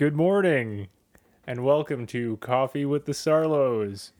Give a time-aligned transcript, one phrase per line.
[0.00, 0.88] Good morning,
[1.46, 4.12] and welcome to Coffee with the Sarlos.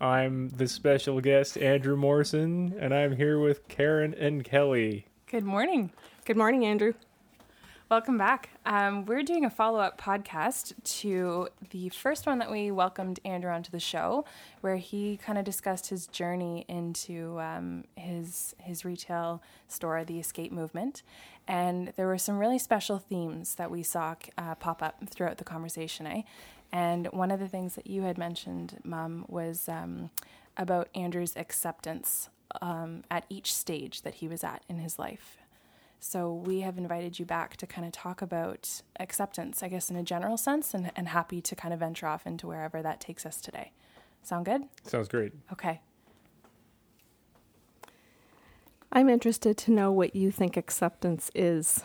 [0.00, 5.06] I'm the special guest, Andrew Morrison, and I'm here with Karen and Kelly.
[5.30, 5.92] Good morning.
[6.24, 6.94] Good morning, Andrew.
[7.90, 8.48] Welcome back.
[8.64, 13.50] Um, we're doing a follow up podcast to the first one that we welcomed Andrew
[13.50, 14.24] onto the show,
[14.62, 20.52] where he kind of discussed his journey into um, his his retail store, the Escape
[20.52, 21.02] Movement,
[21.46, 25.44] and there were some really special themes that we saw uh, pop up throughout the
[25.44, 26.06] conversation.
[26.06, 26.22] Eh?
[26.72, 30.08] And one of the things that you had mentioned, Mum, was um,
[30.56, 32.30] about Andrew's acceptance
[32.62, 35.41] um, at each stage that he was at in his life
[36.04, 39.94] so we have invited you back to kind of talk about acceptance, I guess, in
[39.94, 43.24] a general sense, and, and happy to kind of venture off into wherever that takes
[43.24, 43.70] us today.
[44.20, 44.62] Sound good?
[44.82, 45.32] Sounds great.
[45.52, 45.80] Okay.
[48.90, 51.84] I'm interested to know what you think acceptance is.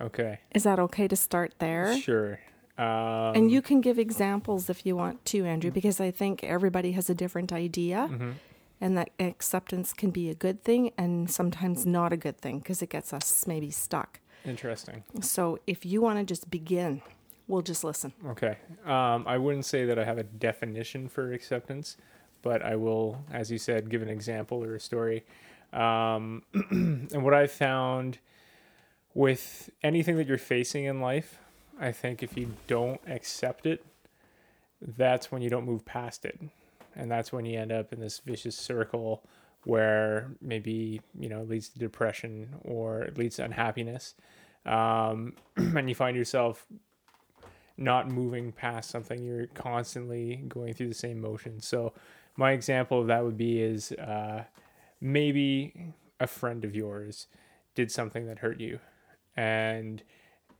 [0.00, 0.40] Okay.
[0.52, 1.96] Is that okay to start there?
[1.96, 2.40] Sure.
[2.76, 6.92] Um, and you can give examples if you want to, Andrew, because I think everybody
[6.92, 8.08] has a different idea.
[8.10, 8.30] Mm-hmm
[8.80, 12.80] and that acceptance can be a good thing and sometimes not a good thing because
[12.80, 14.20] it gets us maybe stuck.
[14.44, 15.04] Interesting.
[15.20, 17.02] So if you want to just begin,
[17.46, 18.12] we'll just listen.
[18.26, 18.56] Okay.
[18.86, 21.98] Um, I wouldn't say that I have a definition for acceptance,
[22.42, 25.24] but I will, as you said, give an example or a story.
[25.74, 28.18] Um, and what I found
[29.12, 31.38] with anything that you're facing in life,
[31.78, 33.84] I think if you don't accept it,
[34.80, 36.40] that's when you don't move past it
[36.96, 39.22] and that's when you end up in this vicious circle
[39.64, 44.14] where maybe you know it leads to depression or it leads to unhappiness.
[44.66, 46.66] Um, and you find yourself
[47.76, 49.22] not moving past something.
[49.22, 51.92] You're constantly going through the same motion so
[52.40, 54.44] my example of that would be is uh,
[55.00, 57.26] maybe a friend of yours
[57.74, 58.78] did something that hurt you
[59.36, 60.02] and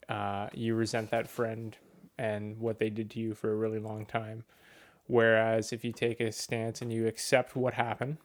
[0.09, 1.77] uh, you resent that friend
[2.19, 4.45] and what they did to you for a really long time
[5.11, 8.19] Whereas if you take a stance and you accept what happened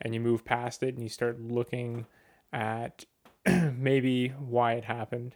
[0.00, 2.06] and you move past it and you start looking
[2.52, 3.04] at
[3.76, 5.34] maybe why it happened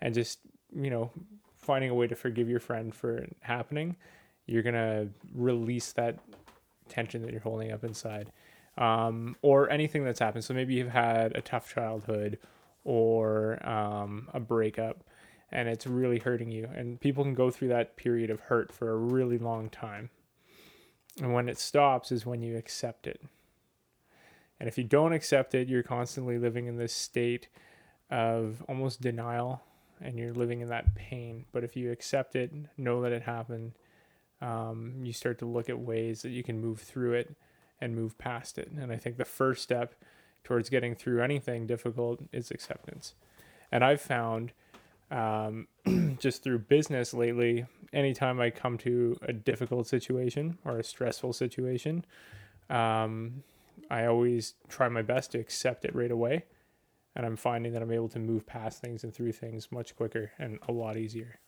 [0.00, 0.40] and just,
[0.74, 1.12] you know,
[1.56, 3.94] finding a way to forgive your friend for it happening,
[4.46, 6.18] you're going to release that
[6.88, 8.32] tension that you're holding up inside.
[8.76, 10.42] Um, or anything that's happened.
[10.42, 12.40] So maybe you've had a tough childhood
[12.82, 15.04] or um, a breakup
[15.50, 16.68] and it's really hurting you.
[16.74, 20.10] And people can go through that period of hurt for a really long time.
[21.20, 23.20] And when it stops is when you accept it.
[24.60, 27.48] And if you don't accept it, you're constantly living in this state
[28.10, 29.62] of almost denial
[30.00, 31.44] and you're living in that pain.
[31.52, 33.72] But if you accept it, know that it happened,
[34.40, 37.34] um, you start to look at ways that you can move through it
[37.80, 38.70] and move past it.
[38.70, 39.94] And I think the first step
[40.44, 43.14] towards getting through anything difficult is acceptance.
[43.70, 44.52] And I've found
[45.10, 45.68] um,
[46.18, 52.04] just through business lately, anytime I come to a difficult situation or a stressful situation,
[52.70, 53.42] um,
[53.90, 56.44] I always try my best to accept it right away.
[57.16, 60.30] And I'm finding that I'm able to move past things and through things much quicker
[60.38, 61.40] and a lot easier.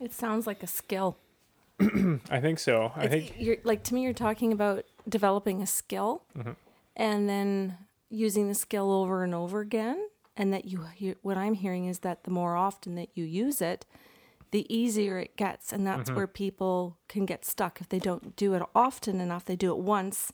[0.00, 1.16] It sounds like a skill.
[2.30, 2.92] I think so.
[2.94, 4.02] I think you're like to me.
[4.02, 6.52] You're talking about developing a skill, mm-hmm.
[6.96, 7.78] and then
[8.10, 9.96] using the skill over and over again
[10.36, 13.60] and that you, you what i'm hearing is that the more often that you use
[13.60, 13.86] it
[14.52, 15.72] the easier it gets.
[15.72, 16.16] And that's mm-hmm.
[16.16, 19.44] where people can get stuck if they don't do it often enough.
[19.44, 20.32] They do it once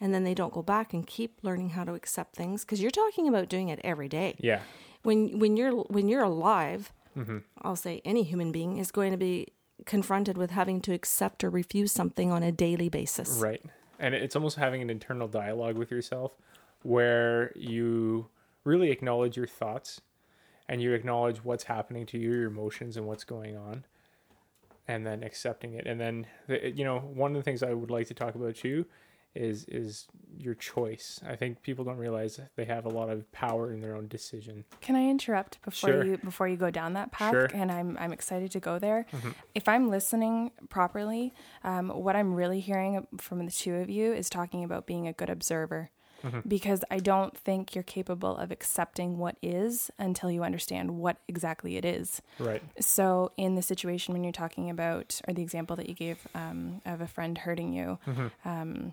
[0.00, 2.64] and then they don't go back and keep learning how to accept things.
[2.64, 4.34] Because you're talking about doing it every day.
[4.38, 4.60] Yeah.
[5.04, 7.38] When when you're when you're alive mm-hmm.
[7.62, 9.48] i'll say any human being is going to be
[9.84, 13.38] confronted with having to accept or refuse something on a daily basis.
[13.38, 13.62] Right.
[13.98, 16.36] And it's almost having an internal dialogue with yourself
[16.82, 18.28] where you
[18.64, 20.00] really acknowledge your thoughts
[20.68, 23.84] and you acknowledge what's happening to you, your emotions, and what's going on,
[24.88, 25.86] and then accepting it.
[25.86, 28.56] And then, the, you know, one of the things I would like to talk about
[28.56, 28.86] too
[29.34, 30.06] is is
[30.36, 31.20] your choice.
[31.26, 34.64] I think people don't realize they have a lot of power in their own decision.
[34.80, 36.04] Can I interrupt before sure.
[36.04, 37.32] you before you go down that path?
[37.32, 37.48] Sure.
[37.52, 39.06] And I'm I'm excited to go there.
[39.12, 39.30] Mm-hmm.
[39.54, 41.32] If I'm listening properly,
[41.64, 45.12] um, what I'm really hearing from the two of you is talking about being a
[45.12, 45.90] good observer
[46.22, 46.40] mm-hmm.
[46.46, 51.76] because I don't think you're capable of accepting what is until you understand what exactly
[51.76, 52.22] it is.
[52.38, 52.62] Right.
[52.80, 56.80] So, in the situation when you're talking about, or the example that you gave um,
[56.84, 58.48] of a friend hurting you, mm-hmm.
[58.48, 58.92] um,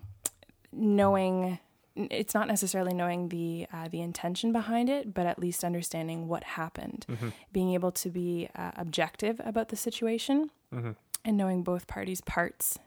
[0.72, 1.58] knowing
[1.96, 6.44] it's not necessarily knowing the uh, the intention behind it, but at least understanding what
[6.44, 7.28] happened, mm-hmm.
[7.52, 10.92] being able to be uh, objective about the situation, mm-hmm.
[11.24, 12.78] and knowing both parties' parts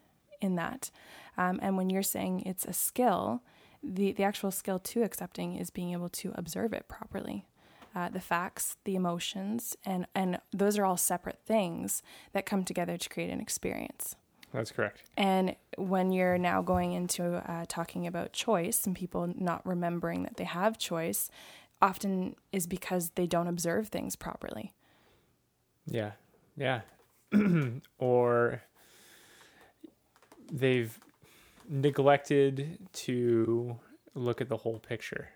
[0.41, 0.89] in that.
[1.37, 3.41] Um, and when you're saying it's a skill,
[3.83, 7.45] the, the actual skill to accepting is being able to observe it properly.
[7.95, 12.01] uh, the facts, the emotions, and and those are all separate things
[12.33, 14.15] that come together to create an experience.
[14.51, 15.03] That's correct.
[15.17, 20.37] And when you're now going into uh, talking about choice and people not remembering that
[20.37, 21.29] they have choice,
[21.81, 24.71] often is because they don't observe things properly.
[25.87, 26.11] Yeah.
[26.55, 26.81] Yeah.
[27.97, 28.61] or
[30.51, 30.99] they've
[31.69, 33.77] neglected to
[34.15, 35.29] look at the whole picture.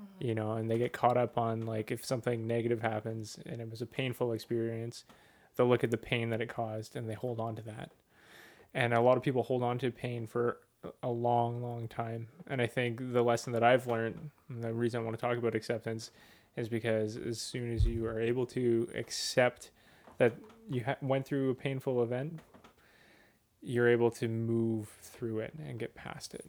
[0.00, 0.26] Mm-hmm.
[0.26, 3.70] You know, and they get caught up on like if something negative happens and it
[3.70, 5.04] was a painful experience,
[5.56, 7.90] they'll look at the pain that it caused and they hold on to that.
[8.74, 10.58] And a lot of people hold on to pain for
[11.02, 12.28] a long, long time.
[12.46, 15.36] And I think the lesson that I've learned, and the reason I want to talk
[15.36, 16.10] about acceptance,
[16.56, 19.70] is because as soon as you are able to accept
[20.18, 20.34] that
[20.68, 22.40] you ha- went through a painful event,
[23.62, 26.44] you're able to move through it and get past it.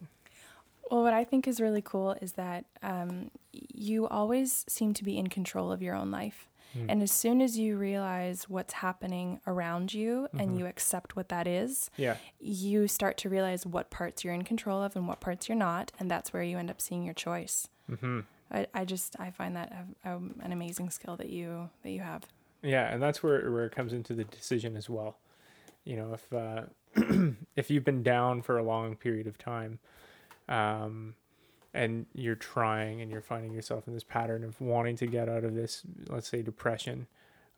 [0.90, 5.18] Well, what I think is really cool is that um, you always seem to be
[5.18, 6.48] in control of your own life.
[6.78, 6.86] Mm.
[6.90, 10.40] And as soon as you realize what's happening around you Mm-hmm.
[10.40, 12.18] and you accept what that is, Yeah.
[12.40, 15.92] you start to realize what parts you're in control of and what parts you're not.
[16.00, 17.68] And that's where you end up seeing your choice.
[17.88, 18.22] hmm
[18.52, 19.72] I, I just, I find that
[20.06, 22.24] a, um, an amazing skill that you, that you have.
[22.64, 25.18] Yeah, and that's where where it comes into the decision as well.
[25.86, 26.64] You know, if uh,
[27.56, 29.80] if you've been down for a long period of time,
[30.48, 31.16] um,
[31.74, 35.44] and you're trying and you're finding yourself in this pattern of wanting to get out
[35.44, 37.08] of this, let's say depression,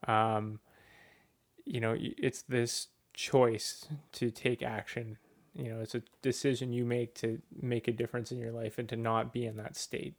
[0.08, 0.60] um,
[1.66, 5.18] you know, it's this choice to take action.
[5.54, 8.90] You know, it's a decision you make to make a difference in your life and
[8.90, 10.16] to not be in that state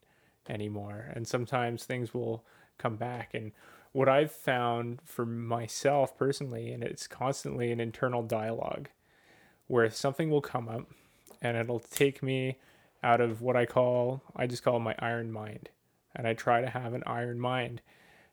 [0.49, 1.11] anymore.
[1.15, 2.45] And sometimes things will
[2.79, 3.53] come back and
[3.93, 8.89] what I've found for myself personally, and it's constantly an internal dialogue
[9.73, 10.87] where something will come up
[11.41, 12.59] and it'll take me
[13.03, 15.71] out of what I call, I just call my iron mind.
[16.15, 17.81] And I try to have an iron mind.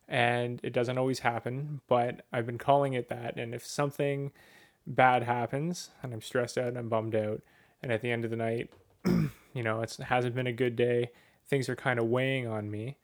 [0.06, 3.38] And it doesn't always happen, but I've been calling it that.
[3.38, 4.34] And if something
[4.86, 7.42] bad happens and I'm stressed out and I'm bummed out,
[7.82, 8.70] and at the end of the night,
[9.06, 11.12] you know, it hasn't been a good day,
[11.48, 12.98] things are kind of weighing on me.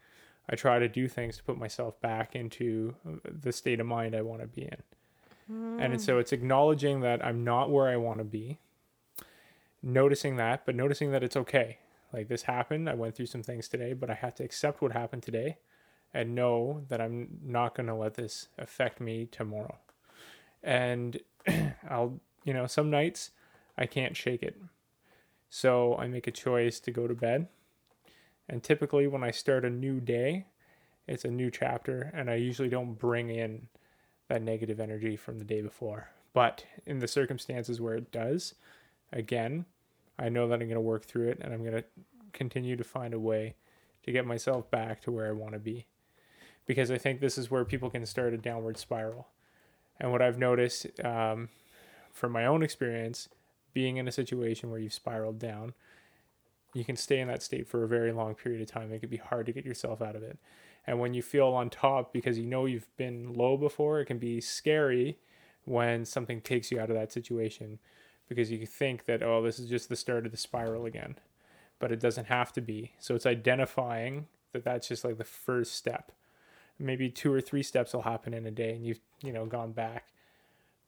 [0.49, 4.23] I try to do things to put myself back into the state of mind I
[4.23, 4.83] want to be in.
[5.47, 8.59] And so it's acknowledging that I'm not where I want to be,
[9.83, 11.79] noticing that, but noticing that it's okay.
[12.11, 14.93] Like this happened, I went through some things today, but I have to accept what
[14.93, 15.57] happened today
[16.13, 19.77] and know that I'm not going to let this affect me tomorrow.
[20.63, 21.19] And
[21.89, 23.31] I'll, you know, some nights
[23.77, 24.59] I can't shake it.
[25.49, 27.47] So I make a choice to go to bed
[28.47, 30.45] and typically, when I start a new day,
[31.07, 33.67] it's a new chapter, and I usually don't bring in
[34.27, 36.09] that negative energy from the day before.
[36.33, 38.55] But in the circumstances where it does,
[39.11, 39.65] again,
[40.19, 41.85] I know that I'm going to work through it and I'm going to
[42.33, 43.55] continue to find a way
[44.03, 45.85] to get myself back to where I want to be.
[46.65, 49.27] Because I think this is where people can start a downward spiral.
[49.99, 51.49] And what I've noticed um,
[52.11, 53.29] from my own experience,
[53.73, 55.73] being in a situation where you've spiraled down,
[56.73, 58.91] you can stay in that state for a very long period of time.
[58.91, 60.37] It can be hard to get yourself out of it.
[60.87, 64.19] And when you feel on top because you know you've been low before, it can
[64.19, 65.17] be scary
[65.65, 67.79] when something takes you out of that situation
[68.27, 71.15] because you think that, oh, this is just the start of the spiral again.
[71.79, 72.93] But it doesn't have to be.
[72.99, 76.11] So it's identifying that that's just like the first step.
[76.79, 79.71] Maybe two or three steps will happen in a day and you've, you know, gone
[79.71, 80.07] back.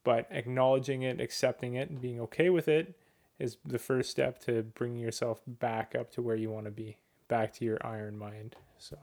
[0.04, 2.96] But acknowledging it, accepting it, and being okay with it
[3.39, 6.98] is the first step to bringing yourself back up to where you want to be,
[7.27, 8.56] back to your iron mind.
[8.77, 8.98] So,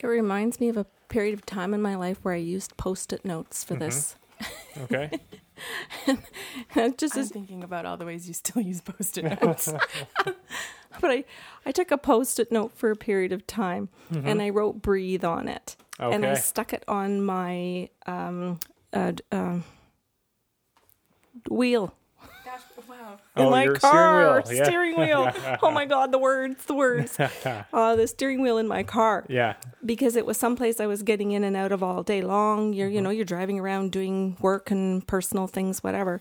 [0.00, 3.24] It reminds me of a period of time in my life where I used post-it
[3.24, 4.16] notes for this.
[4.78, 5.10] okay.
[6.96, 9.70] Just I'm is, thinking about all the ways you still use post-it notes.
[10.24, 11.24] but I,
[11.66, 15.48] I took a post-it note for a period of time and I wrote "breathe" on
[15.48, 18.60] it, and I stuck it on my um,
[18.92, 19.64] uh, d- um,
[21.50, 21.99] wheel Gosh,
[22.90, 23.18] wow.
[23.36, 24.42] in Oh, my your steering car.
[24.42, 24.64] wheel, yeah.
[24.64, 25.32] Steering wheel.
[25.62, 27.18] oh my god, the words, the words.
[27.72, 29.54] Uh, the steering wheel in my car yeah.
[29.84, 32.72] because it was someplace I was getting in and out of all day long.
[32.72, 36.20] You're, you know, you're driving around doing work and personal things, whatever.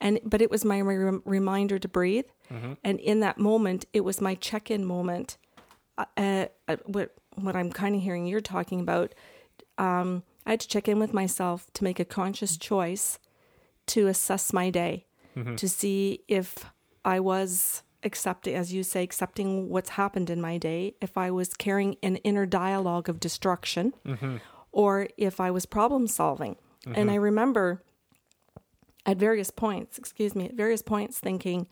[0.00, 2.26] And but it was my re- reminder to breathe.
[2.84, 5.36] And in that moment, it was my check-in moment.
[5.98, 9.14] Uh, uh, what what I'm kind of hearing you're talking about.
[9.78, 13.18] Um, I had to check in with myself to make a conscious choice
[13.88, 15.05] to assess my day,
[15.36, 15.56] Mm-hmm.
[15.56, 16.64] to see if
[17.04, 21.52] I was accepting, as you say, accepting what's happened in my day, if I was
[21.52, 24.36] carrying an inner dialogue of destruction, mm-hmm.
[24.72, 26.56] or if I was problem solving.
[26.86, 27.24] And I mm-hmm.
[27.24, 27.82] remember
[29.04, 31.66] at various points, excuse me, at various points thinking,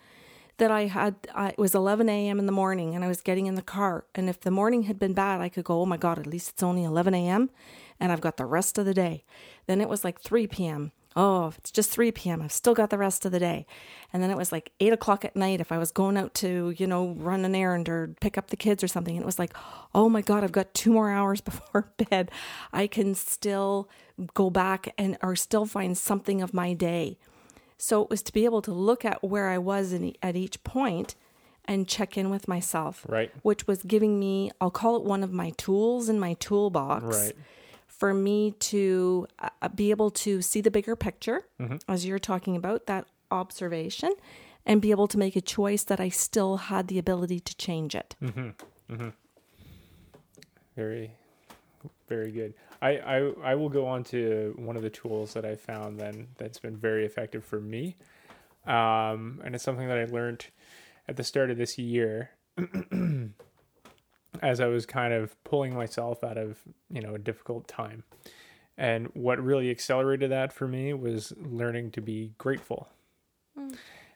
[0.58, 2.38] that I had, I, it was 11 a.m.
[2.38, 4.04] in the morning and I was getting in the car.
[4.14, 6.50] And if the morning had been bad, I could go, oh my God, at least
[6.50, 7.50] it's only 11 a.m.
[7.98, 9.24] and I've got the rest of the day.
[9.66, 10.92] Then it was like 3 p.m.
[11.16, 12.42] Oh, it's just 3 p.m.
[12.42, 13.66] I've still got the rest of the day.
[14.12, 16.74] And then it was like 8 o'clock at night if I was going out to,
[16.76, 19.16] you know, run an errand or pick up the kids or something.
[19.16, 19.54] And it was like,
[19.94, 22.30] oh my God, I've got two more hours before bed.
[22.72, 23.88] I can still
[24.34, 27.18] go back and or still find something of my day.
[27.78, 30.62] So it was to be able to look at where I was in, at each
[30.64, 31.14] point
[31.64, 33.04] and check in with myself.
[33.08, 33.32] Right.
[33.42, 37.04] Which was giving me, I'll call it one of my tools in my toolbox.
[37.04, 37.32] Right.
[37.98, 41.42] For me to uh, be able to see the bigger picture,
[41.88, 44.12] as you're talking about, that observation,
[44.66, 47.94] and be able to make a choice that I still had the ability to change
[47.94, 48.14] it.
[50.76, 51.12] Very,
[52.08, 52.54] very good.
[52.82, 56.28] I, I, I will go on to one of the tools that I found then
[56.36, 57.96] that's been very effective for me.
[58.66, 60.46] Um, and it's something that I learned
[61.08, 62.30] at the start of this year
[64.42, 66.58] as I was kind of pulling myself out of,
[66.90, 68.04] you know, a difficult time.
[68.76, 72.88] And what really accelerated that for me was learning to be grateful.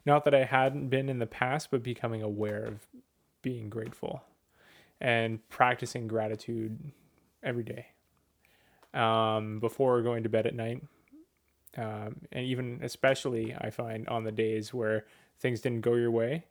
[0.05, 2.87] Not that I hadn't been in the past, but becoming aware of
[3.43, 4.23] being grateful
[5.01, 6.79] and practicing gratitude
[7.43, 7.87] every day
[8.95, 10.83] um, before going to bed at night.
[11.77, 15.05] Um, and even especially, I find on the days where
[15.39, 16.45] things didn't go your way,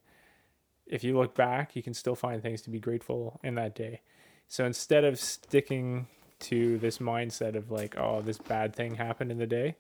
[0.89, 4.01] if you look back, you can still find things to be grateful in that day.
[4.47, 6.07] So instead of sticking
[6.39, 9.75] to this mindset of like, oh, this bad thing happened in the day,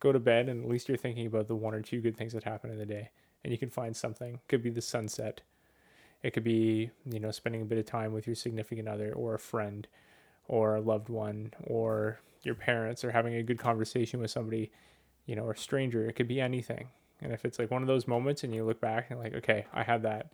[0.00, 2.32] go to bed and at least you're thinking about the one or two good things
[2.32, 3.10] that happened in the day.
[3.42, 4.40] And you can find something.
[4.48, 5.42] Could be the sunset.
[6.22, 9.34] It could be, you know, spending a bit of time with your significant other or
[9.34, 9.86] a friend
[10.48, 14.70] or a loved one or your parents or having a good conversation with somebody,
[15.26, 16.08] you know, or a stranger.
[16.08, 16.88] It could be anything.
[17.24, 19.64] And if it's like one of those moments and you look back and like, okay,
[19.72, 20.30] I had that,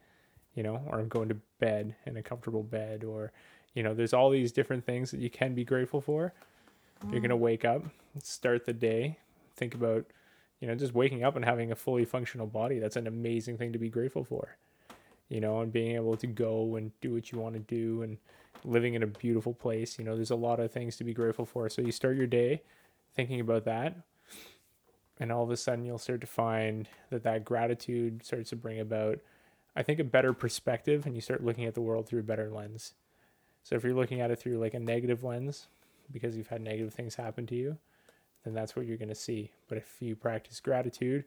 [0.54, 3.32] you know, or I'm going to bed in a comfortable bed or,
[3.74, 6.34] you know, there's all these different things that you can be grateful for.
[7.04, 7.40] You're going to mm.
[7.40, 7.84] wake up,
[8.22, 9.18] start the day,
[9.56, 10.04] think about,
[10.58, 12.78] you know, just waking up and having a fully functional body.
[12.78, 14.56] That's an amazing thing to be grateful for.
[15.28, 18.18] You know, and being able to go and do what you want to do and
[18.64, 19.96] living in a beautiful place.
[19.96, 21.68] You know, there's a lot of things to be grateful for.
[21.68, 22.62] So you start your day
[23.14, 23.94] thinking about that.
[25.20, 28.80] And all of a sudden, you'll start to find that that gratitude starts to bring
[28.80, 29.20] about,
[29.76, 32.48] I think, a better perspective, and you start looking at the world through a better
[32.48, 32.94] lens.
[33.62, 35.66] So if you're looking at it through like a negative lens,
[36.10, 37.76] because you've had negative things happen to you,
[38.44, 39.50] then that's what you're going to see.
[39.68, 41.24] But if you practice gratitude,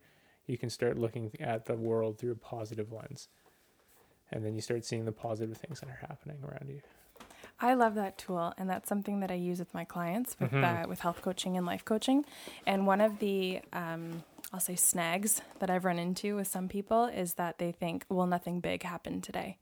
[0.48, 3.28] you can start looking at the world through a positive lens.
[4.32, 6.82] And then you start seeing the positive things that are happening around you.
[7.64, 10.54] I love that tool, and that's something that I use with my clients with
[10.84, 12.26] uh, with health coaching and life coaching.
[12.68, 17.06] And one of the um, I'll say snags that I've run into with some people
[17.06, 19.58] is that they think, well, nothing big happened today,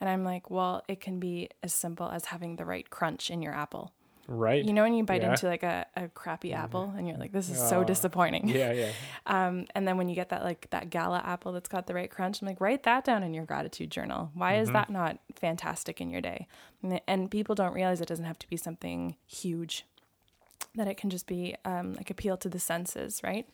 [0.00, 3.40] and I'm like, well, it can be as simple as having the right crunch in
[3.40, 3.92] your apple.
[4.28, 4.64] Right.
[4.64, 5.30] You know, when you bite Yeah.
[5.30, 7.84] into like a, a crappy apple and you're like, this is so Oh.
[7.84, 8.48] disappointing.
[8.48, 8.90] Yeah, yeah.
[9.26, 12.10] Um, and then when you get that like that gala apple that's got the right
[12.10, 14.30] crunch, I'm like, write that down in your gratitude journal.
[14.34, 16.46] Why is that not fantastic in your day?
[16.82, 19.84] And, and people don't realize it doesn't have to be something huge.
[20.76, 23.46] That it can just be um, like appeal to the senses, right?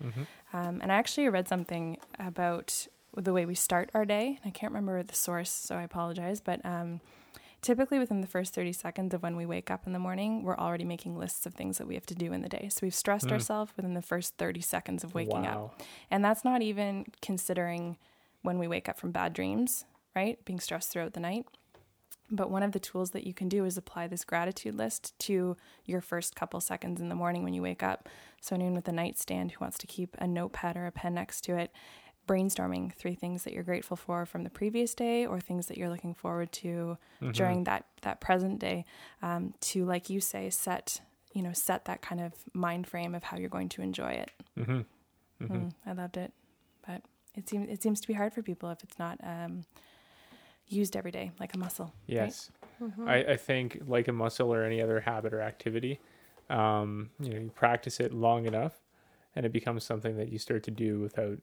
[0.53, 4.39] Um, and I actually read something about the way we start our day.
[4.45, 6.41] I can't remember the source, so I apologize.
[6.41, 7.01] But um,
[7.67, 10.57] typically within the first 30 seconds of when we wake up in the morning, we're
[10.57, 12.69] already making lists of things that we have to do in the day.
[12.71, 13.33] So we've stressed hmm.
[13.33, 15.73] ourselves within the first 30 seconds of waking wow.
[15.75, 15.83] up.
[16.09, 17.97] And that's not even considering
[18.43, 20.43] when we wake up from bad dreams, right?
[20.45, 21.45] Being stressed throughout the night.
[22.31, 25.57] But one of the tools that you can do is apply this gratitude list to
[25.85, 28.09] your first couple seconds in the morning when you wake up.
[28.41, 31.43] So, anyone with a nightstand who wants to keep a notepad or a pen next
[31.43, 31.71] to it,
[32.27, 35.91] brainstorming three things that you're grateful for from the previous day or things that you're
[35.91, 36.99] looking forward to
[37.33, 38.85] during that, that present day
[39.23, 41.01] um, to, like you say, set
[41.37, 44.31] you know set that kind of mind frame of how you're going to enjoy it.
[44.59, 45.45] Mm-hmm.
[45.45, 46.33] Mm, I loved it,
[46.87, 47.03] but
[47.35, 49.65] it seems it seems to be hard for people if it's not um,
[50.67, 51.93] used every day like a muscle.
[52.09, 52.17] right?
[52.25, 52.51] Yes.
[53.07, 56.01] I, I think like a muscle or any other habit or activity,
[56.49, 58.73] um, you know, you practice it long enough
[59.35, 61.37] and it becomes something that you start to do without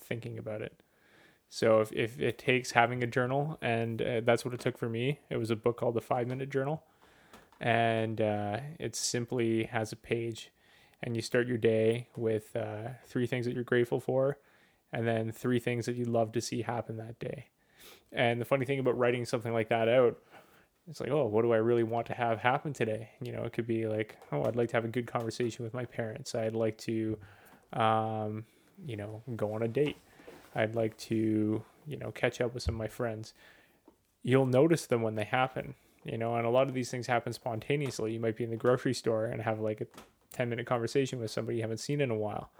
[0.00, 0.80] thinking about it.
[1.50, 4.88] So if, if it takes having a journal, and uh, that's what it took for
[4.88, 6.82] me, it was a book called The Five Minute Journal.
[7.60, 10.52] And uh, it simply has a page,
[11.02, 14.38] and you start your day with uh, three things that you're grateful for,
[14.92, 17.46] and then three things that you'd love to see happen that day.
[18.12, 20.18] And the funny thing about writing something like that out,
[20.88, 23.10] it's like, oh, what do I really want to have happen today?
[23.20, 25.74] You know, it could be like, oh, I'd like to have a good conversation with
[25.74, 26.34] my parents.
[26.34, 27.18] I'd like to,
[27.72, 28.44] um,
[28.86, 29.96] you know, go on a date.
[30.54, 33.32] I'd like to you know, catch up with some of my friends,
[34.22, 37.32] you'll notice them when they happen, you know, and a lot of these things happen
[37.32, 38.12] spontaneously.
[38.12, 39.86] You might be in the grocery store and have like a
[40.32, 42.50] 10 minute conversation with somebody you haven't seen in a while.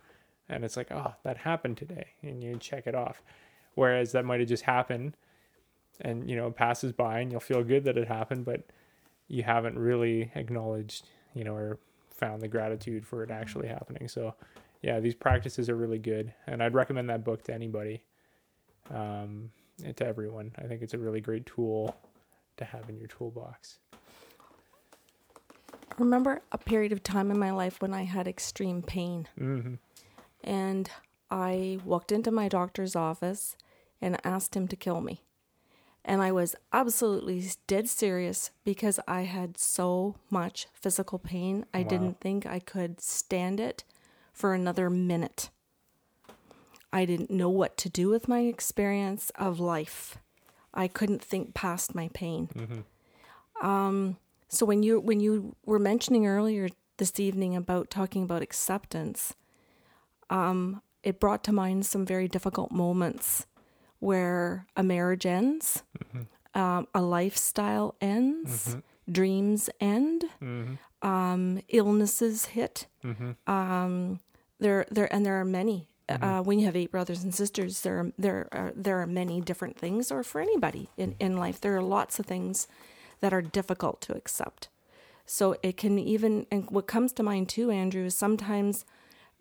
[0.49, 2.07] And it's like, oh, that happened today.
[2.23, 3.23] And you check it off.
[3.75, 5.15] Whereas that might have just happened
[6.01, 8.65] and, you know, it passes by and you'll feel good that it happened, but
[9.29, 11.79] you haven't really acknowledged, you know, or
[12.11, 14.09] found the gratitude for it actually happening.
[14.09, 14.35] So,
[14.82, 16.32] yeah, these practices are really good.
[16.47, 18.02] And I'd recommend that book to anybody,
[18.90, 19.50] um,
[19.85, 20.52] and to everyone.
[20.58, 21.97] I think it's a really great tool
[22.56, 23.78] to have in your toolbox.
[25.73, 29.26] I remember a period of time in my life when I had extreme pain.
[29.37, 29.75] hmm
[30.44, 30.90] And
[31.30, 33.56] I walked into my doctor's office
[34.00, 35.25] and asked him to kill me.
[36.04, 41.66] And I was absolutely dead serious because I had so much physical pain.
[41.75, 41.88] I Wow.
[41.88, 43.85] didn't think I could stand it
[44.38, 45.50] for another minute.
[46.92, 50.16] I didn't know what to do with my experience of life.
[50.73, 52.85] I couldn't think past my pain.
[53.61, 54.16] Um,
[54.49, 56.68] so when you when you were mentioning earlier
[56.99, 59.35] this evening about talking about acceptance,
[60.30, 63.47] um, it brought to mind some very difficult moments
[63.99, 65.83] where a marriage ends,
[66.54, 68.76] um, a lifestyle ends,
[69.11, 70.25] dreams end,
[71.02, 72.87] um, illnesses hit.
[74.61, 75.88] There, there, and there are many.
[76.09, 79.43] Uh, when you have eight brothers and sisters, there, are, there are there are many
[79.43, 82.67] different things, or for anybody in in life, there are lots of things
[83.21, 84.69] that are difficult to accept.
[85.27, 88.87] So it can even, and what comes to mind too, Andrew, is sometimes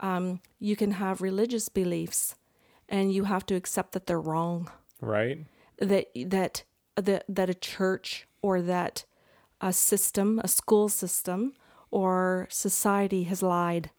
[0.01, 2.35] um, you can have religious beliefs,
[2.89, 4.69] and you have to accept that they're wrong
[4.99, 5.45] Right?
[5.79, 6.63] that that
[6.95, 9.05] that that a church or that
[9.61, 11.53] a system, a school system
[11.91, 13.89] or society has lied.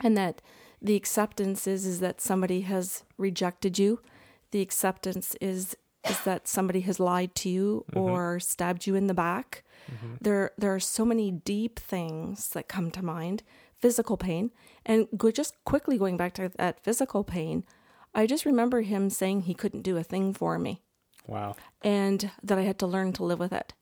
[0.00, 0.42] And that
[0.80, 4.00] the acceptance is is that somebody has rejected you.
[4.50, 5.76] The acceptance is
[6.08, 7.98] is that somebody has lied to you mm-hmm.
[7.98, 9.64] or stabbed you in the back.
[9.90, 10.14] Mm-hmm.
[10.20, 13.42] There there are so many deep things that come to mind.
[13.78, 14.52] Physical pain.
[14.86, 17.64] And go, just quickly going back to that physical pain,
[18.14, 20.80] I just remember him saying he couldn't do a thing for me
[21.26, 21.56] Wow.
[21.82, 23.74] and that I had to learn to live with it.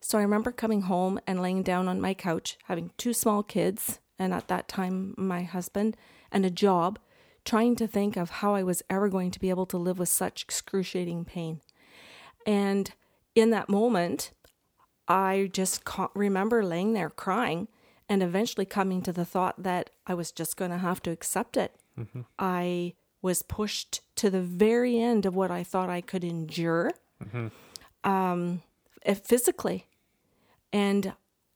[0.00, 4.00] So I remember coming home and laying down on my couch, having two small kids,
[4.18, 5.96] and at that time, my husband,
[6.32, 6.98] and a job,
[7.44, 10.08] trying to think of how I was ever going to be able to live with
[10.08, 11.60] such excruciating pain.
[12.46, 12.90] And
[13.34, 14.32] in that moment,
[15.06, 17.68] I just ca- remember laying there crying
[18.08, 21.56] and eventually coming to the thought that I was just going to have to accept
[21.56, 21.74] it.
[22.38, 26.92] I was pushed to the very end of what I thought I could endure
[28.04, 28.62] um,
[29.04, 29.86] eh, physically.
[30.72, 31.12] And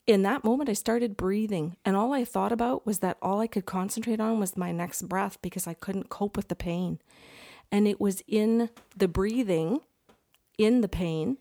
[0.06, 1.76] in that moment, I started breathing.
[1.84, 5.02] And all I thought about was that all I could concentrate on was my next
[5.08, 6.98] breath because I couldn't cope with the pain.
[7.70, 9.80] And it was in the breathing,
[10.58, 11.38] in the pain,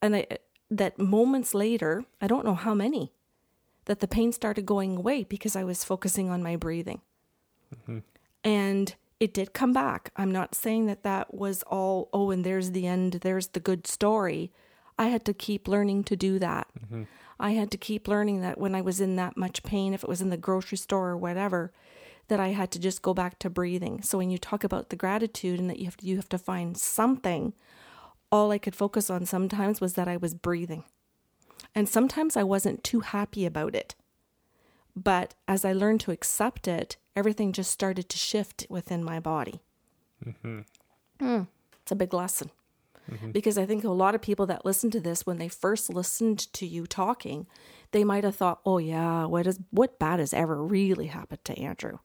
[0.00, 0.26] and I,
[0.70, 3.12] that moments later, I don't know how many,
[3.86, 7.00] that the pain started going away because I was focusing on my breathing.
[7.74, 7.98] Mm-hmm.
[8.44, 10.10] And it did come back.
[10.16, 13.86] I'm not saying that that was all, oh, and there's the end, there's the good
[13.86, 14.52] story.
[14.98, 16.68] I had to keep learning to do that.
[16.78, 17.02] Mm-hmm.
[17.38, 20.08] I had to keep learning that when I was in that much pain, if it
[20.08, 21.72] was in the grocery store or whatever,
[22.28, 24.02] that I had to just go back to breathing.
[24.02, 26.38] So when you talk about the gratitude and that you have to, you have to
[26.38, 27.52] find something,
[28.32, 30.84] all I could focus on sometimes was that I was breathing.
[31.74, 33.94] And sometimes I wasn't too happy about it.
[34.96, 39.60] But as I learned to accept it, everything just started to shift within my body.
[41.20, 41.46] Mm,
[41.82, 42.50] it's a big lesson.
[43.10, 43.30] Mm-hmm.
[43.30, 46.52] Because I think a lot of people that listen to this, when they first listened
[46.54, 47.46] to you talking,
[47.92, 51.58] they might have thought, "Oh yeah, what is what bad has ever really happened to
[51.58, 51.98] Andrew?"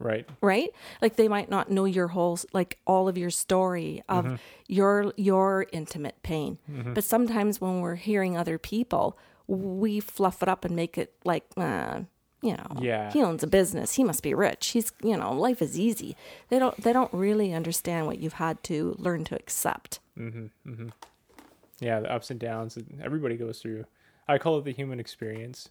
[0.00, 0.28] Right.
[0.40, 0.70] right?
[1.02, 4.34] Like they might not know your whole like all of your story of mm-hmm.
[4.68, 6.58] your your intimate pain.
[6.70, 6.94] Mm-hmm.
[6.94, 9.18] But sometimes when we're hearing other people
[9.48, 12.00] we fluff it up and make it like uh,
[12.42, 13.10] you know Yeah.
[13.12, 13.94] he owns a business.
[13.94, 14.68] He must be rich.
[14.68, 16.16] He's you know life is easy.
[16.48, 20.00] They don't they don't really understand what you've had to learn to accept.
[21.80, 23.84] Yeah the ups and downs that everybody goes through.
[24.26, 25.70] I call it the human experience.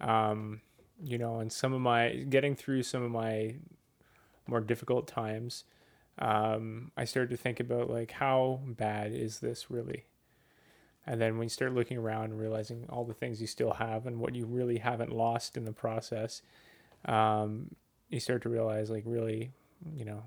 [0.00, 0.60] Um
[1.02, 3.54] you know and some of my getting through some of my
[4.46, 5.64] more difficult times
[6.18, 10.04] um i started to think about like how bad is this really
[11.06, 14.06] and then when you start looking around and realizing all the things you still have
[14.06, 16.42] and what you really haven't lost in the process
[17.06, 17.74] um
[18.08, 19.50] you start to realize like really
[19.96, 20.22] you know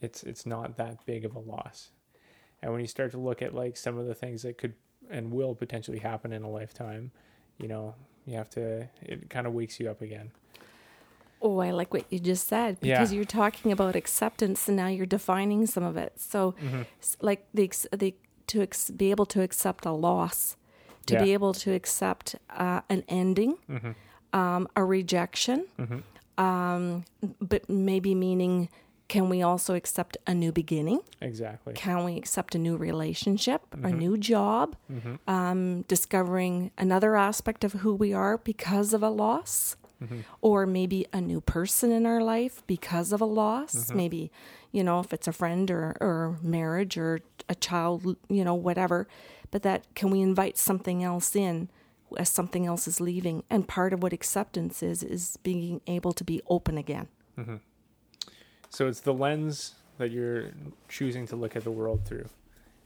[0.00, 1.90] it's it's not that big of a loss
[2.62, 4.74] and when you start to look at like some of the things that could
[5.10, 7.12] and will potentially happen in a lifetime,
[7.56, 7.94] you know,
[8.26, 10.32] you have to, it kind of wakes you up again.
[11.40, 15.06] Oh, I like what you just said because you're talking about acceptance and now you're
[15.06, 16.14] defining some of it.
[16.20, 16.82] So, Mm-hmm.
[17.20, 18.14] like the the
[18.48, 20.56] to ex- be able to accept a loss,
[21.06, 23.92] to be able to accept uh, an ending, Mm-hmm.
[24.38, 25.66] um, a rejection,
[26.36, 27.04] um,
[27.40, 28.68] but maybe meaning
[29.08, 31.00] can we also accept a new beginning?
[31.22, 31.72] Exactly.
[31.72, 33.98] Can we accept a new relationship, a Mm-hmm.
[33.98, 34.76] new job,
[35.26, 39.76] um, discovering another aspect of who we are because of a loss?
[40.02, 40.20] Mm-hmm.
[40.42, 43.74] Or maybe a new person in our life because of a loss.
[43.74, 43.96] Mm-hmm.
[43.96, 44.30] Maybe,
[44.72, 49.08] you know, if it's a friend or, or marriage or a child, you know, whatever.
[49.50, 51.68] But that can we invite something else in
[52.16, 53.44] as something else is leaving?
[53.48, 57.08] And part of what acceptance is, is being able to be open again.
[57.38, 57.56] Mm-hmm.
[58.70, 60.50] So it's the lens that you're
[60.88, 62.28] choosing to look at the world through.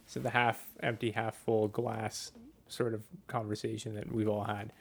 [0.07, 2.33] So the half empty, half full glass
[2.69, 4.73] sort of conversation that we've all had.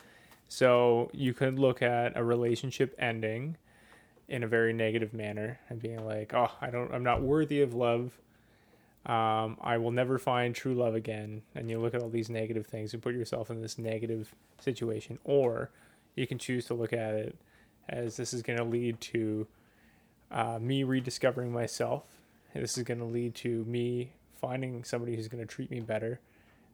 [0.48, 3.58] So you could look at a relationship ending
[4.32, 7.74] in a very negative manner and being like, "Oh, I don't I'm not worthy of
[7.74, 8.18] love.
[9.06, 12.66] Um, I will never find true love again." And you look at all these negative
[12.66, 15.72] things and put yourself in this negative situation or
[16.16, 17.38] you can choose to look at it
[17.90, 19.48] as this is going to lead to
[20.32, 22.04] uh, me rediscovering myself.
[22.54, 26.20] This is going to lead to me finding somebody who's going to treat me better.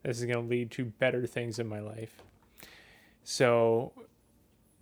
[0.04, 2.22] This is going to lead to better things in my life.
[3.24, 3.94] So,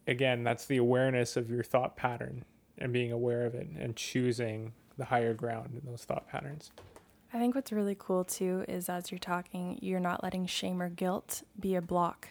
[0.08, 2.46] again, that's the awareness of your thought pattern
[2.78, 6.72] and being aware of it and choosing the higher ground in those thought patterns.
[7.34, 10.90] I think what's really cool too is as you're talking, you're not letting shame or
[10.90, 12.30] guilt be a block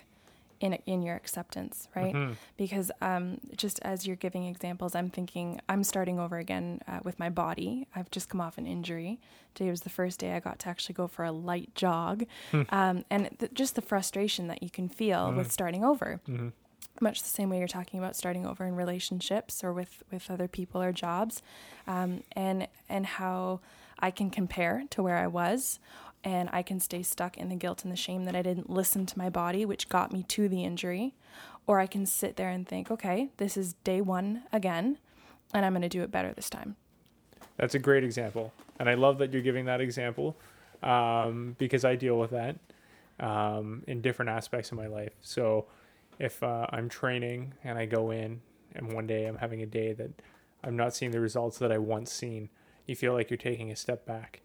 [0.61, 2.15] in in your acceptance, right?
[2.15, 2.37] Mhm.
[2.57, 7.19] Because um, just as you're giving examples, I'm thinking I'm starting over again uh, with
[7.19, 7.87] my body.
[7.95, 9.21] I've just come off an injury.
[9.55, 12.25] Today was the first day I got to actually go for a light jog,
[12.71, 16.53] um, and th- just the frustration that you can feel with starting over Mhm.
[17.01, 20.49] Much the same way you're talking about starting over in relationships or with with other
[20.49, 21.43] people or jobs
[21.87, 23.61] um, and and how
[23.99, 25.79] i can compare to where i was
[26.23, 29.07] and i can stay stuck in the guilt and the shame that i didn't listen
[29.07, 31.15] to my body which got me to the injury
[31.67, 34.99] or i can sit there and think okay this is day one again
[35.53, 36.77] and i'm going to do it better this time
[37.57, 38.53] That's a great example.
[38.81, 40.37] And I love that you're giving that example
[40.83, 42.57] um, because I deal with that
[43.21, 45.13] um, in different aspects of my life.
[45.21, 45.67] So
[46.19, 48.41] if uh, I'm training and I go in
[48.75, 50.11] and one day I'm having a day that
[50.63, 52.49] I'm not seeing the results that I once seen,
[52.87, 54.41] you feel like you're taking a step back.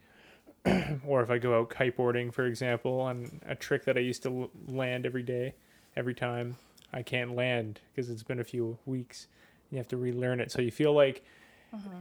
[1.07, 4.29] or if I go out kiteboarding, for example, on a trick that I used to
[4.29, 5.55] l- land every day,
[5.95, 6.57] every time,
[6.91, 9.27] I can't land because it's been a few weeks.
[9.71, 10.51] You have to relearn it.
[10.51, 11.23] So you feel like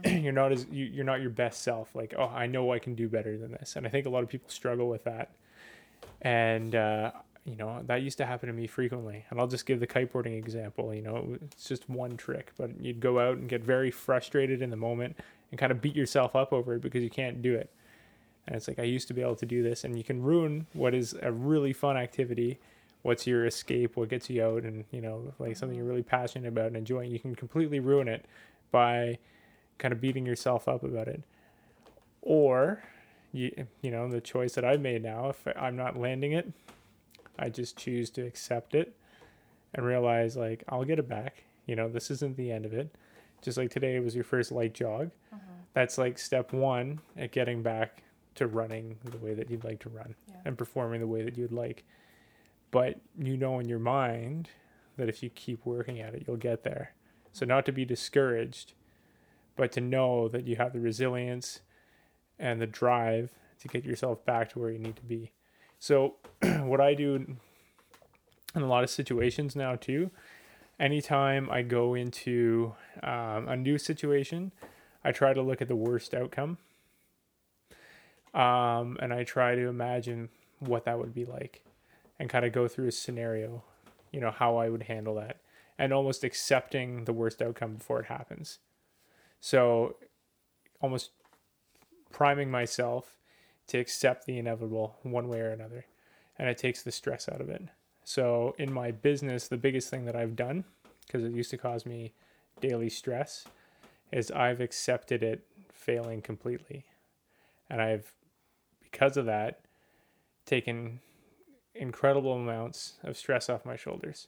[0.05, 2.95] you're not as you, you're not your best self like oh i know i can
[2.95, 5.29] do better than this and i think a lot of people struggle with that
[6.21, 7.11] and uh,
[7.45, 10.37] you know that used to happen to me frequently and i'll just give the kiteboarding
[10.37, 14.61] example you know it's just one trick but you'd go out and get very frustrated
[14.61, 15.15] in the moment
[15.51, 17.71] and kind of beat yourself up over it because you can't do it.
[18.47, 20.67] And it's like i used to be able to do this and you can ruin
[20.73, 22.59] what is a really fun activity.
[23.01, 23.95] What's your escape?
[23.95, 24.63] What gets you out?
[24.63, 28.07] And you know like something you're really passionate about and enjoying you can completely ruin
[28.07, 28.25] it
[28.71, 29.17] by
[29.77, 31.23] kind of beating yourself up about it.
[32.21, 32.83] Or
[33.31, 36.51] you you know the choice that i've made now if i'm not landing it
[37.39, 38.95] i just choose to accept it
[39.73, 41.43] and realize like i'll get it back.
[41.65, 42.93] You know this isn't the end of it.
[43.41, 45.11] Just like today was your first light jog.
[45.33, 45.37] Mm-hmm.
[45.73, 48.03] That's like step one at getting back
[48.35, 50.35] to running the way that you'd like to run Yeah.
[50.45, 51.83] and performing the way that you'd like.
[52.71, 54.49] But you know in your mind
[54.97, 56.93] that if you keep working at it you'll get there.
[57.31, 58.73] So not to be discouraged
[59.55, 61.59] but to know that you have the resilience
[62.39, 65.31] and the drive to get yourself back to where you need to be.
[65.79, 70.11] So, what I do in a lot of situations now, too,
[70.79, 74.51] anytime I go into um, a new situation,
[75.03, 76.57] I try to look at the worst outcome.
[78.33, 81.63] Um, and I try to imagine what that would be like
[82.19, 83.63] and kind of go through a scenario,
[84.11, 85.37] you know, how I would handle that
[85.79, 88.59] and almost accepting the worst outcome before it happens.
[89.39, 89.95] So,
[90.81, 91.11] almost
[92.11, 93.18] priming myself
[93.69, 95.85] to accept the inevitable one way or another.
[96.37, 97.63] And it takes the stress out of it.
[98.03, 100.63] So, in my business, the biggest thing that I've done,
[101.05, 102.13] because it used to cause me
[102.59, 103.45] daily stress,
[104.11, 106.85] is I've accepted it failing completely.
[107.69, 108.11] And I've,
[108.81, 109.61] because of that,
[110.45, 110.99] taken
[111.75, 114.27] incredible amounts of stress off my shoulders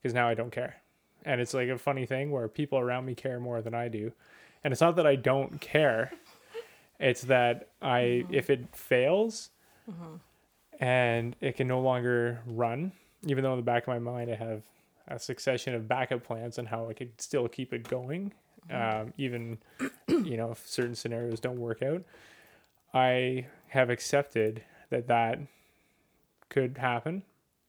[0.00, 0.76] because now I don't care.
[1.24, 4.12] And it's like a funny thing where people around me care more than I do.
[4.64, 6.12] And it's not that I don't care.
[7.02, 8.34] It's that I mm-hmm.
[8.34, 9.50] if it fails
[9.90, 10.16] mm-hmm.
[10.80, 12.92] and it can no longer run,
[13.26, 14.62] even though in the back of my mind I have
[15.08, 18.32] a succession of backup plans on how I could still keep it going
[18.70, 19.00] mm-hmm.
[19.00, 19.58] um, even
[20.08, 22.04] you know if certain scenarios don't work out
[22.94, 25.40] i have accepted that that
[26.52, 27.22] could happen.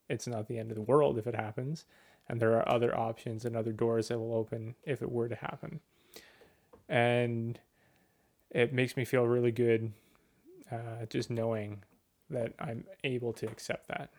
[0.09, 1.85] It's not the end of the world if it happens
[2.27, 5.35] and there are other options and other doors that will open if it were to
[5.35, 5.79] happen.
[6.89, 7.59] And
[8.53, 9.91] it makes me feel really good
[10.71, 11.83] uh, just knowing
[12.29, 14.09] that i'm able to accept that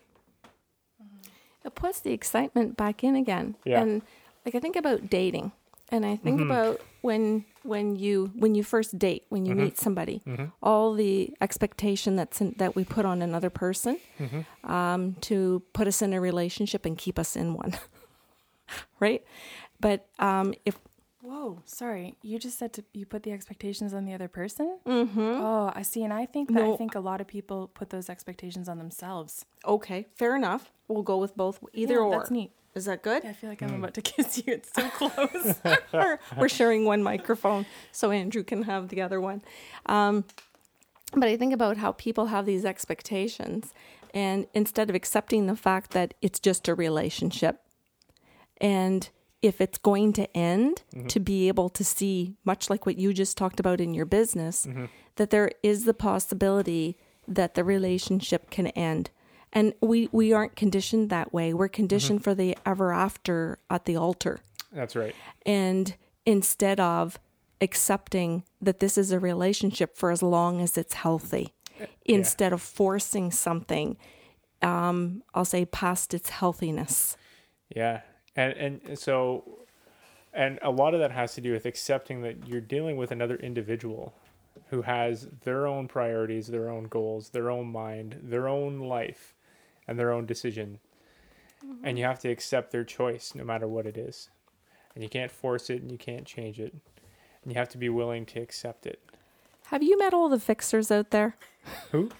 [1.65, 3.57] It puts the excitement back in again.
[3.65, 3.81] Yeah.
[3.81, 4.03] And
[4.45, 5.53] like I think about dating,
[5.89, 6.45] and I think Mhm.
[6.45, 9.63] about when when you when you first date, when you Mhm.
[9.65, 10.49] meet somebody, mm-hmm.
[10.63, 14.71] all the expectation that's in, that we put on another person Mm-hmm.
[14.71, 17.73] um, to put us in a relationship and keep us in one,
[19.01, 19.25] right?
[19.81, 20.79] But um, if
[21.25, 22.17] Whoa, sorry.
[22.23, 24.79] You just said to you put the expectations on the other person?
[24.87, 25.19] mm-hmm.
[25.21, 26.05] Oh, I see.
[26.05, 26.75] And I think that No.
[26.75, 29.47] I think a lot of people put those expectations on themselves.
[29.65, 32.11] okay, fair enough, we'll go with both, either Yeah, or.
[32.19, 32.53] That's neat.
[32.75, 33.25] Is that good?
[33.25, 34.53] I feel like I'm about to kiss you.
[34.55, 35.55] It's so close.
[35.93, 39.41] we're, we're sharing one microphone so Andrew can have the other one.
[39.87, 40.25] Um,
[41.15, 43.73] but I think about how people have these expectations,
[44.13, 47.63] and instead of accepting the fact that it's just a relationship,
[48.61, 49.09] and
[49.45, 51.07] if it's going to end, mm-hmm.
[51.07, 54.65] to be able to see, much like what you just talked about in your business,
[54.65, 54.87] mm-hmm.
[55.17, 56.97] that there is the possibility
[57.29, 59.11] that the relationship can end.
[59.53, 61.53] And we, we aren't conditioned that way.
[61.53, 62.31] We're conditioned mm-hmm.
[62.31, 64.41] for the ever after at the altar.
[64.73, 65.15] That's right.
[65.45, 67.19] And instead of
[67.61, 72.61] accepting that this is a relationship for as long as it's healthy uh, instead of
[72.61, 73.97] forcing something
[74.61, 77.17] um i'll say past its healthiness.
[77.75, 78.01] Yeah,
[78.37, 79.45] and and so,
[80.33, 83.37] and a lot of that has to do with accepting that you're dealing with another
[83.37, 84.15] individual
[84.69, 89.35] who has their own priorities, their own goals, their own mind, their own life,
[89.87, 90.79] and their own decision,
[91.65, 91.85] mm-hmm.
[91.85, 94.31] and you have to accept their choice no matter what it is,
[94.95, 96.75] and you can't force it and you can't change it,
[97.43, 99.01] and you have to be willing to accept it.
[99.67, 101.37] have you met all the fixers out there?
[101.91, 102.11] Who?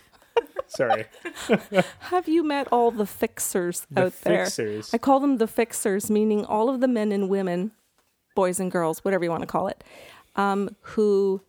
[0.67, 1.05] Sorry,
[2.01, 4.49] have you met all the fixers the out there?
[4.93, 7.71] i call them the fixers meaning all of the men and women
[8.35, 9.85] boys and girls whatever you want to call it
[10.37, 11.43] um, who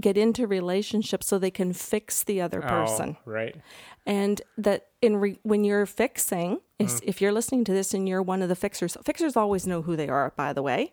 [0.00, 3.16] get into relationships so they can fix the other person.
[3.20, 3.54] Oh, right.
[4.06, 8.22] and that in re- when you're fixing is if you're listening to this and you're
[8.22, 10.92] one of the fixers fixers always know who they are by the way.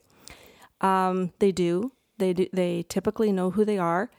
[0.81, 1.91] Um, they do.
[2.17, 4.11] They do they typically know who they are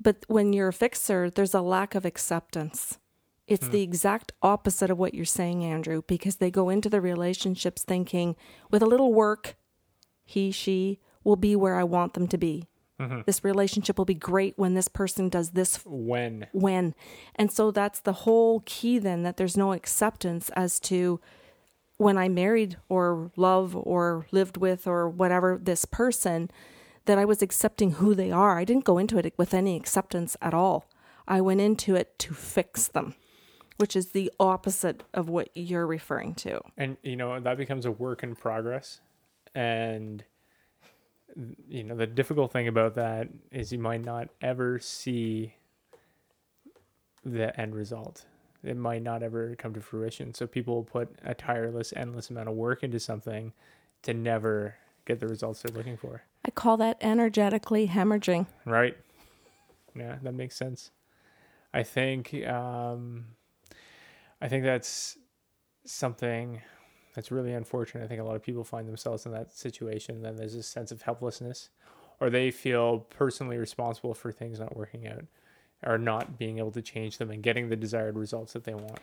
[0.00, 2.98] but when you're a fixer there's a lack of acceptance
[3.46, 3.72] it's hmm.
[3.72, 8.36] the exact opposite of what you're saying andrew because they go into the relationships thinking
[8.70, 9.56] with a little work
[10.24, 12.68] he she will be where i want them to be
[13.00, 13.20] mm-hmm.
[13.26, 16.46] this relationship will be great when this person does this When?
[16.52, 16.94] when.
[17.34, 21.20] And so that's the whole key then that there's no acceptance as to
[21.96, 26.50] when I married or love or lived with or whatever this person
[27.08, 28.58] that I was accepting who they are.
[28.58, 30.84] I didn't go into it with any acceptance at all.
[31.26, 33.14] I went into it to fix them,
[33.78, 36.60] which is the opposite of what you're referring to.
[36.76, 39.00] and you know that becomes a work in progress
[39.54, 40.22] and
[41.66, 45.54] you know the difficult thing about that is you might not ever see
[47.24, 48.26] the end result
[48.62, 52.54] it might not ever come to fruition so people put a tireless endless amount of
[52.54, 53.52] work into something
[54.02, 54.74] to never
[55.06, 58.46] get the results they're looking for I call that energetically hemorrhaging.
[58.64, 58.96] right.
[59.94, 60.90] Yeah that makes sense.
[61.74, 63.26] I think um
[64.40, 65.18] i think that's
[65.84, 66.62] something
[67.14, 68.04] that's really unfortunate.
[68.04, 70.90] I think a lot of people find themselves in that situation then there's this sense
[70.90, 71.68] of helplessness
[72.20, 75.24] or they feel personally responsible for things not working out
[75.84, 78.98] or not being able to change them and getting the desired results that they want.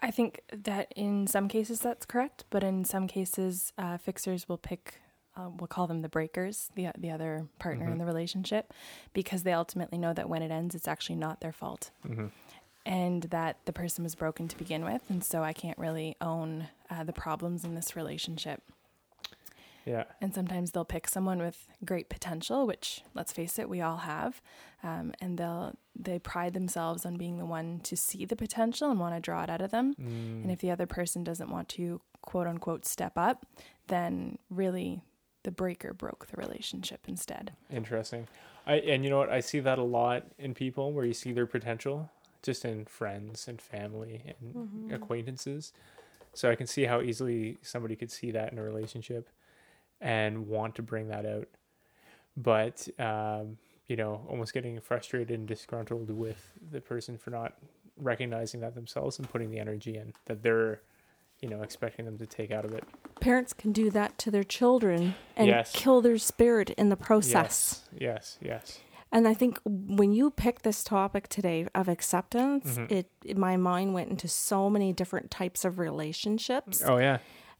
[0.00, 4.58] I think that in some cases that's correct, but in some cases, uh, fixers will
[4.58, 5.00] pick,
[5.36, 8.72] uh, we'll call them the breakers, the the other partner in the relationship,
[9.12, 12.26] because they ultimately know that when it ends, it's actually not their fault, hmm
[12.86, 16.68] and that the person was broken to begin with, and so I can't really own
[16.88, 18.62] uh, the problems in this relationship.
[19.84, 23.98] yeah And sometimes they'll pick someone with great potential, which let's face it, we all
[23.98, 24.40] have,
[24.82, 28.98] um, and they'll they pride themselves on being the one to see the potential and
[28.98, 29.94] want to draw it out of them.
[29.94, 30.42] Mm.
[30.42, 33.46] And if the other person doesn't want to quote unquote step up,
[33.88, 35.02] then really
[35.42, 37.52] the breaker broke the relationship instead.
[37.70, 38.28] Interesting.
[38.66, 39.30] I and you know what?
[39.30, 42.10] I see that a lot in people where you see their potential,
[42.42, 45.72] just in friends and family and acquaintances.
[46.32, 49.28] So I can see how easily somebody could see that in a relationship
[50.00, 51.48] and want to bring that out.
[52.36, 57.54] But um, you know, almost getting frustrated and disgruntled with the person for not
[57.96, 60.80] recognizing that themselves and putting the energy in that they're
[61.42, 62.84] you know, expecting them to take out of it.
[63.20, 65.72] Parents can do that to their children and Yes.
[65.74, 67.88] kill their spirit in the process.
[67.96, 68.80] Yes, yes,
[69.12, 72.90] And I think when you picked this topic today of acceptance, Mhm.
[72.92, 76.80] it, it my mind went into so many different types of relationships.
[76.84, 77.18] Oh yeah,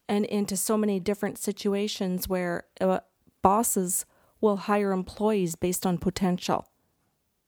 [0.09, 3.01] and into so many different situations where uh,
[3.43, 4.07] bosses
[4.41, 6.67] will hire employees based on potential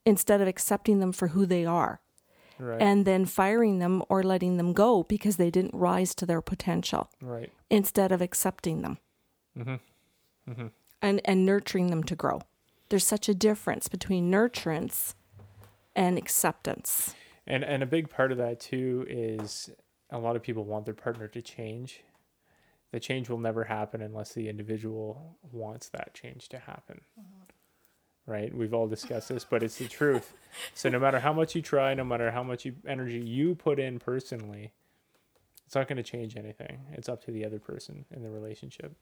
[0.04, 2.00] instead of accepting them for who they are
[2.62, 6.40] right, and then firing them or letting them go because they didn't rise to their
[6.40, 7.52] potential right.
[7.70, 8.98] instead of accepting them
[9.58, 10.50] Mm-hmm.
[10.50, 10.66] Mm-hmm.
[11.02, 12.40] and, and nurturing them to grow.
[12.88, 15.14] There's such a difference between nurturance
[15.94, 17.14] and acceptance.
[17.46, 19.68] And and a big part of that too is
[20.10, 22.02] a lot of people want their partner to change.
[22.92, 27.00] The change will never happen unless the individual wants that change to happen.
[28.26, 28.54] Right?
[28.54, 30.32] We've all discussed this, but it's the truth.
[30.74, 33.80] So no matter how much you try, no matter how much you, energy you put
[33.80, 34.72] in personally,
[35.66, 36.80] it's not going to change anything.
[36.92, 38.94] It's up to the other person in the relationship.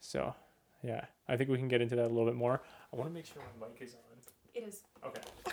[0.00, 0.34] So,
[0.82, 2.62] yeah, I think we can get into that a little bit more.
[2.92, 4.00] I want to make sure my mic is on.
[4.54, 4.80] It is.
[5.04, 5.20] Okay.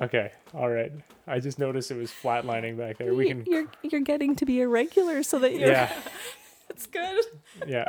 [0.00, 0.32] Okay.
[0.54, 0.90] All right.
[1.26, 3.14] I just noticed it was flatlining back there.
[3.14, 3.44] We can.
[3.46, 5.92] You're you're getting to be a regular so that you're Yeah.
[6.70, 7.22] it's good.
[7.66, 7.84] Yeah.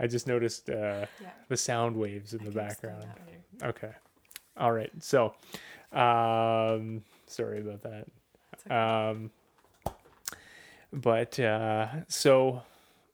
[0.00, 1.30] I just noticed uh, Yeah.
[1.48, 3.06] the sound waves in the I explain background.
[3.62, 3.92] Okay.
[4.56, 4.90] All right.
[5.00, 5.34] So,
[5.92, 8.06] um, sorry about that.
[8.66, 8.74] Okay.
[8.74, 9.30] Um,
[10.92, 12.62] but uh, so,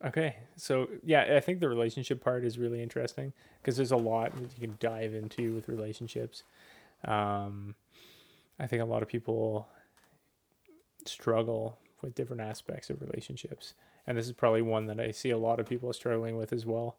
[0.05, 0.37] okay.
[0.55, 4.49] So, yeah, I think the relationship part is really interesting because there's a lot that
[4.59, 6.43] you can dive into with relationships.
[7.05, 7.75] Um,
[8.59, 9.67] I think a lot of people
[11.05, 13.73] struggle with different aspects of relationships.
[14.07, 16.65] And this is probably one that I see a lot of people struggling with as
[16.65, 16.97] well.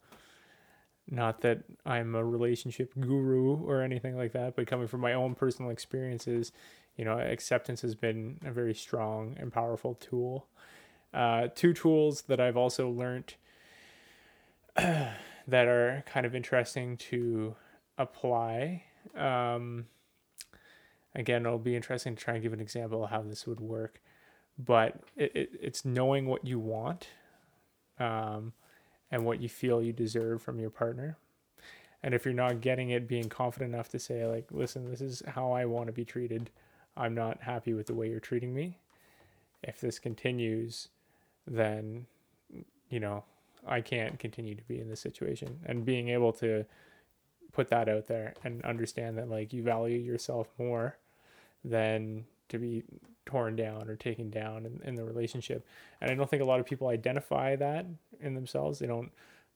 [1.11, 5.35] Not that I'm a relationship guru or anything like that, but coming from my own
[5.35, 6.53] personal experiences,
[6.97, 10.47] you know, acceptance has been a very strong and powerful tool.
[11.14, 13.35] Uh, two tools that I've also learned
[14.77, 17.57] that are kind of interesting to
[17.97, 18.85] apply.
[19.16, 19.87] Um,
[21.14, 24.03] again, it'll be interesting to try and give an example of how this would work,
[24.59, 27.09] but it, it, it's knowing what you want
[27.99, 28.53] um,
[29.11, 31.16] and what you feel you deserve from your partner.
[32.03, 35.23] And if you're not getting it, being confident enough to say, like, listen, this is
[35.27, 36.51] how I want to be treated.
[36.97, 38.79] I'm not happy with the way you're treating me.
[39.62, 40.88] If this continues,
[41.47, 42.07] then,
[42.88, 43.25] you know,
[43.66, 45.59] I can't continue to be in this situation.
[45.66, 46.64] And being able to
[47.53, 50.97] put that out there and understand that, like, you value yourself more
[51.64, 52.85] than to be
[53.29, 55.67] torn down or taken down in, in the relationship.
[56.01, 57.85] And I don't think a lot of people identify that
[58.21, 58.79] in themselves.
[58.79, 59.11] They don't,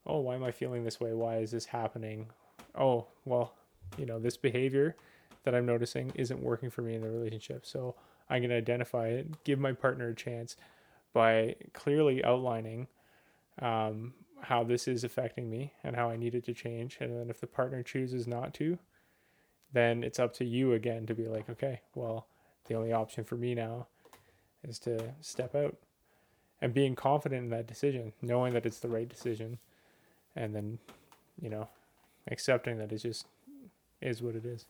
[0.07, 1.15] oh, why am I feeling this way?
[1.15, 2.27] Why is this happening?
[2.79, 3.55] Oh, well,
[3.97, 4.95] you know, this behavior
[5.45, 7.65] that I'm noticing isn't working for me in the relationship.
[7.65, 7.95] So
[8.29, 10.57] I'm going to identify it, give my partner a chance
[11.15, 12.89] by clearly outlining
[13.61, 16.99] um, how this is affecting me and how I need it to change.
[17.01, 18.79] And then if the partner chooses not to,
[19.73, 22.27] then it's up to you again to be like, okay, well,
[22.67, 23.87] the only option for me now
[24.67, 25.77] is to step out
[26.61, 29.59] and being confident in that decision, knowing that it's the right decision,
[30.37, 30.79] and then,
[31.41, 31.69] you know,
[32.31, 33.27] accepting that it just
[34.01, 34.67] is what it is.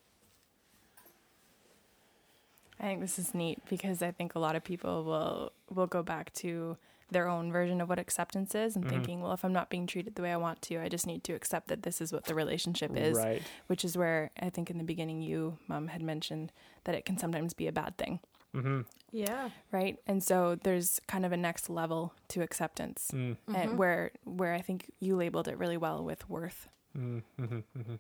[2.81, 6.03] I think this is neat because I think a lot of people will will go
[6.03, 6.77] back to
[7.13, 8.91] their own version of what acceptance is and Mhm.
[8.91, 11.23] thinking, well, if I'm not being treated the way I want to, I just need
[11.25, 13.17] to accept that this is what the relationship is.
[13.19, 13.43] Right.
[13.67, 16.53] Which is where I think in the beginning you, mom, had mentioned
[16.85, 18.21] that it can sometimes be a bad thing,
[18.55, 18.83] Mm-hmm.
[19.13, 19.51] Yeah.
[19.71, 19.99] right?
[20.07, 23.37] And so there's kind of a next level to acceptance, Mm.
[23.55, 26.69] and where where I think you labeled it really well with worth.
[26.97, 27.23] Mm.
[27.39, 27.59] Mm-hmm.
[27.79, 27.95] Mm-hmm.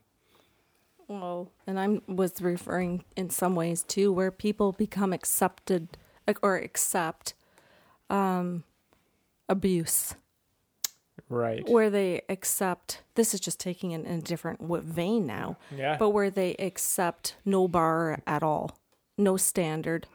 [1.09, 5.96] Well, and I was referring in some ways too, where people become accepted
[6.42, 7.35] or accept
[8.09, 8.64] um,
[9.48, 10.14] abuse,
[11.28, 11.66] Right.
[11.68, 13.02] where they accept.
[13.14, 15.96] This is just taking it in a different vein now, yeah.
[15.98, 18.78] but where they accept no bar at all,
[19.17, 20.06] no standard,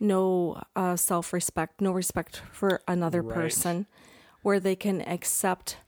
[0.00, 3.34] no uh, self respect, no respect for another Right.
[3.34, 3.86] person,
[4.42, 5.78] where they can accept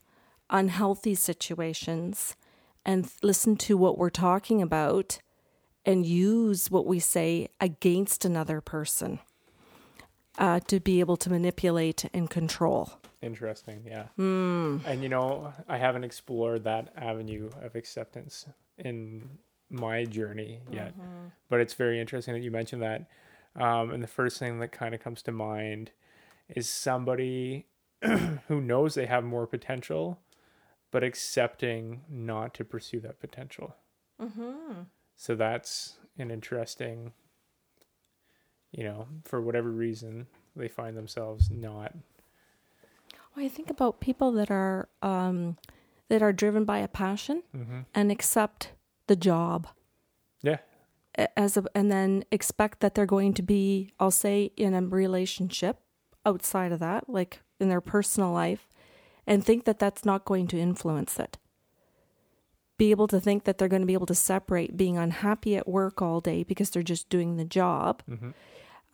[0.50, 2.34] unhealthy situations
[2.84, 5.20] and th- listen to what we're talking about
[5.86, 9.20] and use what we say against another person
[10.40, 12.92] uh, to be able to manipulate and control.
[13.22, 13.84] Interesting.
[13.86, 14.06] Yeah.
[14.84, 18.46] And you know, I haven't explored that avenue of acceptance
[18.78, 19.28] in
[19.68, 20.94] my journey yet,
[21.48, 23.06] but it's very interesting that you mentioned that.
[23.54, 25.90] Um, and the first thing that kind of comes to mind
[26.48, 27.66] is somebody
[28.48, 30.18] who knows they have more potential,
[30.90, 33.76] but accepting not to pursue that potential.
[35.16, 37.12] So that's an interesting,
[38.72, 41.94] you know, for whatever reason, they find themselves not.
[43.36, 45.56] Well, I think about people that are um,
[46.08, 47.80] that are driven by a passion Mm-hmm.
[47.94, 48.72] and accept
[49.06, 49.68] the job.
[50.42, 50.58] Yeah.
[51.36, 55.78] As a, and then expect that they're going to be, I'll say, in a relationship
[56.24, 58.68] outside of that, like in their personal life,
[59.26, 61.36] and think that that's not going to influence it.
[62.78, 65.68] Be able to think that they're going to be able to separate being unhappy at
[65.68, 68.30] work all day because they're just doing the job Mm-hmm.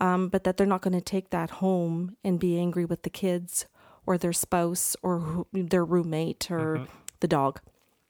[0.00, 3.10] Um, but that they're not going to take that home and be angry with the
[3.10, 3.66] kids
[4.04, 6.88] or their spouse or who, their roommate or Mhm.
[7.20, 7.60] the dog,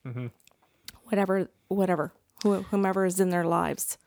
[0.04, 0.26] Mm-hmm.
[1.04, 2.12] whatever, whatever,
[2.42, 3.98] who, whomever is in their lives.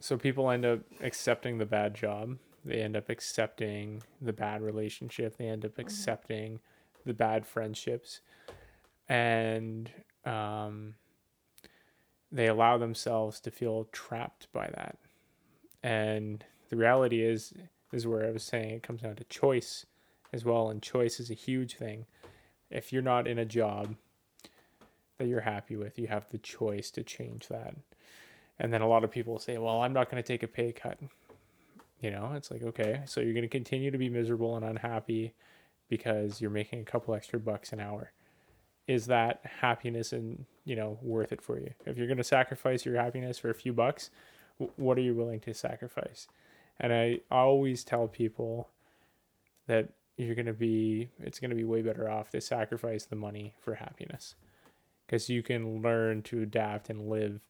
[0.00, 2.38] So people end up accepting the bad job.
[2.64, 5.36] They end up accepting the bad relationship.
[5.36, 6.60] They end up accepting
[7.06, 8.20] the bad friendships,
[9.08, 9.90] and
[10.24, 10.94] um,
[12.32, 14.96] they allow themselves to feel trapped by that.
[15.82, 17.52] And the reality is,
[17.92, 19.86] is where I was saying it comes down to choice
[20.32, 20.68] as well.
[20.68, 22.06] And choice is a huge thing.
[22.70, 23.94] If you're not in a job
[25.18, 27.74] that you're happy with, you have the choice to change that.
[28.58, 30.72] And then a lot of people say, well, I'm not going to take a pay
[30.72, 30.98] cut.
[32.00, 35.34] You know, it's like, okay, so you're going to continue to be miserable and unhappy
[35.88, 38.12] because you're making a couple extra bucks an hour.
[38.86, 41.72] Is that happiness and, you know, worth it for you?
[41.86, 44.10] If you're going to sacrifice your happiness for a few bucks,
[44.76, 46.28] what are you willing to sacrifice?
[46.80, 48.68] And I always tell people
[49.66, 53.16] that you're going to be, it's going to be way better off to sacrifice the
[53.16, 54.34] money for happiness
[55.06, 57.40] because you can learn to adapt and live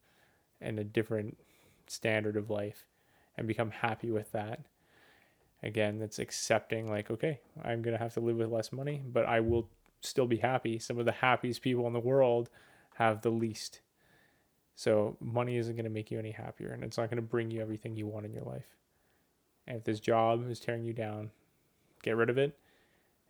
[0.61, 1.39] in a different
[1.87, 2.87] standard of life
[3.37, 4.61] and become happy with that.
[5.62, 9.25] Again, that's accepting, like, okay, I'm going to have to live with less money, but
[9.25, 9.68] I will
[10.01, 10.79] still be happy.
[10.79, 12.51] Some of the happiest people in the world
[12.97, 13.81] have the least.
[14.77, 17.51] So, money isn't going to make you any happier, and it's not going to bring
[17.51, 18.66] you everything you want in your life.
[19.67, 21.31] And if this job is tearing you down,
[22.03, 22.59] get rid of it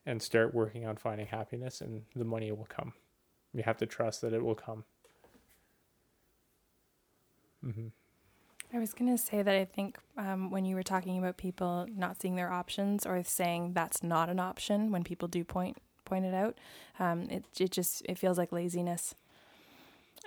[0.06, 2.92] and start working on finding happiness, and the money will come.
[3.52, 4.84] You have to trust that it will come.
[7.62, 7.88] hmm
[8.72, 11.86] I was going to say that I think um, when you were talking about people
[11.96, 16.24] not seeing their options or saying that's not an option when people do point point
[16.24, 16.58] it out,
[16.98, 19.14] um, it it just it feels like laziness.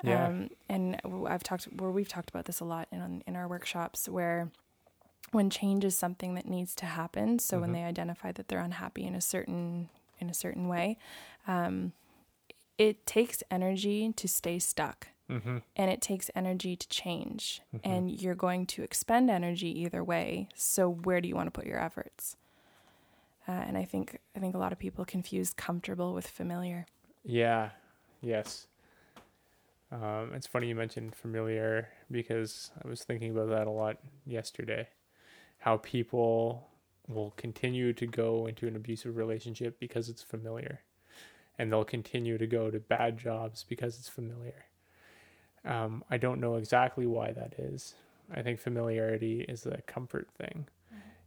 [0.02, 0.28] Yeah.
[0.28, 0.98] Um, and
[1.28, 4.50] I've talked where we've talked about this a lot in in our workshops where
[5.32, 7.40] when change is something that needs to happen.
[7.40, 7.74] So when Mhm.
[7.74, 10.98] they identify that they're unhappy in a certain in a certain way,
[11.46, 11.94] um,
[12.78, 17.82] it takes energy to stay stuck hmm and it takes energy to change Mhm.
[17.84, 21.66] and you're going to expend energy either way so where do you want to put
[21.68, 22.38] your efforts
[23.48, 26.86] uh, and i think i think a lot of people confuse comfortable with familiar
[27.24, 27.72] Yeah.
[28.22, 28.68] Yes.
[29.92, 34.88] Um, it's funny you mentioned familiar because I was thinking about that a lot yesterday.
[35.60, 36.68] How people
[37.08, 40.82] will continue to go into an abusive relationship because it's familiar,
[41.58, 44.66] and they'll continue to go to bad jobs because it's familiar.
[45.66, 47.96] Um, I don't know exactly why that is.
[48.34, 50.68] I think familiarity is a comfort thing,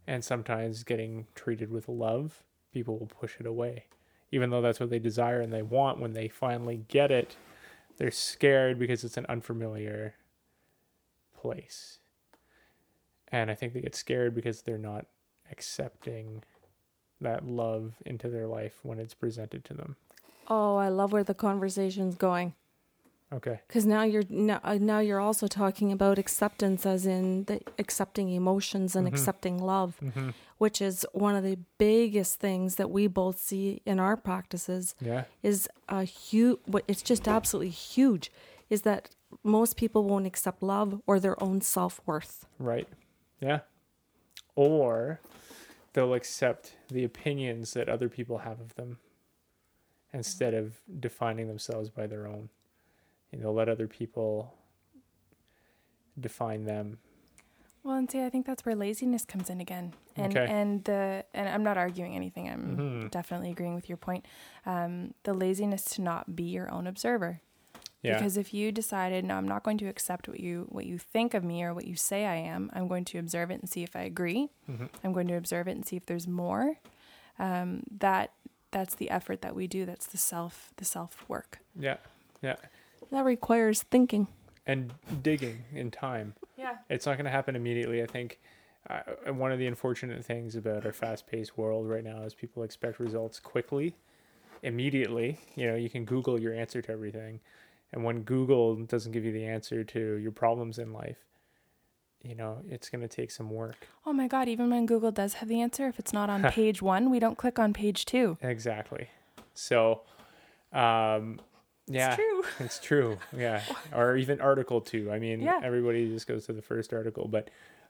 [0.07, 3.85] and sometimes getting treated with love, people will push it away.
[4.31, 7.35] Even though that's what they desire and they want when they finally get it
[7.97, 10.15] they're scared because it's an unfamiliar
[11.39, 11.99] place
[13.31, 15.05] and i think they get scared because they're not
[15.51, 16.43] accepting
[17.19, 19.95] that love into their life when it's presented to them
[20.47, 22.55] Oh, I love where the conversation's going.
[23.31, 27.61] okay Because now you're now, uh, now you're also talking about acceptance, as in the
[27.79, 29.11] accepting emotions and Mhm.
[29.11, 30.31] accepting love, mm-hmm.
[30.57, 34.95] which is one of the biggest things that we both see in our practices.
[34.99, 36.59] yeah Is a huge.
[36.87, 38.29] It's just absolutely huge.
[38.69, 39.09] Is that
[39.43, 42.45] most people won't accept love or their own self worth.
[42.59, 42.87] right
[43.41, 43.59] yeah.
[44.55, 45.19] Or
[45.93, 48.97] they'll accept the opinions that other people have of them
[50.13, 52.49] instead of defining themselves by their own.
[53.31, 54.53] And they'll let other people
[56.19, 56.99] define them.
[57.83, 59.93] Well and see i think that's where laziness comes in again.
[60.15, 60.45] And Okay.
[60.51, 62.47] and the and i'm not arguing anything.
[62.49, 63.09] I'm Mhm.
[63.11, 64.25] definitely agreeing with your point.
[64.65, 67.41] Um, the laziness to not be your own observer
[68.03, 70.97] yeah Because if you decided, no, I'm not going to accept what you what you
[70.97, 73.69] think of me or what you say I am, I'm going to observe it and
[73.69, 74.49] see if I agree.
[74.69, 74.89] Mhm.
[75.03, 76.77] I'm going to observe it and see if there's more.
[77.39, 78.31] Um, that
[78.71, 79.85] that's the effort that we do.
[79.85, 81.59] That's the self the self work.
[81.79, 81.97] yeah
[82.41, 82.55] yeah
[83.11, 84.27] That requires thinking.
[84.67, 84.93] and
[85.23, 86.77] digging in time Yeah.
[86.89, 88.39] it's not going to happen immediately i think
[88.89, 92.99] uh, one of the unfortunate things about our fast-paced world right now is people expect
[92.99, 93.95] results quickly
[94.63, 97.39] immediately you know you can google your answer to everything
[97.93, 101.17] and when google doesn't give you the answer to your problems in life
[102.23, 103.87] you know, it's going to take some work.
[104.05, 106.79] Oh my God, even when Google does have the answer, if it's not on page
[106.79, 108.37] one, we don't click on page two.
[108.43, 109.09] Exactly.
[109.55, 110.01] So,
[110.71, 111.39] um,
[111.87, 112.43] yeah, It's true.
[112.59, 113.17] it's true.
[113.35, 113.63] Yeah.
[113.91, 115.11] or even article two.
[115.11, 115.61] I mean, Yeah.
[115.63, 117.49] everybody just goes to the first article, but,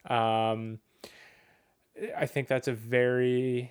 [0.09, 0.79] um,
[2.17, 3.69] I think that's a very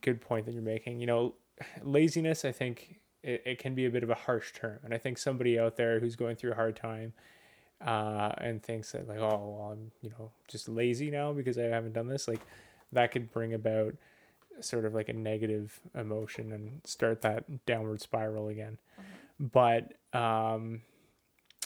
[0.00, 1.00] good point that you're making.
[1.00, 1.34] You know,
[1.82, 4.78] laziness, I think it, it can be a bit of a harsh term.
[4.84, 7.12] And I think somebody out there who's going through a hard time,
[7.84, 11.64] uh, and thinks that like, oh, well, I'm, you know, just lazy now because I
[11.64, 12.40] haven't done this, like
[12.92, 13.94] that could bring about
[14.60, 18.78] sort of like a negative emotion and start that downward spiral again.
[19.40, 20.82] But um,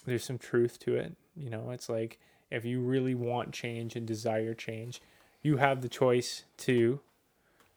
[0.07, 1.16] there's some truth to it.
[1.36, 2.18] You know, it's like
[2.50, 5.02] if you really want change and desire change,
[5.42, 7.00] you have the choice to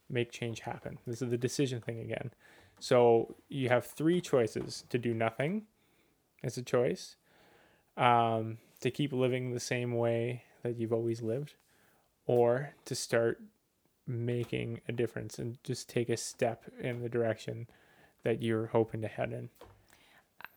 [0.09, 0.99] make change happen.
[1.05, 2.31] This is the decision thing again.
[2.79, 5.63] So you have three choices to do nothing
[6.43, 7.17] is a choice,
[7.97, 11.55] um, to keep living the same way that you've always lived,
[12.25, 13.41] or to start
[14.07, 17.67] making a difference and just take a step in the direction
[18.23, 19.49] that you're hoping to head in.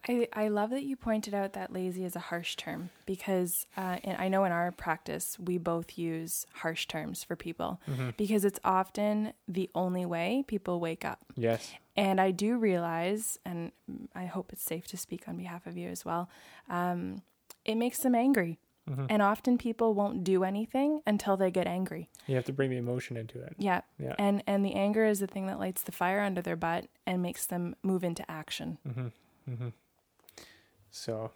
[0.08, 3.98] I, I love that you pointed out that lazy is a harsh term because uh,
[4.02, 7.80] and I know in our practice we both use harsh terms for people
[8.16, 11.20] because it's often the only way people wake up.
[11.36, 11.74] Yes.
[11.96, 13.72] And I do realize, and
[14.14, 16.30] I hope it's safe to speak on behalf of you as well,
[16.70, 17.22] um,
[17.64, 18.58] it makes them angry.
[18.90, 19.06] Mm-hmm.
[19.10, 22.08] And often people won't do anything until they get angry.
[22.26, 23.54] You have to bring the emotion into it.
[23.56, 23.82] Yeah.
[23.96, 24.16] Yeah.
[24.18, 27.22] And and the anger is the thing that lights the fire under their butt and
[27.22, 28.78] makes them move into action.
[28.88, 29.52] Mm-hmm.
[29.52, 29.68] Mm-hmm.
[30.90, 31.30] So,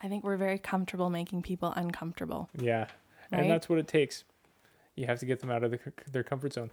[0.00, 2.48] I think we're very comfortable making people uncomfortable.
[2.58, 2.86] yeah.
[3.30, 3.42] Right?
[3.42, 4.24] And that's what it takes.
[4.96, 5.78] You have to get them out of the,
[6.10, 6.70] their comfort zone.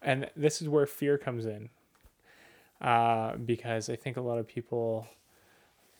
[0.00, 1.70] And this is where fear comes in.
[2.80, 5.06] Uh, because I think a lot of people,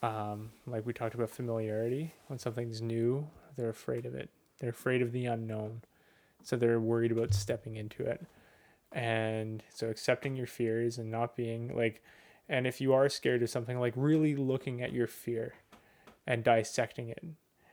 [0.03, 3.27] um, like we talked about familiarity, when something's new,
[3.57, 4.31] they're afraid of it.
[4.61, 5.83] They're afraid of the unknown.
[6.43, 8.25] So they're worried about stepping into it.
[8.93, 12.03] And so accepting your fears and not being like,
[12.49, 15.55] and if you are scared of something, like really looking at your fear
[16.27, 17.23] and dissecting it.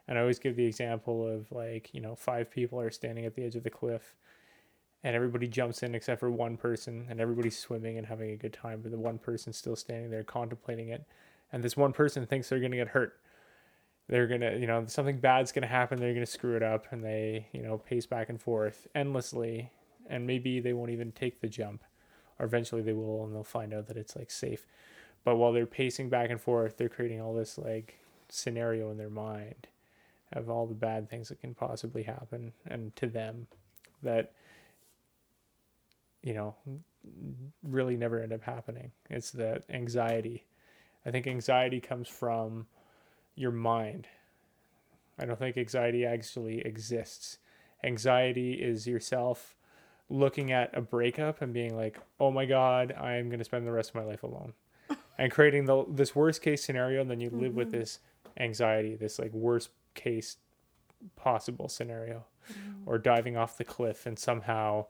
[0.07, 3.35] And I always give the example of like, you know, five people are standing at
[3.35, 4.13] the edge of the cliff
[5.05, 8.51] and everybody jumps in except for one person and everybody's swimming and having a good
[8.51, 11.05] time, but the one person's still standing there contemplating it.
[11.53, 13.19] And this one person thinks they're going to get hurt.
[14.09, 15.99] They're going to, you know, something bad's going to happen.
[15.99, 19.69] They're going to screw it up and they, you know, pace back and forth endlessly.
[20.09, 21.83] And maybe they won't even take the jump
[22.39, 24.65] or eventually they will and they'll find out that it's like safe.
[25.23, 29.11] But while they're pacing back and forth, they're creating all this like scenario in their
[29.11, 29.67] mind
[30.33, 33.45] of all the bad things that can possibly happen and to them
[34.01, 34.31] that
[36.25, 36.55] you know
[37.63, 38.91] really never end up happening.
[39.09, 40.43] It's that anxiety.
[41.05, 42.65] I think anxiety comes from
[43.35, 44.07] your mind.
[45.19, 47.37] I don't think anxiety actually exists.
[47.83, 49.55] Anxiety is yourself
[50.09, 53.71] looking at a breakup and being like oh my god i'm going to spend the
[53.71, 54.53] rest of my life alone.
[55.17, 57.79] And creating the this worst case scenario and then you live with mm-hmm.
[57.79, 57.99] this
[58.37, 60.37] anxiety this like worst case
[61.15, 62.87] possible scenario mm-hmm.
[62.87, 64.85] or diving off the cliff and somehow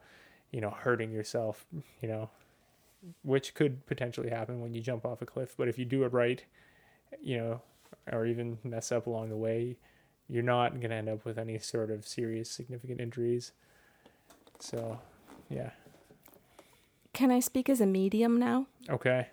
[0.51, 1.65] you know hurting yourself
[2.01, 2.29] you know
[3.23, 6.13] which could potentially happen when you jump off a cliff but if you do it
[6.13, 6.45] right
[7.21, 7.61] you know
[8.11, 9.77] or even mess up along the way
[10.27, 13.51] you're not going to end up with any sort of serious significant injuries
[14.59, 14.99] so
[15.49, 15.71] yeah
[17.13, 18.67] Can I speak as a medium now?
[18.89, 19.27] okay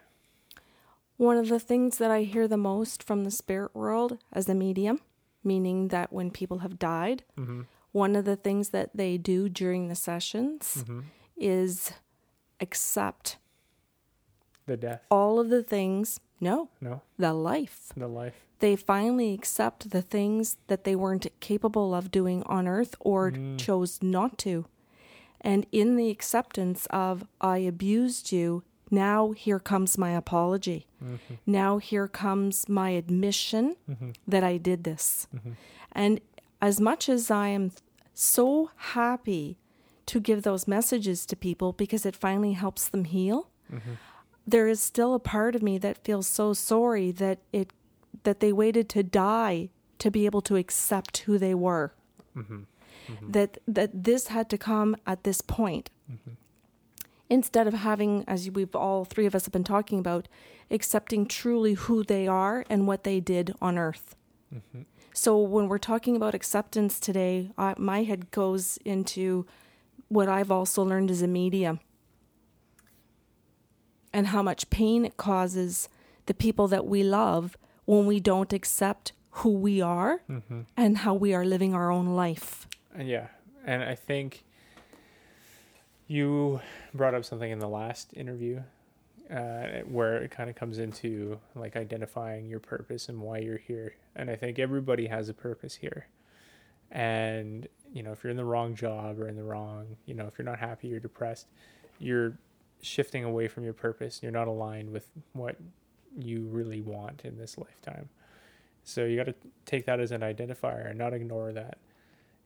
[1.17, 4.55] One of the things that I hear the most from the spirit world as a
[4.55, 5.01] medium,
[5.45, 7.63] meaning that when people have died, mm-hmm.
[7.93, 11.01] One of the things that they do during the sessions Mm-hmm.
[11.37, 11.93] is
[12.61, 13.37] accept
[14.67, 17.93] the death all of the things, no, no the life.
[17.97, 22.95] the life They finally accept the things that they weren't capable of doing on earth
[23.01, 23.59] or Mm.
[23.59, 24.67] chose not to.
[25.41, 30.87] And in the acceptance of, I abused you, now here comes my apology.
[31.03, 31.35] mm-hmm.
[31.45, 34.11] Now here comes my admission Mm-hmm.
[34.29, 35.27] that I did this.
[35.35, 35.57] Mhm.
[35.95, 36.21] And
[36.63, 37.73] as much as I am
[38.15, 39.59] so happy
[40.07, 43.93] to give those messages to people because it finally helps them heal, Mm-hmm.
[44.47, 47.71] there is still a part of me that feels so sorry that it
[48.25, 51.95] that they waited to die to be able to accept who they were.
[52.37, 52.63] Mm-hmm.
[53.31, 55.89] That that this had to come at this point.
[57.31, 60.29] Instead of having, as we've all three of us have been talking about,
[60.71, 64.15] accepting truly who they are and what they did on earth.
[65.15, 69.47] So when we're talking about acceptance today, I, my head goes into
[70.09, 71.81] what I've also learned as a medium
[74.13, 75.89] and how much pain it causes
[76.27, 80.61] the people that we love when we don't accept who we are Mm-hmm.
[80.77, 82.67] and how we are living our own life.
[82.99, 83.29] Yeah,
[83.65, 84.45] and I think
[86.07, 86.61] you
[86.93, 88.63] brought up something in the last interview
[89.33, 93.95] uh, where it kind of comes into like identifying your purpose and why you're here.
[94.15, 96.07] And I think everybody has a purpose here.
[96.91, 100.27] And you know, if you're in the wrong job or in the wrong, you know,
[100.27, 101.47] if you're not happy, you're depressed,
[101.99, 102.39] you're
[102.83, 104.21] shifting away from your purpose.
[104.23, 105.57] You're not aligned with what
[106.19, 108.09] you really want in this lifetime.
[108.85, 111.79] So you got to take that as an identifier and not ignore that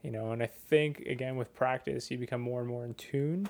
[0.07, 3.49] you know and i think again with practice you become more and more in tune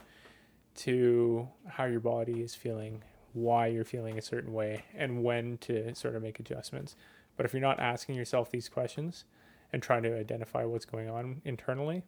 [0.75, 3.03] to how your body is feeling
[3.37, 6.97] why you're feeling a certain way and when to sort of make adjustments.
[7.37, 9.25] But if you're not asking yourself these questions
[9.73, 12.03] and trying to identify what's going on internally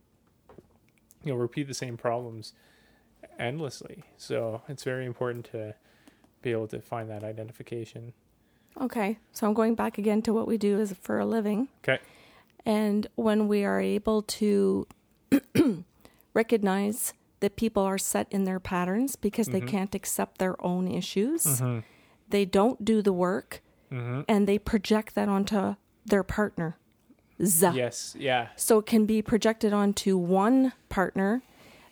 [1.25, 2.53] you'll repeat the same problems
[3.39, 4.05] endlessly.
[4.17, 5.75] So it's very important to
[6.43, 8.13] be able to find that identification.
[8.81, 11.69] Okay, so I'm going back again to what we do as for a living.
[11.83, 11.99] okay.
[12.65, 14.87] And when we are able to
[16.35, 19.69] recognize that people are set in their patterns because they Mhm.
[19.69, 21.81] can't accept their own issues, mm-hmm.
[22.29, 23.63] they don't do the work,
[23.93, 24.21] Mm-hmm.
[24.29, 26.77] and they project that onto their partner.
[27.43, 27.71] Z.
[27.75, 31.41] yes yeah So it can be projected onto one partner,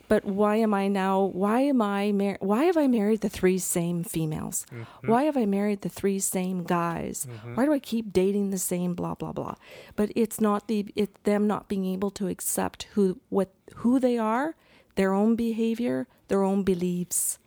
[0.09, 1.23] but why am I now?
[1.23, 4.67] Why am I mar- Why have I married the three same females?
[4.73, 5.09] Mhm.
[5.09, 7.27] Why have I married the three same guys?
[7.27, 7.57] Mhm.
[7.57, 9.55] Why do I keep dating the same blah blah blah?
[9.95, 14.19] But it's not the it's them not being able to accept who what who they
[14.19, 14.55] are,
[14.97, 17.39] their own behavior, their own beliefs.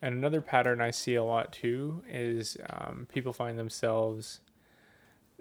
[0.00, 4.40] And another pattern I see a lot too is um, people find themselves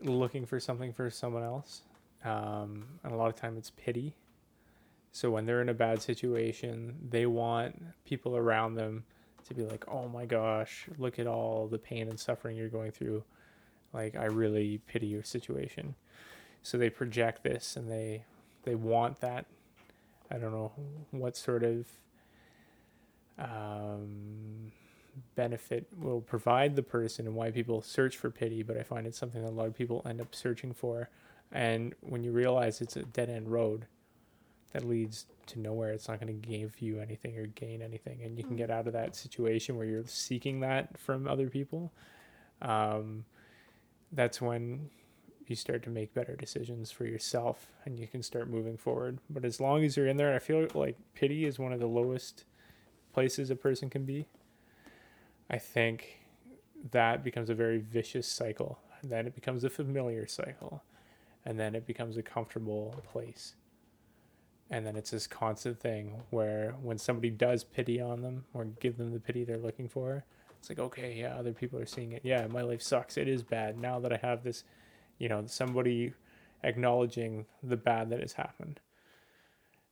[0.02, 1.82] looking for something for someone else.
[2.24, 4.16] Um, and a lot of time it's pity.
[5.12, 9.04] So when they're in a bad situation, they want people around them
[9.48, 12.92] to be like, oh my gosh, look at all the pain and suffering you're going
[12.92, 13.24] through.
[13.94, 15.96] Like, I really pity your situation.
[16.62, 18.26] So they project this and they,
[18.64, 19.46] they want that.
[20.32, 20.72] I don't know
[21.12, 21.86] what sort of
[23.40, 24.72] um,
[25.36, 29.18] benefit will provide the person and why people search for pity, but I find it's
[29.18, 31.10] something that a lot of people end up searching for.
[31.52, 33.86] And when you realize it's a dead end road
[34.74, 38.22] that leads to nowhere, it's not going to give you anything or gain anything.
[38.24, 41.94] And you can get out of that situation where you're seeking that from other people.
[42.62, 43.24] Um,
[44.12, 44.90] that's when
[45.50, 49.20] you start to make better decisions for yourself and you can start moving forward.
[49.30, 51.88] But as long as you're in there, I feel like pity is one of the
[51.88, 52.46] lowest
[53.14, 54.28] places a person can be.
[55.50, 56.20] I think
[56.92, 58.80] that becomes a very vicious cycle.
[59.02, 60.84] And then it becomes a familiar cycle.
[61.46, 63.56] And then it becomes a comfortable place.
[64.70, 68.98] And then it's this constant thing where when somebody does pity on them or give
[68.98, 70.26] them the pity they're looking for,
[70.60, 72.22] it's like, okay, yeah, other people are seeing it.
[72.24, 73.16] Yeah, my life sucks.
[73.18, 73.78] It is bad.
[73.78, 74.64] Now that I have this,
[75.18, 76.14] you know, somebody
[76.64, 78.80] acknowledging the bad that has happened.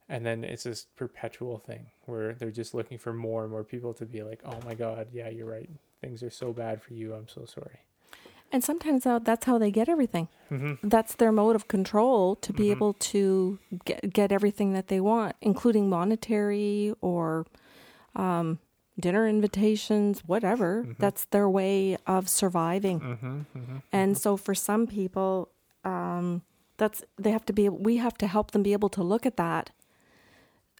[0.07, 3.93] And then it's this perpetual thing where they're just looking for more and more people
[3.95, 5.69] to be like, oh my God, yeah, you're right.
[6.01, 7.13] Things are so bad for you.
[7.15, 7.80] I'm so sorry.
[8.51, 10.28] And sometimes that's how they get everything.
[10.51, 10.88] Mm-hmm.
[10.88, 12.71] That's their mode of control to be Mhm.
[12.71, 17.47] able to get, get everything that they want, including monetary or
[18.15, 18.59] um,
[19.00, 20.84] dinner invitations, whatever.
[20.84, 20.98] Mhm.
[20.98, 23.00] That's their way of surviving.
[23.00, 23.39] Mm-hmm.
[23.56, 23.78] Mm-hmm.
[23.91, 25.50] And so for some people,
[25.84, 26.41] um,
[26.78, 27.70] that's they have to be.
[27.70, 29.72] We have to help them be able to look at that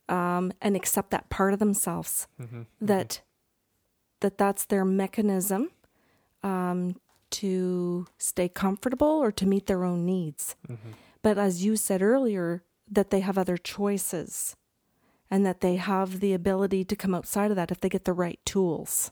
[0.10, 2.28] um, and accept that part of themselves.
[2.42, 2.64] Mm-hmm.
[2.82, 3.22] That
[4.22, 5.72] that that's their mechanism
[6.44, 7.00] um,
[7.32, 10.56] to stay comfortable or to meet their own needs.
[10.70, 10.92] Mm-hmm.
[11.22, 14.56] But as you said earlier, that they have other choices
[15.36, 18.14] and that they have the ability to come outside of that if they get the
[18.14, 19.12] right tools.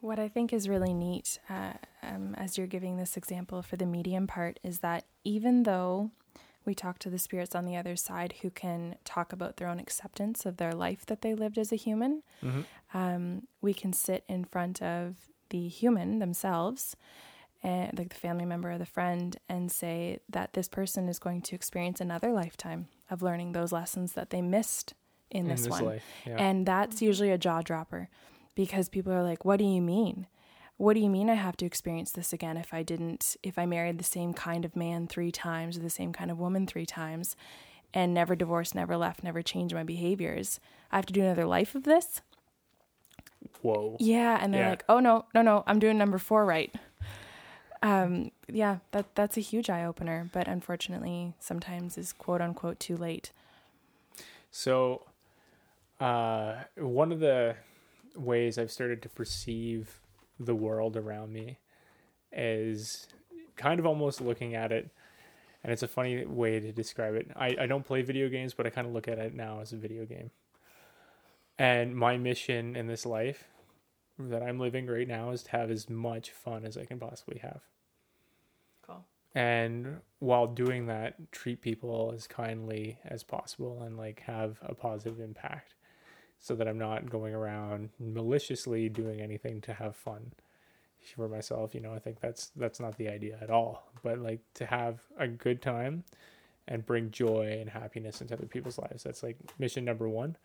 [0.00, 3.86] What I think is really neat, uh, um, as you're giving this example for the
[3.86, 6.12] medium part, is that even though
[6.64, 9.80] we talk to the spirits on the other side who can talk about their own
[9.80, 12.60] acceptance of their life that they lived as a human, Mm-hmm.
[12.96, 15.16] um, we can sit in front of
[15.50, 16.94] the human themselves,
[17.64, 21.42] and like the family member or the friend, and say that this person is going
[21.42, 24.94] to experience another lifetime of learning those lessons that they missed
[25.30, 26.00] in, this, one.
[26.26, 26.36] Yeah.
[26.38, 28.08] And that's usually a jaw dropper
[28.54, 30.26] because people are like, what do you mean?
[30.78, 33.66] What do you mean I have to experience this again if I didn't, if I
[33.66, 36.86] married the same kind of man three times or the same kind of woman three
[36.86, 37.36] times
[37.94, 40.58] and never divorced, never left, never changed my behaviors?
[40.90, 42.20] I have to do another life of this?
[43.60, 43.96] Whoa.
[44.00, 44.38] Yeah.
[44.40, 44.70] And they're Yeah.
[44.70, 46.74] like, oh, no, no, no, I'm doing number four right.
[47.82, 52.96] Um, yeah, that that's a huge eye opener, but unfortunately, sometimes is quote unquote too
[52.96, 53.32] late.
[54.50, 55.02] So,
[55.98, 57.56] uh, one of the
[58.14, 60.00] ways I've started to perceive
[60.38, 61.58] the world around me
[62.32, 63.08] is
[63.56, 64.90] kind of almost looking at it,
[65.64, 67.30] and it's a funny way to describe it.
[67.34, 69.72] I, I don't play video games, but I kind of look at it now as
[69.72, 70.30] a video game.
[71.58, 73.44] And my mission in this life
[74.18, 77.38] that I'm living right now is to have as much fun as I can possibly
[77.38, 77.60] have.
[78.86, 79.04] Cool.
[79.34, 85.20] And while doing that, treat people as kindly as possible and like have a positive
[85.20, 85.74] impact
[86.38, 90.32] so that I'm not going around maliciously doing anything to have fun
[91.16, 91.74] for myself.
[91.74, 93.90] You know, I think that's that's not the idea at all.
[94.02, 96.04] But like to have a good time
[96.68, 99.02] and bring joy and happiness into other people's lives.
[99.02, 100.36] That's like mission number one.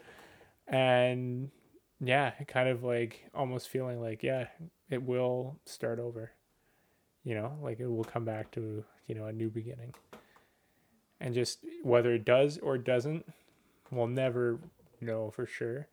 [0.68, 1.49] And
[2.00, 4.48] yeah, kind of like almost feeling like, yeah,
[4.89, 6.32] it will start over.
[7.24, 9.93] You know, like it will come back to, you know, a new beginning.
[11.20, 13.26] And just whether it does or doesn't,
[13.91, 14.60] we'll never
[15.02, 15.88] know for sure.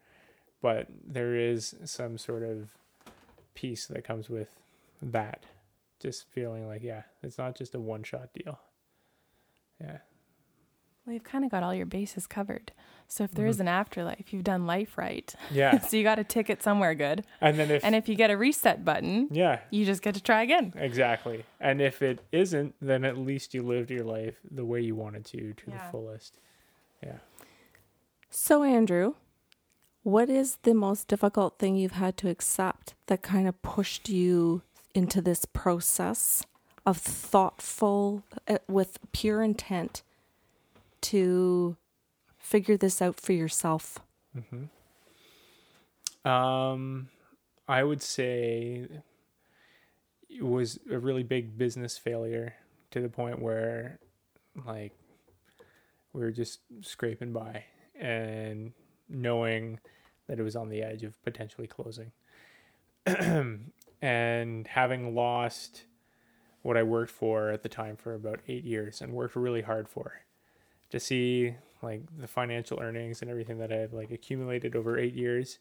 [0.61, 2.71] But there is some sort of
[3.55, 4.51] peace that comes with
[5.03, 5.45] that.
[6.01, 8.61] Just feeling like, yeah, it's not just a one shot deal.
[9.81, 9.99] Yeah.
[11.07, 12.73] Well, you've kind of got all your bases covered.
[13.09, 13.61] So if there is Mhm.
[13.61, 15.35] an afterlife, you've done life right.
[15.51, 15.79] Yeah.
[15.81, 17.25] so you got a ticket somewhere good.
[17.43, 20.23] And then if, And if you get a reset button, yeah, you just get to
[20.23, 20.73] try again.
[20.77, 21.45] exactly.
[21.61, 25.27] And if it isn't, then at least you lived your life the way you wanted
[25.27, 25.77] to, to Yeah.
[25.77, 26.39] the fullest.
[27.03, 27.19] Yeah.
[28.31, 29.15] So, Andrew,
[30.03, 34.63] what is the most difficult thing you've had to accept that kind of pushed you
[34.95, 36.45] into this process
[36.87, 40.03] of thoughtful, uh, with pure intent
[41.05, 41.77] to
[42.39, 43.99] figure this out for yourself?
[44.51, 44.65] hmm
[46.29, 47.09] Um,
[47.69, 48.89] I would say
[50.29, 52.55] it was a really big business failure
[52.91, 53.99] to the point where,
[54.67, 54.93] like,
[56.13, 57.65] we were just scraping by
[57.99, 58.73] and
[59.09, 59.79] knowing
[60.27, 62.13] that it was on the edge of potentially closing.
[63.07, 65.85] and having lost
[66.63, 69.89] what I worked for at the time for about eight years and worked really hard
[69.89, 70.24] for
[70.95, 75.15] to see like the financial earnings and everything that I had like accumulated over eight
[75.15, 75.59] years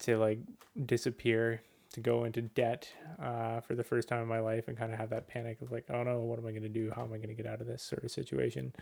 [0.00, 0.38] to like
[0.84, 1.62] disappear,
[1.94, 2.86] to go into debt
[3.22, 5.72] uh, for the first time in my life and kind of have that panic of
[5.72, 6.92] like, oh no, what am I going to do?
[6.94, 8.74] How am I going to get out of this sort of situation?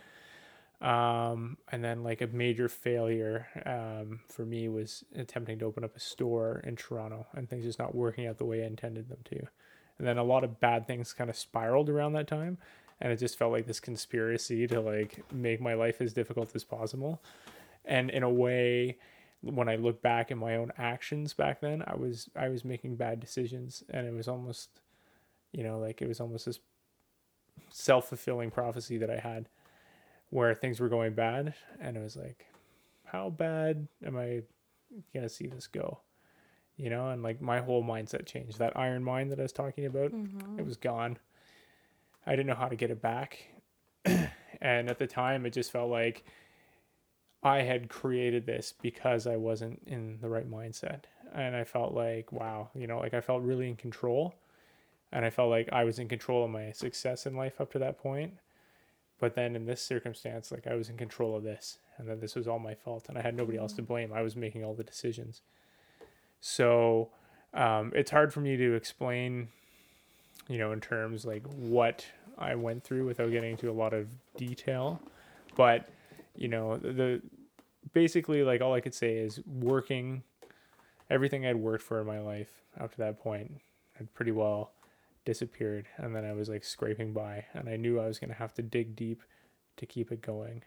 [0.80, 5.96] Um, and then like a major failure um, for me was attempting to open up
[5.96, 9.20] a store in Toronto and things just not working out the way I intended them
[9.26, 9.38] to.
[9.98, 12.58] And then a lot of bad things kind of spiraled around that time
[13.00, 16.64] and it just felt like this conspiracy to like make my life as difficult as
[16.64, 17.22] possible.
[17.84, 18.98] And in a way
[19.40, 22.96] when i look back at my own actions back then i was i was making
[22.96, 23.84] bad decisions.
[23.90, 24.80] And it was almost
[25.52, 26.60] you know like it was almost this
[27.70, 29.48] self-fulfilling prophecy that i had
[30.30, 31.54] where things were going bad.
[31.80, 32.46] And it was like
[33.04, 34.42] how bad am i
[35.14, 36.00] gonna see this go?
[36.76, 38.58] You know and like my whole mindset changed.
[38.58, 40.58] That iron mind that i was talking about mm-hmm.
[40.58, 41.16] it was gone
[42.28, 43.38] I didn't know how to get it back.
[44.04, 46.24] and at the time, it just felt like
[47.42, 51.04] I had created this because I wasn't in the right mindset.
[51.34, 54.34] And I felt like, wow, you know, like I felt really in control.
[55.10, 57.78] And I felt like I was in control of my success in life up to
[57.78, 58.34] that point.
[59.18, 61.78] But then in this circumstance, like I was in control of this.
[61.96, 63.06] And then this was all my fault.
[63.08, 64.12] And I had nobody else to blame.
[64.12, 65.40] I was making all the decisions.
[66.40, 67.08] So
[67.54, 69.48] um, it's hard for me to explain
[70.48, 72.06] you know, in terms like what
[72.38, 75.00] I went through without getting into a lot of detail.
[75.56, 75.88] But,
[76.36, 77.20] you know, the,
[77.92, 80.22] basically like all I could say is working
[81.10, 83.60] everything I'd worked for in my life up to that point
[83.94, 84.72] had pretty well
[85.24, 88.36] disappeared and then I was like scraping by and I knew I was going to
[88.36, 89.22] have to dig deep
[89.76, 90.62] to keep it going.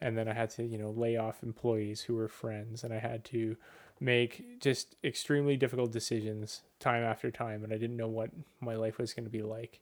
[0.00, 2.98] And then I had to, you know, lay off employees who were friends and I
[2.98, 3.56] had to
[4.00, 8.30] make just extremely difficult decisions time after time and I didn't know what
[8.60, 9.80] my life was going to be like.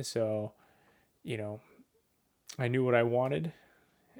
[0.00, 0.52] So,
[1.22, 1.60] you know,
[2.58, 3.52] I knew what I wanted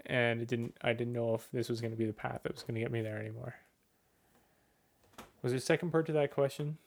[0.07, 2.53] and it didn't I didn't know if this was going to be the path that
[2.53, 3.55] was going to get me there anymore.
[5.43, 6.79] Was there a second part to that question?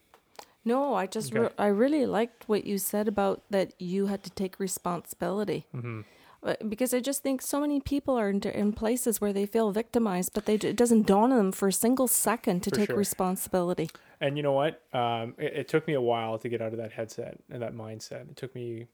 [0.64, 1.42] No, I just Okay.
[1.42, 5.68] re- I really liked what you said about that you had to take responsibility.
[5.76, 6.02] Mm-hmm.
[6.46, 9.72] Uh, because I just think so many people are in, in places where they feel
[9.72, 12.88] victimized, but they, it doesn't dawn on them for a single second to For take
[12.88, 12.96] sure.
[12.96, 13.90] responsibility.
[14.22, 14.84] And you know what?
[14.94, 17.74] Um, it, it took me a while to get out of that headset and that
[17.74, 18.30] mindset.
[18.30, 18.86] It took me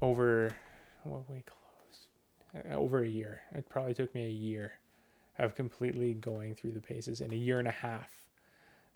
[0.00, 0.54] over
[1.02, 3.40] what we close uh, over a year.
[3.52, 4.74] It probably took me a year
[5.40, 8.10] of completely going through the paces and a year and a half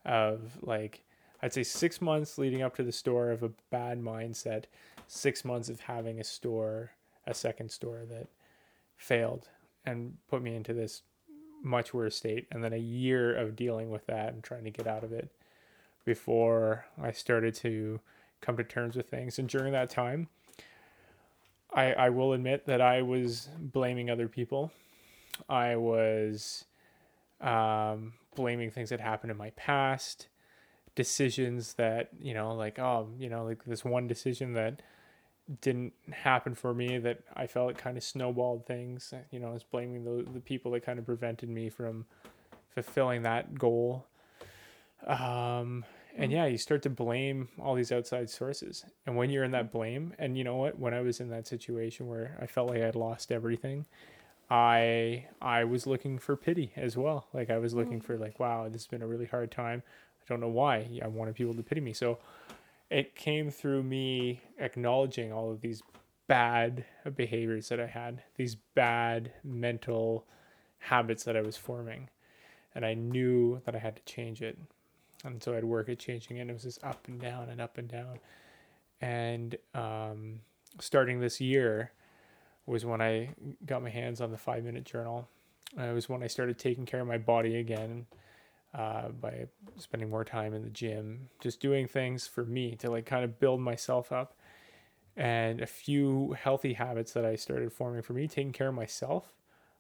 [0.05, 1.03] of like
[1.43, 4.65] I'd say six months leading up to the store of a bad mindset,
[5.09, 6.93] six months of having a store,
[7.27, 8.29] a second store that
[8.97, 9.49] failed
[9.85, 11.03] and put me into this
[11.63, 14.87] much worse state and then a year of dealing with that and trying to get
[14.87, 15.31] out of it
[16.05, 18.01] before I started to
[18.41, 19.39] come to terms with things.
[19.39, 20.29] And during that time,
[21.73, 24.73] I I will admit that I was blaming other people.
[25.49, 26.65] I was
[27.41, 30.29] um, blaming things that happened in my past,
[30.95, 34.81] decisions that you know, like oh, you know, like this one decision that
[35.61, 39.15] didn't happen for me that I felt it kind of snowballed things.
[39.31, 42.07] You know, I was blaming the the people that kind of prevented me from
[42.75, 44.07] fulfilling that goal.
[45.07, 45.85] Um,
[46.17, 48.85] and yeah, you start to blame all these outside sources.
[49.07, 51.47] And when you're in that blame, and you know what, when I was in that
[51.47, 53.87] situation where I felt like I had lost everything,
[54.51, 57.27] I I was looking for pity as well.
[57.33, 59.83] Like I was looking for like, wow, this has been a really hard time.
[60.21, 60.89] I don't know why.
[61.03, 61.93] I wanted people to pity me.
[61.93, 62.19] So
[62.91, 65.83] it came through me acknowledging all of these
[66.27, 66.85] bad
[67.17, 70.27] behaviors that I had, these bad mental
[70.79, 72.09] habits that I was forming.
[72.75, 74.59] And I knew that I had to change it.
[75.25, 76.41] And so I'd work at changing it.
[76.43, 78.21] And it was just up and down and up and down.
[79.01, 80.41] And um,
[80.81, 81.93] starting this year
[82.67, 83.31] was when I
[83.65, 85.29] got my hands on the five minute journal.
[85.77, 88.07] It was when I started taking care of my body again
[88.79, 93.05] uh, by spending more time in the gym, just doing things for me to like
[93.05, 94.37] kind of build myself up.
[95.17, 99.33] And a few healthy habits that I started forming for me, taking care of myself,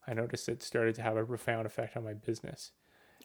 [0.04, 2.72] I noticed it started to have a profound effect on my business.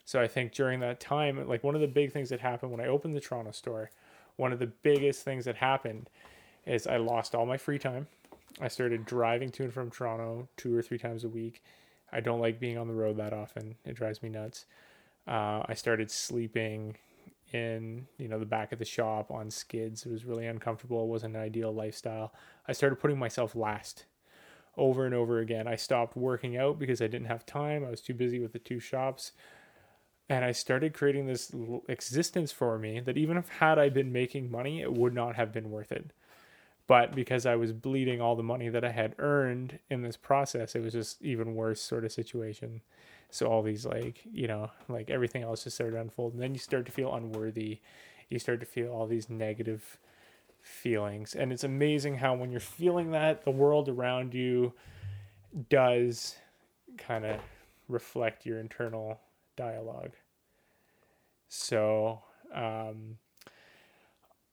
[0.05, 2.81] So I think during that time, like one of the big things that happened when
[2.81, 3.89] I opened the Toronto store,
[4.35, 6.07] one of the biggest things that happened
[6.67, 8.05] is I lost all my free time.
[8.61, 11.63] I started driving to and from Toronto two or three times a week.
[12.11, 13.75] I don't like being on the road that often.
[13.85, 14.65] It drives me nuts.
[15.27, 16.97] Uh, I started sleeping
[17.53, 20.05] in you know the back of the shop on skids.
[20.05, 21.03] It was really uncomfortable.
[21.03, 22.33] It wasn't an ideal lifestyle.
[22.67, 24.05] I started putting myself last
[24.77, 25.67] over and over again.
[25.67, 27.85] I stopped working out because I didn't have time.
[27.85, 29.31] I was too busy with the two shops.
[30.29, 31.51] And I started creating this
[31.87, 35.51] existence for me that even if had I been making money, it would not have
[35.51, 36.11] been worth it.
[36.87, 40.75] But because I was bleeding all the money that I had earned in this process,
[40.75, 42.81] it was just even worse sort of situation.
[43.33, 46.33] So all these like, you know, like everything else just started to unfold.
[46.33, 47.79] And then you start to feel unworthy.
[48.29, 49.97] You start to feel all these negative
[50.61, 51.33] feelings.
[51.33, 54.73] And it's amazing how when you're feeling that, the world around you
[55.67, 56.35] does
[56.99, 57.39] kind of
[57.87, 59.19] reflect your internal
[59.55, 60.11] dialogue.
[61.49, 62.21] So,
[62.53, 63.17] um,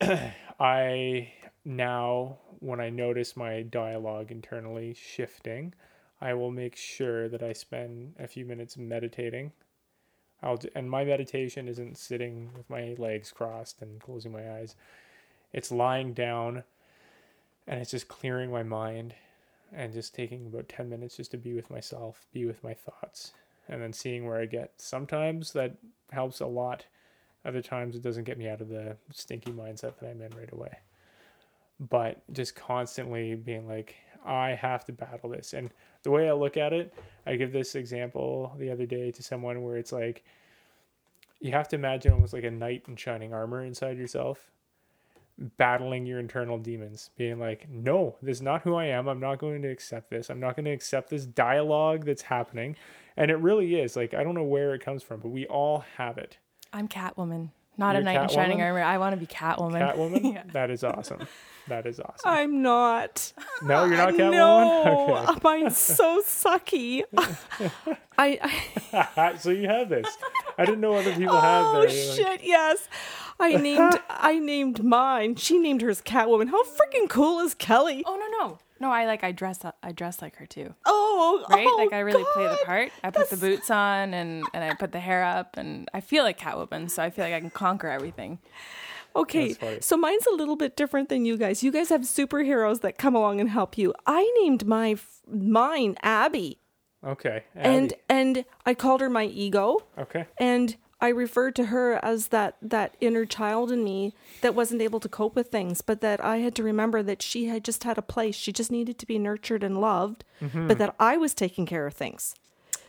[0.58, 1.34] I
[1.66, 5.74] now, when I notice my dialogue internally shifting,
[6.20, 9.52] I will make sure that I spend a few minutes meditating.
[10.42, 14.74] I'll do, and my meditation isn't sitting with my legs crossed and closing my eyes.
[15.52, 16.64] It's lying down
[17.66, 19.14] and it's just clearing my mind
[19.72, 23.32] and just taking about 10 minutes just to be with myself, be with my thoughts,
[23.68, 24.72] and then seeing where I get.
[24.78, 25.76] Sometimes that
[26.10, 26.86] helps a lot.
[27.44, 30.52] Other times it doesn't get me out of the stinky mindset that I'm in right
[30.52, 30.78] away.
[31.78, 33.94] But just constantly being like,
[34.24, 35.54] I have to battle this.
[35.54, 35.70] And
[36.02, 36.94] the way I look at it,
[37.26, 40.24] I give this example the other day to someone where it's like
[41.40, 44.50] you have to imagine almost like a knight in shining armor inside yourself
[45.56, 49.08] battling your internal demons being like no this is not who i am.
[49.08, 50.28] I'm not going to accept this.
[50.28, 52.76] I'm not going to accept this dialogue that's happening.
[53.16, 55.84] And it really is like i don't know where it comes from but we all
[55.96, 56.36] have it.
[56.72, 58.66] I'm Catwoman, not You're a knight in shining Catwoman?
[58.66, 58.82] armor.
[58.82, 59.80] I want to be Catwoman.
[59.94, 60.42] catwoman Yeah.
[60.52, 61.26] that is awesome
[61.68, 63.32] that is awesome I'm not.
[63.62, 67.02] no you're not catwoman No, okay mine's so sucky.
[68.18, 68.38] I,
[68.92, 70.06] I so you have this.
[70.58, 71.80] I didn't know other people had oh their.
[71.82, 72.88] like- shit, yes.
[73.38, 75.36] I named I named mine.
[75.36, 76.48] She named hers Catwoman.
[76.50, 78.02] How freaking cool is Kelly?
[78.06, 78.90] Oh no no no!
[78.90, 79.76] I like I dress up.
[79.82, 80.74] I dress like her too.
[80.86, 81.66] Oh, Right?
[81.68, 82.90] oh, like I really play the part.
[83.04, 86.24] I put the boots on and and I put the hair up and I feel
[86.24, 86.90] like Catwoman.
[86.90, 88.38] So I feel like I can conquer everything.
[89.16, 91.64] Okay, so mine's a little bit different than you guys.
[91.64, 93.92] You guys have superheroes that come along and help you.
[94.06, 96.60] I named my f- mine Abby,
[97.04, 97.42] Okay.
[97.56, 99.78] and and I called her my ego.
[99.98, 100.26] okay.
[100.38, 105.00] and I referred to her as that that inner child in me that wasn't able
[105.00, 107.96] to cope with things, but that I had to remember that she had just had
[107.98, 108.34] a place.
[108.36, 110.68] She just needed to be nurtured and loved, mm-hmm.
[110.68, 112.34] but that I was taking care of things,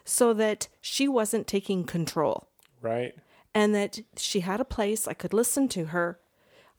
[0.03, 2.49] so that she wasn't taking control,
[2.82, 3.16] Right.
[3.53, 5.07] and that she had a place.
[5.07, 6.20] I could listen to her.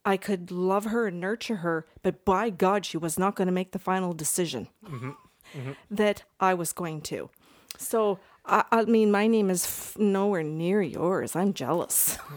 [0.05, 3.53] I could love her and nurture her, but by God, she was not going to
[3.53, 5.11] make the final decision mm-hmm.
[5.57, 5.73] Mm-hmm.
[5.91, 7.31] that I was going to.
[7.79, 11.37] So, I, I mean, my name is f- nowhere near yours.
[11.37, 12.19] I'm jealous.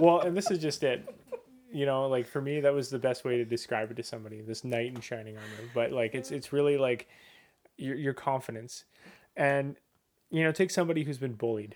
[0.00, 1.12] Well, and this is just it.
[1.72, 4.40] You know, like for me, that was the best way to describe it to somebody.
[4.42, 7.08] This knight in shining armor, but like it's it's really like
[7.76, 8.84] your your confidence,
[9.36, 9.74] and
[10.30, 11.74] you know, take somebody who's been bullied,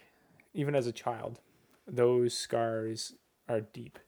[0.54, 1.40] even as a child.
[1.86, 3.14] Those scars
[3.48, 3.98] are deep,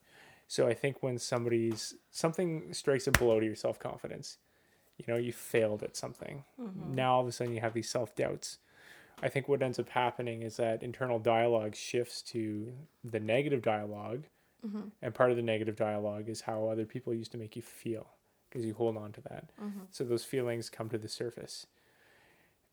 [0.46, 4.38] So I think when somebody's something strikes a blow to your self confidence,
[4.96, 6.44] you know, you failed at something.
[6.60, 6.94] Mm-hmm.
[6.94, 8.58] Now all of a sudden you have these self doubts.
[9.22, 12.72] I think what ends up happening is that internal dialogue shifts to
[13.04, 14.24] the negative dialogue.
[14.66, 14.88] Mm-hmm.
[15.02, 18.06] And part of the negative dialogue is how other people used to make you feel
[18.48, 19.50] because you hold on to that.
[19.62, 19.80] Mm-hmm.
[19.90, 21.66] So those feelings come to the surface.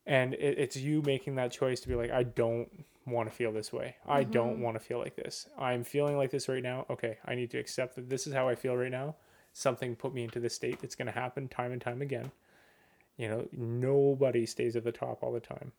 [0.05, 2.69] And it, it's you making that choice to be like, I don't
[3.05, 3.95] want to feel this way.
[4.07, 4.31] I mm-hmm.
[4.31, 5.47] don't want to feel like this.
[5.57, 6.85] I'm feeling like this right now.
[6.89, 9.15] Okay, I need to accept that this is how I feel right now.
[9.53, 10.79] Something put me into this state.
[10.81, 12.31] It's going to happen time and time again.
[13.17, 15.73] You know, nobody stays at the top all the time.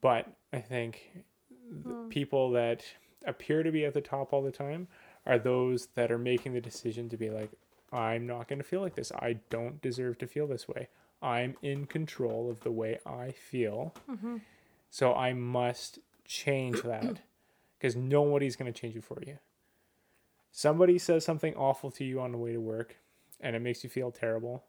[0.00, 1.24] But I think
[1.70, 2.08] the hmm.
[2.08, 2.84] people that
[3.24, 4.88] appear to be at the top all the time
[5.26, 7.50] are those that are making the decision to be like,
[7.92, 9.12] I'm not going to feel like this.
[9.12, 10.88] I don't deserve to feel this way.
[11.22, 13.94] I'm in control of the way I feel.
[14.10, 14.38] Mm-hmm.
[14.90, 17.20] So I must change that
[17.78, 19.38] because nobody's going to change it for you.
[20.52, 22.96] Somebody says something awful to you on the way to work
[23.40, 24.64] and it makes you feel terrible.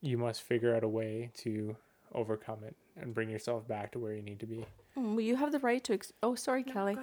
[0.00, 1.76] You must figure out a way to
[2.14, 4.66] overcome it and bring yourself back to where you need to be.
[4.96, 5.94] Mm, Well, you have the right to.
[5.94, 6.96] Ex- oh, sorry, Kelly.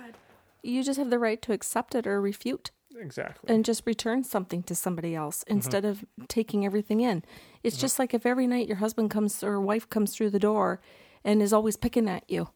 [0.63, 3.53] You just have the right to accept it or refute Exactly.
[3.53, 5.55] and just return something to somebody else mm-hmm.
[5.57, 7.23] instead of taking everything in.
[7.63, 7.81] It's mm-hmm.
[7.81, 10.81] just like if every night your husband comes or wife comes through the door
[11.23, 12.49] and is always picking at you,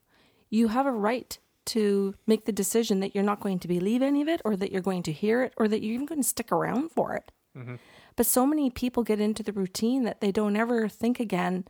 [0.50, 4.22] you have a right to make the decision that you're not going to believe any
[4.22, 6.28] of it or that you're going to hear it or that you're even going to
[6.28, 7.32] stick around for it.
[7.58, 7.76] Mm-hmm.
[8.16, 11.66] But so many people get into the routine that they don't ever think again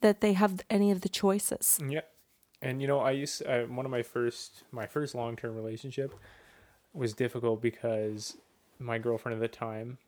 [0.00, 1.78] that they have any of the choices.
[1.86, 2.02] Yeah,
[2.62, 6.14] and you know, I used uh, one of my first my first long term relationship
[6.92, 8.36] was difficult because
[8.78, 9.98] my girlfriend at the time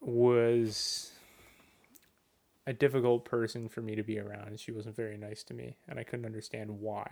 [0.00, 1.12] was
[2.66, 4.58] a difficult person for me to be around.
[4.60, 7.10] She wasn't very nice to me, and I couldn't understand why.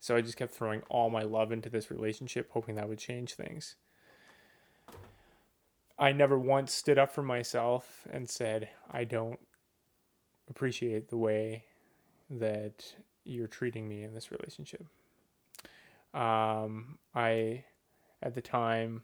[0.00, 3.34] So I just kept throwing all my love into this relationship, hoping that would change
[3.34, 3.76] things.
[5.98, 9.38] I never once stood up for myself and said, I don't
[10.50, 11.64] appreciate the way
[12.28, 12.84] that
[13.24, 14.84] you're treating me in this relationship.
[16.12, 17.64] Um, I,
[18.22, 19.02] at the time,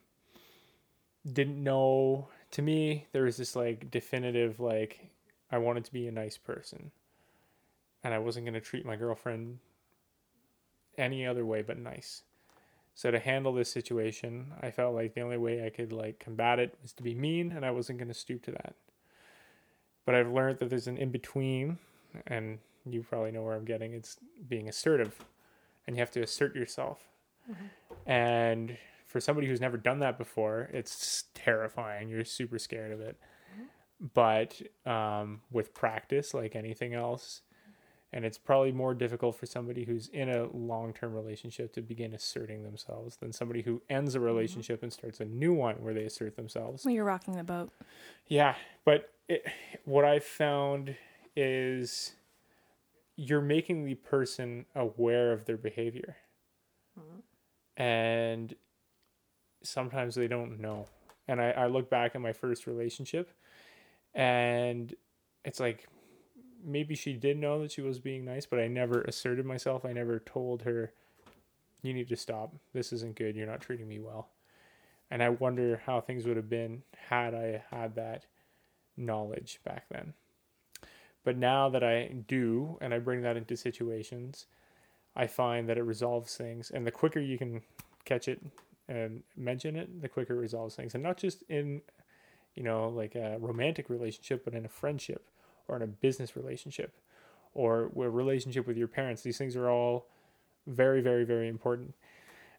[1.32, 2.28] didn't know.
[2.53, 5.11] To me, there was this like definitive, like,
[5.51, 6.90] I wanted to be a nice person.
[8.05, 9.59] And I wasn't going to treat my girlfriend
[10.97, 12.22] any other way but nice.
[12.94, 16.59] So to handle this situation, I felt like the only way I could like combat
[16.59, 18.74] it was to be mean, and I wasn't going to stoop to that.
[20.07, 21.79] But I've learned that there's an in between,
[22.27, 23.93] and you probably know where I'm getting.
[23.93, 24.17] It's
[24.49, 25.19] being assertive,
[25.87, 27.01] and you have to assert yourself.
[27.51, 28.11] Mm-hmm.
[28.11, 32.09] And for somebody who's never done that before, it's terrifying.
[32.09, 33.19] You're super scared of it.
[33.53, 34.07] Mm-hmm.
[34.15, 37.43] But um, with practice, like anything else,
[38.13, 42.63] and it's probably more difficult for somebody who's in a long-term relationship to begin asserting
[42.63, 44.27] themselves than somebody who ends a mm-hmm.
[44.27, 46.85] relationship and starts a new one where they assert themselves.
[46.85, 47.71] Well, you're rocking the boat.
[48.29, 48.55] Yeah,
[48.85, 49.47] but it,
[49.85, 50.97] what I've found
[51.35, 52.12] is
[53.16, 56.16] you're making the person aware of their behavior.
[56.99, 57.20] Hmm.
[57.83, 58.55] And
[59.62, 60.87] sometimes they don't know.
[61.29, 63.31] And I, I look back at my first relationship
[64.14, 64.95] and
[65.45, 65.89] it's like
[66.64, 69.85] maybe she did know that she was being nice, but I never asserted myself.
[69.85, 70.93] I never told her,
[71.83, 72.55] you need to stop.
[72.72, 73.37] This isn't good.
[73.37, 74.29] You're not treating me well.
[75.11, 78.27] And I wonder how things would have been had I had that
[78.97, 80.14] knowledge back then.
[81.24, 84.47] But now that I do, and I bring that into situations,
[85.16, 86.70] I find that it resolves things.
[86.70, 87.62] And the quicker you can
[88.05, 88.40] catch it
[88.88, 90.94] and mention it, the quicker it resolves things.
[90.94, 91.82] And not just in,
[92.55, 95.26] you know, like a romantic relationship, but in a friendship
[95.66, 96.94] or in a business relationship
[97.55, 99.22] or a relationship with your parents.
[99.22, 100.07] These things are all
[100.66, 101.94] very, very, very important.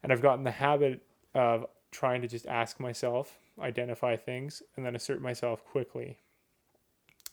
[0.04, 4.96] And I've gotten the habit of trying to just ask myself, identify things, and then
[4.96, 6.18] assert myself quickly.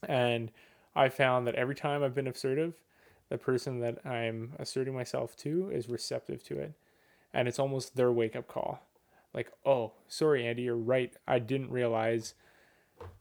[0.09, 0.51] And
[0.95, 2.75] I found that every time I've been assertive,
[3.29, 6.73] the person that I'm asserting myself to is receptive to it.
[7.33, 8.81] And it's almost their wake up call.
[9.33, 11.13] Like, oh, sorry, Andy, you're right.
[11.27, 12.35] I didn't realize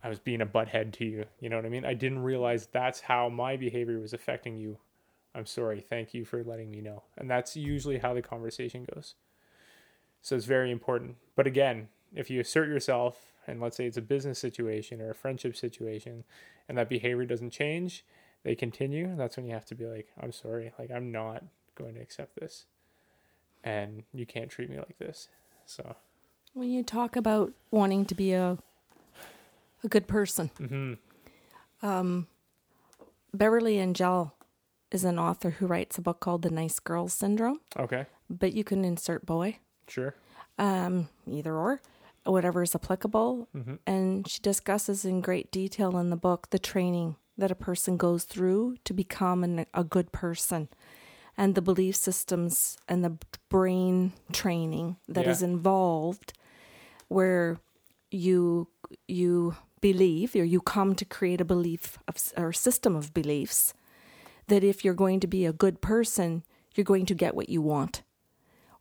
[0.03, 1.25] I was being a butthead to you.
[1.39, 1.85] You know what I mean?
[1.85, 4.77] I didn't realize that's how my behavior was affecting you.
[5.33, 5.81] I'm sorry.
[5.81, 7.03] Thank you for letting me know.
[7.17, 9.15] And that's usually how the conversation goes.
[10.21, 11.15] So it's very important.
[11.35, 15.15] But again, if you assert yourself, and let's say it's a business situation or a
[15.15, 16.23] friendship situation,
[16.67, 18.05] and that behavior doesn't change,
[18.43, 20.73] they continue, that's when you have to be like, I'm sorry.
[20.77, 21.43] Like, I'm not
[21.75, 22.65] going to accept this.
[23.63, 25.29] And you can't treat me like this.
[25.65, 25.95] So,
[26.53, 28.57] When you talk about wanting to be a
[29.83, 31.85] a good person, mm-hmm.
[31.85, 32.27] um,
[33.33, 34.33] Beverly Engel
[34.91, 38.63] is an author who writes a book called The Nice Girl Syndrome, okay, but you
[38.63, 39.57] can insert boy.
[39.87, 40.15] sure.
[40.57, 41.81] um, either or,
[42.25, 43.47] whatever is applicable.
[43.55, 43.75] Mm-hmm.
[43.85, 48.23] And she discusses in great detail in the book the training that a person goes
[48.25, 50.69] through to become an, a good person
[51.35, 53.17] and the belief systems and the
[53.49, 55.47] brain training that is Yeah.
[55.49, 56.33] involved
[57.07, 57.57] where
[58.11, 58.67] you
[59.07, 63.73] you believe or you come to create a belief of, or system of beliefs
[64.47, 66.43] that if you're going to be a good person
[66.75, 68.03] you're going to get what you want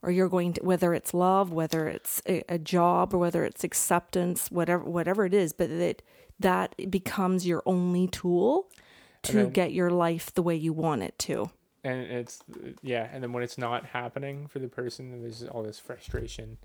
[0.02, 3.64] or you're going to whether it's love whether it's a, a job or whether it's
[3.64, 6.02] acceptance whatever whatever it is but that
[6.42, 8.68] that becomes your only tool
[9.22, 11.50] to then- get your life the way you want it to.
[11.84, 12.44] And it's
[12.82, 16.58] yeah and then when it's not happening for the person there's all this frustration.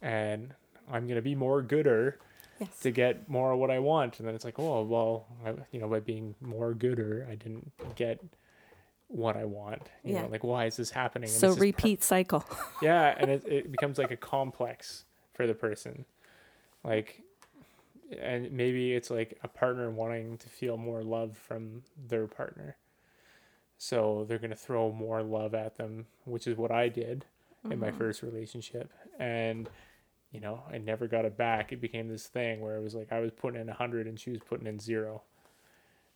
[0.00, 0.54] And
[0.90, 2.18] i'm gonna be more gooder
[2.60, 2.80] yes.
[2.80, 4.18] to get more of what i want.
[4.18, 7.70] And then it's like oh well I, you know by being more gooder i didn't
[7.96, 8.24] get
[9.08, 10.22] what i want you Yeah.
[10.22, 11.28] know like why is this happening?
[11.28, 12.44] And so this par- repeat cycle.
[12.82, 16.04] Yeah and it, it becomes like a complex for the person.
[16.82, 17.22] Like
[18.20, 22.76] and maybe it's like a partner wanting to feel more love from their partner.
[23.78, 27.24] So they're to throw more love at them which is what i did
[27.70, 27.98] in my mm-hmm.
[27.98, 28.92] first relationship.
[29.18, 29.68] And
[30.32, 31.72] you know i never got it back.
[31.72, 34.30] It became this thing where it was like i was putting in 100 and she
[34.30, 35.22] was putting in zero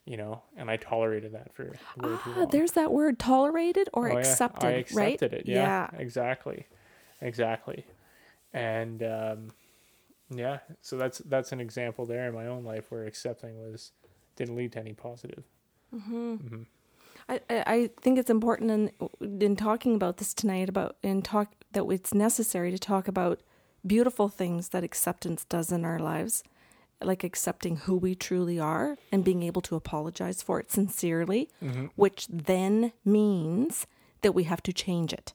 [0.06, 3.88] you know and i tolerated that for way too ah, long there's that word tolerated
[3.92, 4.18] or Oh, yeah.
[4.18, 5.46] accepted I accepted right it.
[5.46, 6.66] Yeah, exactly,
[7.20, 7.84] exactly.
[8.52, 9.48] And um,
[10.30, 13.92] yeah, so that's that's an example there in my own life where accepting was
[14.36, 15.44] didn't lead to any positive.
[15.94, 16.62] Mm-hmm.
[17.28, 21.52] I, I I think it's important in in talking about this tonight about in talk
[21.72, 23.40] that it's necessary to talk about
[23.86, 26.42] beautiful things that acceptance does in our lives,
[27.02, 31.86] like accepting who we truly are and being able to apologize for it sincerely, Mm-hmm.
[31.96, 33.86] which then means
[34.22, 35.32] that we have to change it.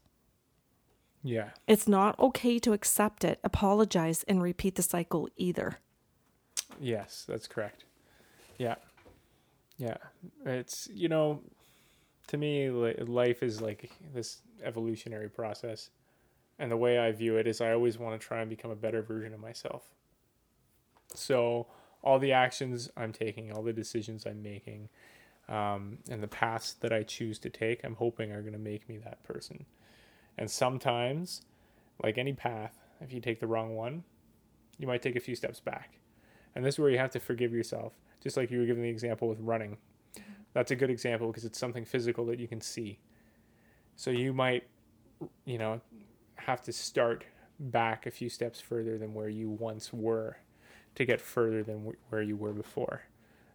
[1.23, 5.79] Yeah, It's not okay to accept it, apologize, and repeat the cycle either.
[6.79, 7.85] yes, that's correct.
[8.59, 8.75] Yeah,
[9.77, 9.97] yeah.
[10.45, 11.41] It's you know,
[12.27, 15.89] to me, life is like this evolutionary process,
[16.59, 18.75] and the way I view it is, I always want to try and become a
[18.75, 19.81] better version of myself.
[21.15, 21.67] So
[22.01, 24.89] all the actions I'm taking, all the decisions I'm making,
[25.47, 28.87] um, and the paths that I choose to take, I'm hoping are going to make
[28.89, 29.65] me that person.
[30.37, 31.41] And sometimes,
[32.03, 34.03] like any path, if you take the wrong one,
[34.77, 35.99] you might take a few steps back.
[36.55, 38.89] And this is where you have to forgive yourself, just like you were giving the
[38.89, 39.77] example with running.
[40.53, 42.99] That's a good example because it's something physical that you can see.
[43.95, 44.63] So you might,
[45.45, 45.81] you know,
[46.35, 47.25] have to start
[47.59, 50.37] back a few steps further than where you once were
[50.95, 53.03] to get further than wh- where you were before.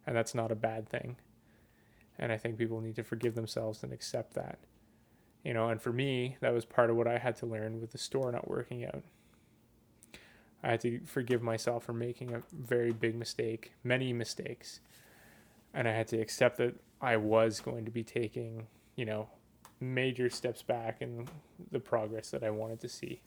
[0.07, 1.17] And that's not a bad thing.
[2.19, 4.59] And I think people need to forgive themselves and accept that.
[5.43, 7.93] You know, and for me, that was part of what I had to learn with
[7.93, 9.03] the store not working out.
[10.63, 14.81] I had to forgive myself for making a very big mistake, many mistakes.
[15.73, 18.67] And I had to accept that I was going to be taking,
[18.97, 19.29] you know,
[19.81, 21.27] major steps back in
[21.71, 23.23] the progress that I wanted to see.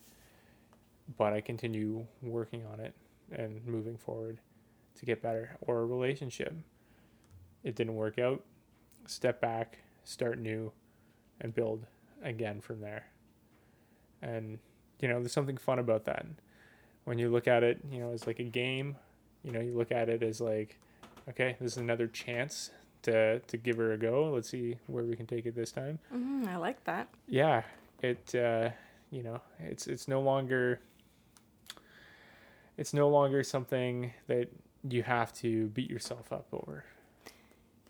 [1.18, 2.94] But I continue working on it
[3.32, 4.38] and moving forward
[4.96, 5.56] to get better.
[5.60, 6.54] Or a relationship.
[7.62, 8.44] It didn't work out.
[9.06, 10.72] Step back, start new,
[11.40, 11.86] and build
[12.22, 13.06] again from there.
[14.22, 14.58] And,
[15.00, 16.26] you know, there's something fun about that.
[17.04, 18.96] When you look at it, you know, as like a game,
[19.42, 20.78] you know, you look at it as like,
[21.28, 22.70] okay, this is another chance
[23.02, 24.30] to to give her a go.
[24.34, 25.98] Let's see where we can take it this time.
[26.12, 27.08] Mm, I like that.
[27.28, 27.62] Yeah,
[28.02, 28.70] it uh,
[29.10, 30.80] you know, it's it's no longer
[32.76, 34.50] it's no longer something that
[34.88, 36.84] you have to beat yourself up over.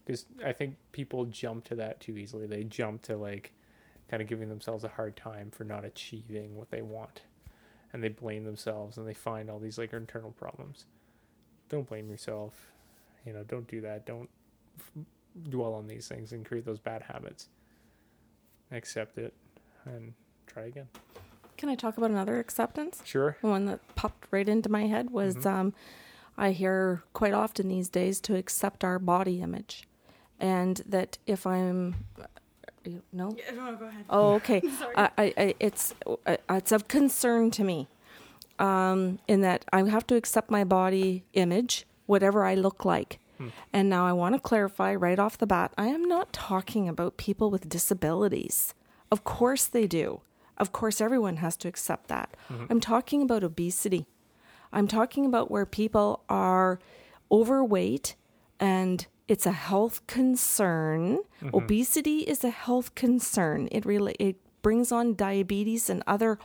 [0.04, 2.46] Because I think people jump to that too easily.
[2.46, 3.52] They jump to like
[4.10, 7.22] kind of giving themselves a hard time for not achieving what they want.
[7.92, 10.84] And they blame themselves and they find all these like internal problems.
[11.68, 12.72] Don't blame yourself.
[13.24, 14.04] You know, don't do that.
[14.04, 14.28] Don't
[14.78, 15.04] f-
[15.48, 17.48] dwell on these things and create those bad habits.
[18.70, 19.32] Accept it
[19.86, 20.12] and
[20.46, 20.88] try again.
[21.64, 23.00] Can I talk about another acceptance?
[23.06, 23.38] Sure.
[23.40, 25.46] one that popped right into my head was Mhm.
[25.46, 25.74] um,
[26.36, 29.88] I hear quite often these days to accept our body image,
[30.38, 31.94] and that if I'm,
[32.84, 34.04] you no, no, go ahead.
[34.10, 34.94] oh okay, Sorry.
[34.94, 37.88] I, I, I, it's uh, it's of concern to me,
[38.58, 43.20] um, in that I have to accept my body image, whatever I look like.
[43.38, 43.48] Hmm.
[43.72, 47.16] And now I want to clarify right off the bat I am not talking about
[47.16, 48.74] people with disabilities.
[49.10, 50.20] Of course they do.
[50.58, 52.36] Of course, everyone has to accept that.
[52.50, 52.66] Mm-hmm.
[52.70, 54.06] I'm talking about obesity.
[54.72, 56.78] I'm talking about where people are
[57.30, 58.16] overweight
[58.60, 61.18] and it's a health concern.
[61.42, 61.54] Mm-hmm.
[61.54, 63.68] Obesity is a health concern.
[63.72, 66.38] It really it brings on diabetes and other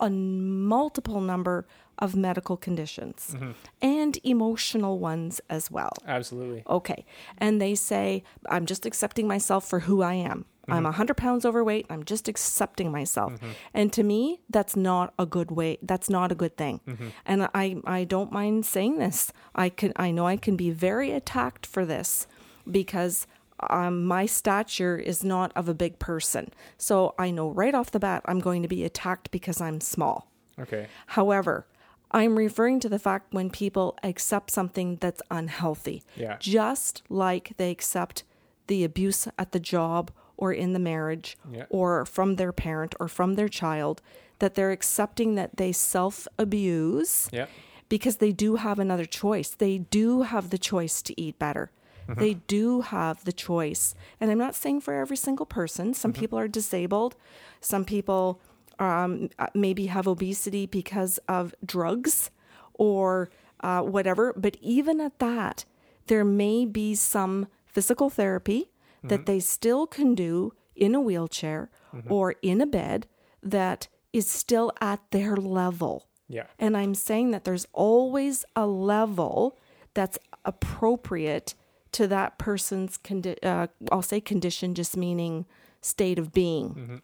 [0.00, 1.66] a multiple number
[1.98, 3.52] of medical conditions mm-hmm.
[3.80, 5.92] and emotional ones as well.
[6.06, 6.62] Absolutely.
[6.68, 7.04] Okay.
[7.38, 10.44] And they say, I'm just accepting myself for who I am.
[10.68, 10.84] I'm mm-hmm.
[10.84, 11.86] 100 pounds overweight.
[11.88, 13.34] I'm just accepting myself.
[13.34, 13.50] Mm-hmm.
[13.74, 15.78] And to me, that's not a good way.
[15.82, 16.80] That's not a good thing.
[16.86, 17.08] Mm-hmm.
[17.24, 19.32] And I, I don't mind saying this.
[19.54, 22.26] I can, I know I can be very attacked for this
[22.70, 23.26] because
[23.70, 26.52] um, my stature is not of a big person.
[26.78, 30.30] So I know right off the bat I'm going to be attacked because I'm small.
[30.58, 30.88] Okay.
[31.08, 31.66] However,
[32.10, 36.02] I'm referring to the fact when people accept something that's unhealthy.
[36.16, 36.36] Yeah.
[36.38, 38.24] Just like they accept
[38.66, 41.64] the abuse at the job or in the marriage Yeah.
[41.70, 44.02] or from their parent or from their child,
[44.38, 47.46] that they're accepting that they self abuse Yeah.
[47.88, 49.50] because they do have another choice.
[49.50, 51.70] They do have the choice to eat better.
[52.16, 53.92] They do have the choice.
[54.20, 55.92] And I'm not saying for every single person.
[55.92, 57.16] Some people are disabled.
[57.60, 58.40] Some people
[58.78, 62.30] um, uh, maybe have obesity because of drugs
[62.74, 63.28] or
[63.60, 64.32] uh, whatever.
[64.36, 65.64] But even at that,
[66.06, 68.68] there may be some physical therapy
[69.08, 71.70] that they still can do in a wheelchair
[72.08, 73.06] or in a bed
[73.42, 76.06] that is still at their level.
[76.28, 76.44] Yeah.
[76.58, 79.58] And I'm saying that there's always a level
[79.94, 81.54] that's appropriate
[81.92, 85.46] to that person's condi- uh, I'll say condition just meaning
[85.80, 87.00] state of being.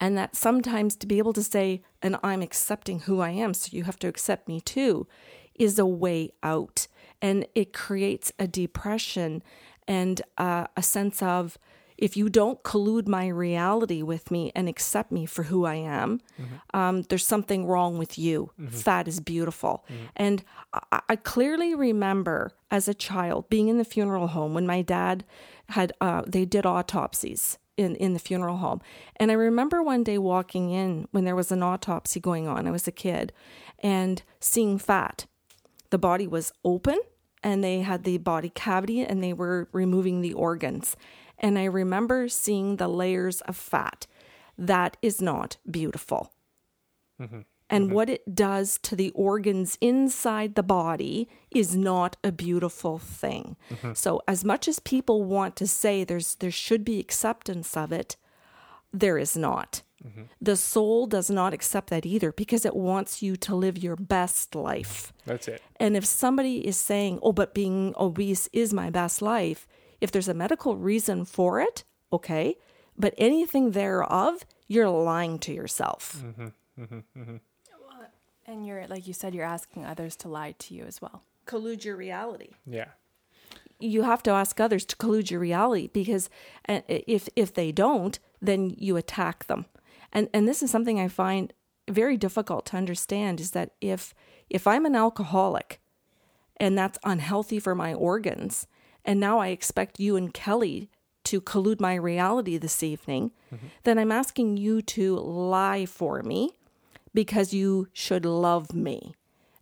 [0.00, 3.76] And that sometimes to be able to say and I'm accepting who I am so
[3.76, 5.06] you have to accept me too
[5.54, 6.86] is a way out
[7.20, 9.42] and it creates a depression
[9.88, 11.58] and uh, a sense of
[11.96, 16.20] if you don't collude my reality with me and accept me for who I am,
[16.72, 18.52] um, there's something wrong with you.
[18.68, 19.84] Fat is beautiful.
[20.14, 24.80] And I, I clearly remember as a child being in the funeral home when my
[24.80, 25.24] dad
[25.70, 28.80] had, uh, they did autopsies in, in the funeral home.
[29.16, 32.68] And I remember one day walking in when there was an autopsy going on.
[32.68, 33.32] I was a kid
[33.80, 35.26] and seeing fat.
[35.90, 36.98] The body was open
[37.42, 40.96] and they had the body cavity and they were removing the organs.
[41.38, 44.06] And I remember seeing the layers of fat.
[44.56, 46.32] That is not beautiful.
[47.20, 47.40] Mm-hmm.
[47.70, 47.94] And mm-hmm.
[47.94, 53.56] what it does to the organs inside the body is not a beautiful thing.
[53.70, 53.92] Mm-hmm.
[53.94, 58.16] So as much as people want to say there's there should be acceptance of it,
[58.92, 59.82] there is not.
[60.06, 60.22] Mm-hmm.
[60.40, 64.54] The soul does not accept that either because it wants you to live your best
[64.54, 65.12] life.
[65.26, 65.62] That's it.
[65.76, 69.66] And if somebody is saying, oh, but being obese is my best life,
[70.00, 72.56] if there's a medical reason for it, okay.
[72.96, 76.22] But anything thereof, you're lying to yourself.
[76.24, 76.48] Mm-hmm.
[76.80, 77.36] Mm-hmm.
[78.46, 81.22] And you're like you said, you're asking others to lie to you as well.
[81.46, 82.52] Collude your reality.
[82.66, 82.86] Yeah.
[83.78, 86.30] You have to ask others to collude your reality because
[86.66, 89.66] uh, if if they don't, then you attack them.
[90.12, 91.52] And and this is something I find
[91.88, 94.14] very difficult to understand is that if
[94.50, 95.80] if I'm an alcoholic
[96.56, 98.66] and that's unhealthy for my organs,
[99.04, 100.90] and now I expect you and Kelly
[101.24, 103.66] to collude my reality this evening, mm-hmm.
[103.84, 106.52] then I'm asking you to lie for me
[107.14, 109.14] because you should love me.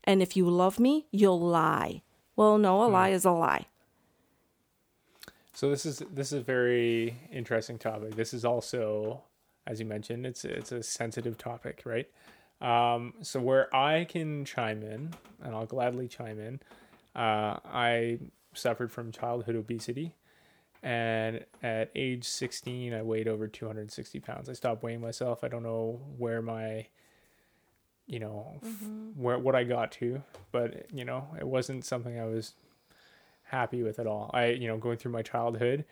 [0.05, 2.03] And if you love me, you'll lie.
[2.37, 2.93] Well, no, a hmm.
[2.93, 3.67] lie is a lie.
[5.55, 8.15] So this is this is a very interesting topic.
[8.15, 9.23] This is also,
[9.67, 12.09] as you mentioned, it's it's a sensitive topic, right?
[12.61, 15.13] Um, so where I can chime in,
[15.43, 16.61] and I'll gladly chime in,
[17.15, 18.19] uh, I
[18.55, 20.15] suffered from childhood obesity,
[20.83, 24.49] and at age 16, I weighed over 260 pounds.
[24.49, 25.45] I stopped weighing myself.
[25.45, 26.87] I don't know where my,
[28.07, 28.71] you know, f-
[29.17, 30.23] where what I got to,
[30.53, 32.55] but you know, it wasn't something I was
[33.45, 34.31] happy with at all.
[34.33, 35.85] I, you know, going through my childhood,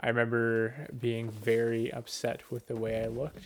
[0.00, 3.44] I remember being very upset with the way I looked.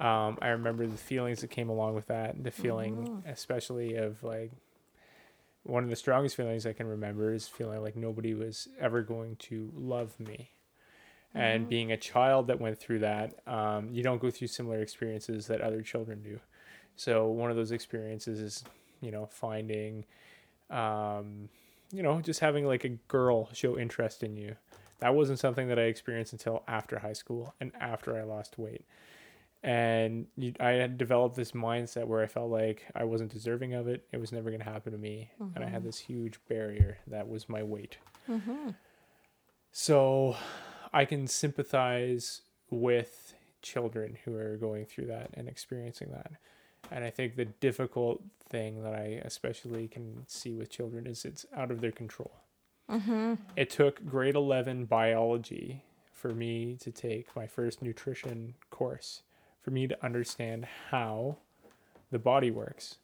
[0.00, 4.52] Um, I remember the feelings that came along with that, the feeling, especially of like,
[5.64, 9.36] one of the strongest feelings I can remember is feeling like nobody was ever going
[9.36, 10.50] to love me.
[11.36, 15.48] And being a child that went through that, um, you don't go through similar experiences
[15.48, 16.38] that other children do.
[16.96, 18.64] So one of those experiences is,
[19.00, 20.04] you know, finding,
[20.70, 21.48] um,
[21.92, 24.54] you know, just having like a girl show interest in you.
[25.00, 28.84] That wasn't something that I experienced until after high school and after I lost weight.
[29.62, 30.26] And
[30.60, 34.06] I had developed this mindset where I felt like I wasn't deserving of it.
[34.12, 35.30] It was never going to happen to me.
[35.54, 35.86] And I had mm-hmm.
[35.86, 37.96] this huge barrier that was my weight.
[38.30, 38.70] Mm-hmm.
[39.72, 40.36] So
[40.92, 46.32] I can sympathize with children who are going through that and experiencing that.
[46.90, 51.46] And I think the difficult thing that I especially can see with children is it's
[51.56, 52.32] out of their control.
[53.56, 55.82] It took grade 11 biology
[56.12, 59.22] for me to take my first nutrition course,
[59.62, 61.38] for me to understand how
[62.10, 62.96] the body works.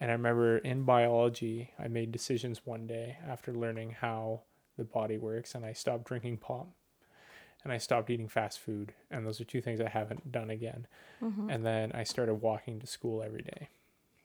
[0.00, 4.42] And I remember in biology, I made decisions one day after learning how
[4.76, 6.68] the body works, and I stopped drinking pop
[7.64, 8.92] and I stopped eating fast food.
[9.10, 10.86] And those are two things I haven't done again.
[11.22, 11.48] Mm-hmm.
[11.48, 13.68] And then I started walking to school every day.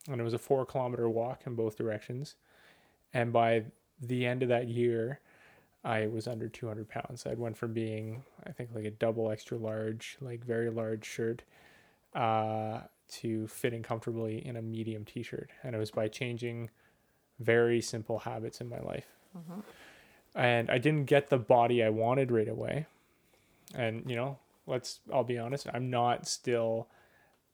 [0.10, 2.36] And it was a four kilometer walk in both directions.
[3.14, 3.64] And by
[4.02, 5.20] the end of that year,
[5.84, 7.26] I was under 200 pounds.
[7.26, 11.44] I'd went from being, I think, like a double extra large, like very large shirt,
[12.14, 15.50] uh, to fitting comfortably in a medium t shirt.
[15.64, 16.70] And it was by changing
[17.40, 19.08] very simple habits in my life.
[19.36, 19.64] Mhm.
[20.36, 22.86] And I didn't get the body I wanted right away.
[23.74, 26.88] And, you know, let's, I'll be honest, I'm not still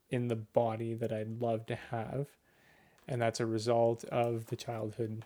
[0.09, 2.27] in the body that I'd love to have.
[3.07, 5.25] And that's a result of the childhood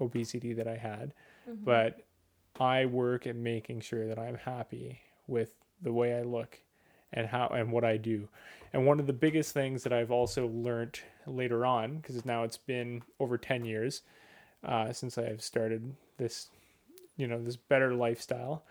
[0.00, 1.12] obesity that I had.
[1.48, 1.64] Mm-hmm.
[1.64, 2.04] But
[2.58, 6.58] I work at making sure that I'm happy with the way I look
[7.12, 8.28] and how and what I do.
[8.72, 12.56] And one of the biggest things that I've also learned later on, because now it's
[12.56, 14.02] been over 10 years
[14.64, 16.48] uh, since I've started this,
[17.16, 18.64] you know, this better lifestyle,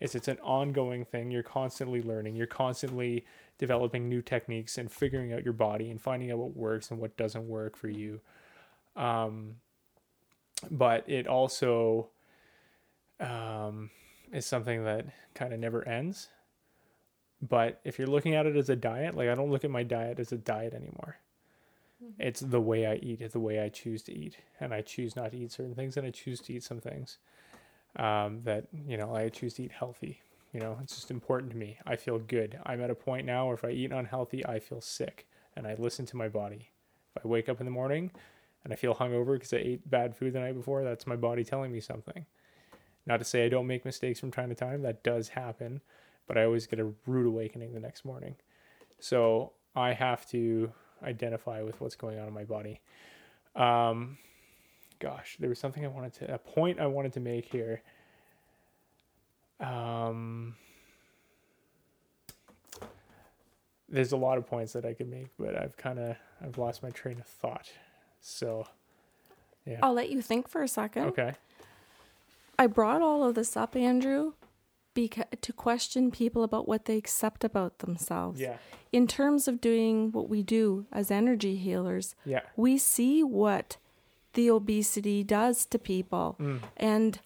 [0.00, 1.30] is it's an ongoing thing.
[1.30, 2.36] You're constantly learning.
[2.36, 3.24] You're constantly
[3.58, 7.16] developing new techniques and figuring out your body and finding out what works and what
[7.16, 8.20] doesn't work for you.
[8.96, 9.56] Um,
[10.70, 12.08] but it also
[13.20, 13.90] um,
[14.32, 16.28] is something that kind of never ends.
[17.42, 19.82] But if you're looking at it as a diet, like I don't look at my
[19.82, 21.16] diet as a diet anymore.
[22.18, 24.38] It's the way I eat, it's the way I choose to eat.
[24.58, 27.18] And I choose not to eat certain things and I choose to eat some things
[27.96, 30.22] um, that, you know, I choose to eat healthy.
[30.52, 31.78] You know, it's just important to me.
[31.86, 32.58] I feel good.
[32.66, 35.26] I'm at a point now where if I eat unhealthy, I feel sick
[35.56, 36.70] and I listen to my body.
[37.16, 38.10] If I wake up in the morning
[38.64, 41.44] and I feel hungover because I ate bad food the night before, that's my body
[41.44, 42.26] telling me something.
[43.06, 45.80] Not to say I don't make mistakes from time to time, that does happen,
[46.26, 48.36] but I always get a rude awakening the next morning.
[48.98, 50.72] So I have to
[51.02, 52.80] identify with what's going on in my body.
[53.56, 54.18] Um,
[54.98, 57.82] gosh, there was something I wanted to, a point I wanted to make here.
[59.58, 60.54] Um,
[63.88, 66.82] there's a lot of points that I could make, but I've kind of, I've lost
[66.82, 67.70] my train of thought.
[68.20, 68.66] So,
[69.66, 69.78] yeah.
[69.82, 71.04] I'll let you think for a second.
[71.08, 71.32] Okay.
[72.58, 74.34] I brought all of this up, Andrew,
[74.94, 78.40] because to question people about what they accept about themselves.
[78.40, 78.56] Yeah.
[78.92, 82.40] In terms of doing what we do as energy healers, Yeah.
[82.56, 83.76] we see what
[84.34, 86.36] the obesity does to people.
[86.38, 86.60] Mm.
[86.76, 87.20] And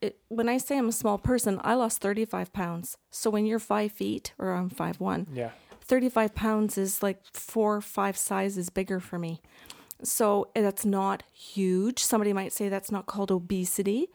[0.00, 2.96] it, when I say I'm a small person, I lost 35 pounds.
[3.10, 5.50] So when you're five feet, or I'm five one, Yeah.
[5.88, 9.40] 35 pounds is like four or five sizes bigger for me.
[10.02, 11.98] So eh, that's not huge.
[12.02, 14.08] Somebody might say that's not called obesity,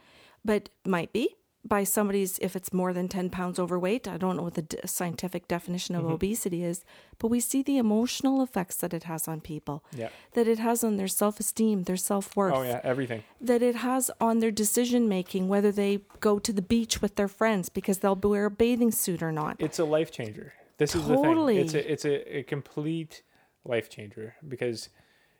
[0.45, 1.35] but might be
[1.65, 4.05] by somebody's if it's more than 10 pounds overweight.
[4.07, 6.11] I don't know what the d- scientific definition of Mhm.
[6.11, 6.83] obesity is,
[7.19, 10.09] but we see the emotional effects that it has on people, Yeah.
[10.33, 12.81] that it has on their self esteem, their self worth, Oh, yeah.
[12.83, 13.23] Everything.
[13.39, 17.29] that it has on their decision making, whether they go to the beach with their
[17.29, 19.55] friends because they'll wear a bathing suit or not.
[19.59, 20.53] It's a life changer.
[20.77, 21.57] This is the thing.
[21.57, 23.23] It's a it's a, a complete
[23.65, 24.89] life changer because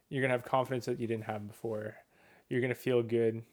[0.10, 1.96] you're gonna have confidence that you didn't have before.
[2.50, 3.44] You're gonna feel good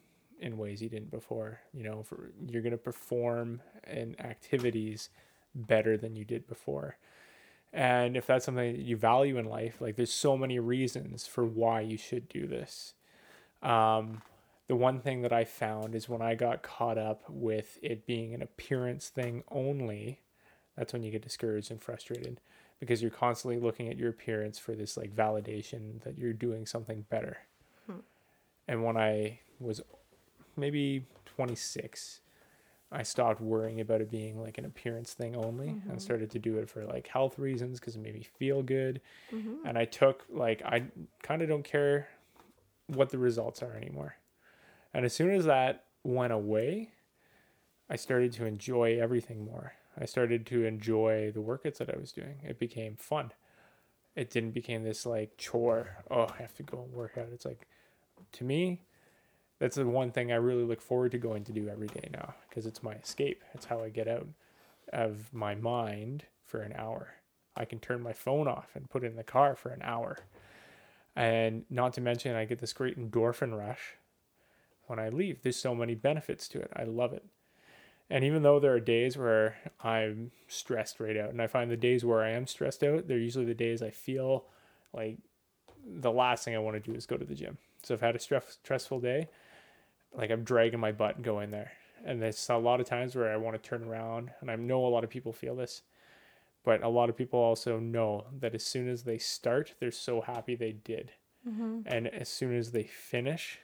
[0.41, 1.61] in ways you didn't before.
[1.73, 5.11] You know, for, you're gonna perform in activities
[5.55, 6.97] better than you did before.
[7.73, 11.45] And if that's something that you value in life, like there's so many reasons for
[11.45, 12.95] why you should do this.
[13.63, 14.23] Um,
[14.67, 18.35] the one thing that I found is when I got caught up with it being
[18.35, 20.21] an appearance thing only,
[20.81, 22.41] that's when you get discouraged and frustrated
[22.79, 27.05] because you're constantly looking at your appearance for this like validation that you're doing something
[27.11, 27.37] better.
[27.85, 27.99] Hmm.
[28.67, 29.83] And when I was
[30.57, 32.23] maybe 26,
[32.91, 35.91] I stopped worrying about it being like an appearance thing only Mhm.
[35.91, 39.03] and started to do it for like health reasons because it made me feel good.
[39.31, 39.59] Mhm.
[39.67, 40.87] And I took like I
[41.23, 42.09] kind of don't care
[42.87, 44.17] what the results are anymore.
[44.95, 46.93] And as soon as that went away,
[47.91, 49.75] I started to enjoy everything more.
[49.99, 52.41] I started to enjoy the workouts that I was doing.
[52.43, 53.33] It became fun.
[54.17, 55.97] It didn't become this like chore.
[56.11, 57.29] Oh, I have to go and work out.
[57.33, 57.67] It's like
[58.33, 58.83] to me,
[59.59, 62.35] that's the one thing I really look forward to going to do every day now
[62.49, 63.43] because it's my escape.
[63.55, 64.27] It's how I get out
[64.93, 67.15] of my mind for an hour.
[67.57, 70.19] I can turn my phone off and put it in the car for an hour.
[71.15, 73.97] And not to mention, I get this great endorphin rush
[74.87, 75.43] when I leave.
[75.43, 76.71] There's so many benefits to it.
[76.75, 77.25] I love it.
[78.11, 81.77] And even though there are days where I'm stressed right out, and I find the
[81.77, 84.47] days where I am stressed out, they're usually the days I feel
[84.93, 85.19] like
[85.87, 87.57] the last thing I want to do is go to the gym.
[87.85, 89.29] So if I had a stress, stressful day,
[90.13, 91.73] like I'm dragging my butt going there.
[92.05, 94.85] And there's a lot of times where I want to turn around, and I know
[94.85, 95.83] a lot of people feel this,
[96.63, 100.21] But a lot of people also know that as soon as they start, they're so
[100.21, 101.13] happy they did.
[101.49, 101.81] Mm-hmm.
[101.87, 103.59] And as soon as they finish,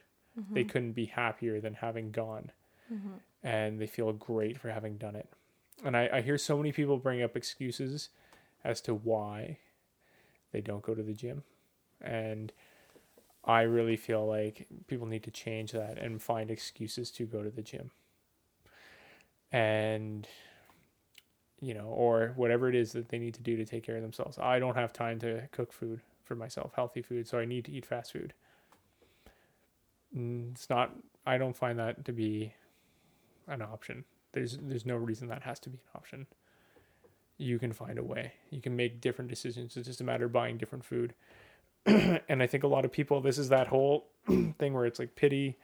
[0.51, 2.53] they couldn't be happier than having gone.
[3.47, 5.29] And they feel great for having done it.
[5.85, 8.09] And I, I hear so many people bring up excuses
[8.65, 9.59] as to why
[10.51, 11.45] they don't go to the gym.
[12.01, 12.53] And
[13.45, 17.51] I really feel like people need to change that and find excuses to go to
[17.51, 17.93] the gym.
[19.53, 20.27] And
[21.61, 24.03] you know, or whatever it is that they need to do to take care of
[24.03, 24.39] themselves.
[24.39, 27.73] I don't have time to cook food for myself, healthy food, so I need to
[27.73, 28.35] eat fast food.
[30.15, 30.93] It's not
[31.25, 32.53] I don't find that to be
[33.49, 34.05] an option.
[34.33, 36.27] There's there's no reason that has to be an option.
[37.39, 38.33] You can find a way.
[38.51, 39.77] You can make different decisions.
[39.77, 41.15] It's just a matter of buying different food.
[41.87, 45.15] and I think a lot of people this is that whole thing where it's like
[45.15, 45.57] pity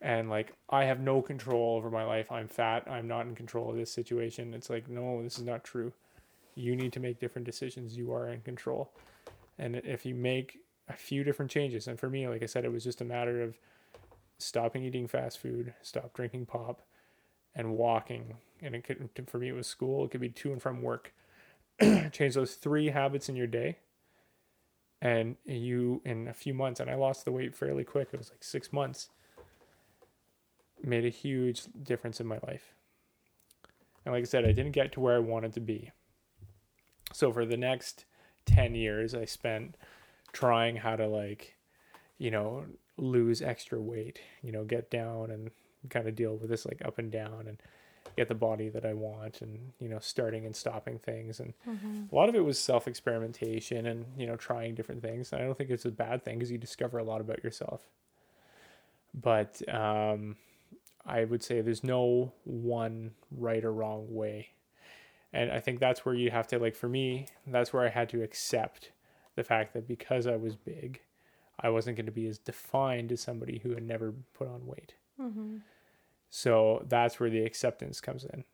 [0.00, 2.30] and like I have no control over my life.
[2.30, 2.86] I'm fat.
[2.90, 4.54] I'm not in control of this situation.
[4.54, 5.92] It's like no, this is not true.
[6.54, 7.96] You need to make different decisions.
[7.96, 8.92] You are in control.
[9.58, 12.72] And if you make a few different changes, and for me, like I said, it
[12.72, 13.56] was just a matter of
[14.38, 16.82] stopping eating fast food, stop drinking pop,
[17.56, 18.34] and walking.
[18.62, 20.04] And it could for me it was school.
[20.04, 21.12] It could be to and from work.
[21.80, 23.78] Change those three habits in your day,
[25.02, 26.78] and you in a few months.
[26.78, 28.10] And I lost the weight fairly quick.
[28.12, 29.08] It was like six months.
[30.82, 32.74] Made a huge difference in my life.
[34.04, 35.90] And like I said, I didn't get to where I wanted to be.
[37.12, 38.04] So for the next
[38.46, 39.76] 10 years, I spent
[40.32, 41.56] trying how to like,
[42.18, 42.66] you know,
[42.96, 45.50] lose extra weight, you know, get down and
[45.90, 47.58] kind of deal with this like up and down and
[48.16, 51.40] get the body that I want and, you know, starting and stopping things.
[51.40, 51.52] And
[52.10, 55.32] a lot of it was self experimentation and, you know, trying different things.
[55.32, 57.82] And I don't think it's a bad thing because you discover a lot about yourself.
[59.12, 60.36] But um,
[61.04, 64.50] I would say there's no one right or wrong way.
[65.32, 68.08] And I think that's where you have to, like, for me, that's where I had
[68.10, 68.90] to accept
[69.34, 71.00] the fact that because I was big,
[71.60, 74.94] I wasn't going to be as defined as somebody who had never put on weight.
[76.30, 78.44] So that's where the acceptance comes in,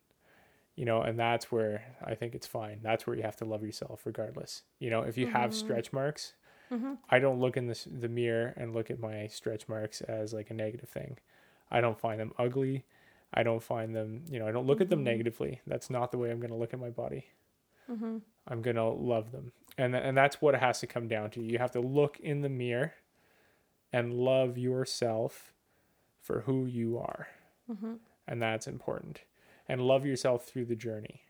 [0.75, 2.79] you know, and that's where I think it's fine.
[2.81, 4.61] That's where you have to love yourself regardless.
[4.79, 5.59] You know, if you have mm-hmm.
[5.59, 6.33] stretch marks,
[6.71, 6.93] mm-hmm.
[7.09, 10.51] I don't look in the, the mirror and look at my stretch marks as like
[10.51, 11.17] a negative thing.
[11.71, 12.85] I don't find them ugly.
[13.33, 15.05] I don't find them, you know, I don't look at them mm-hmm.
[15.05, 15.61] negatively.
[15.65, 17.25] That's not the way I'm going to look at my body.
[18.47, 19.51] I'm going to love them.
[19.77, 21.41] And, th- and that's what it has to come down to.
[21.41, 22.93] You have to look in the mirror
[23.91, 25.53] and love yourself
[26.21, 27.27] for who you are.
[27.71, 27.93] Mm-hmm.
[28.27, 29.21] And that's important.
[29.67, 31.21] And love yourself through the journey.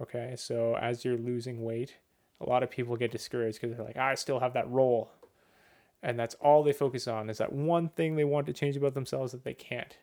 [0.00, 0.34] Okay.
[0.36, 1.96] So as you're losing weight,
[2.40, 5.10] a lot of people get discouraged because they're like, I still have that role.
[6.02, 8.94] And that's all they focus on is that one thing they want to change about
[8.94, 9.96] themselves that they can't.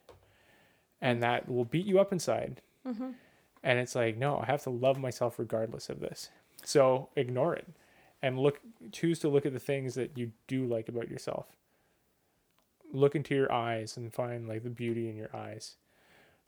[1.02, 2.62] And that will beat you up inside.
[2.86, 3.12] Mm-hmm.
[3.64, 6.30] And it's like, no, I have to love myself regardless of this.
[6.64, 7.68] So ignore it
[8.22, 8.60] and look,
[8.92, 11.48] choose to look at the things that you do like about yourself.
[12.96, 15.76] Look into your eyes and find like the beauty in your eyes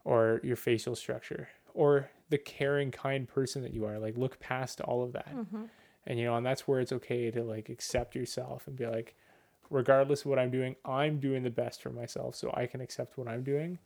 [0.06, 3.99] or your facial structure or the caring, kind person that you are.
[3.99, 5.36] Like, look past all of that.
[5.36, 5.64] Mm-hmm.
[6.06, 9.15] And, you know, and that's where it's okay to like accept yourself and be like,
[9.69, 12.36] regardless of what I'm doing, I'm doing the best for myself.
[12.36, 13.78] So I can accept what I'm doing.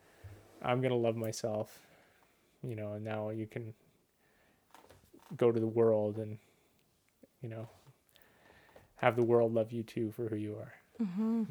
[0.62, 1.80] I'm going to love myself,
[2.64, 3.74] you know, and now you can
[5.36, 6.38] go to the world and,
[7.42, 7.68] you know,
[8.98, 10.74] have the world love you too for who you are.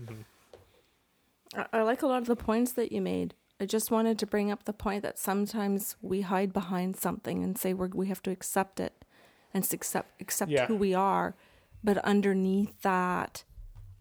[0.08, 0.24] I,
[1.54, 3.34] I like a lot of the points that you made.
[3.60, 7.58] I just wanted to bring up the point that sometimes we hide behind something and
[7.58, 9.04] say we're, we have to accept it
[9.52, 10.66] and accept accept Yeah.
[10.66, 11.34] who we are,
[11.82, 13.44] but underneath that,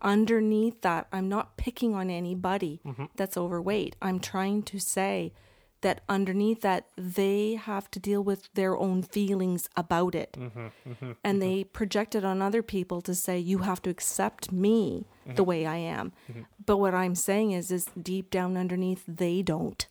[0.02, 3.06] underneath that, I'm not picking on anybody mm-hmm.
[3.16, 3.96] that's overweight.
[4.02, 5.34] I'm trying to say
[5.82, 11.12] that underneath that they have to deal with their own feelings about it mm-hmm, mm-hmm,
[11.24, 11.40] and mm-hmm.
[11.40, 15.66] they project it on other people to say you have to accept me the way
[15.66, 16.12] i am
[16.66, 19.88] but what i'm saying is is deep down underneath they don't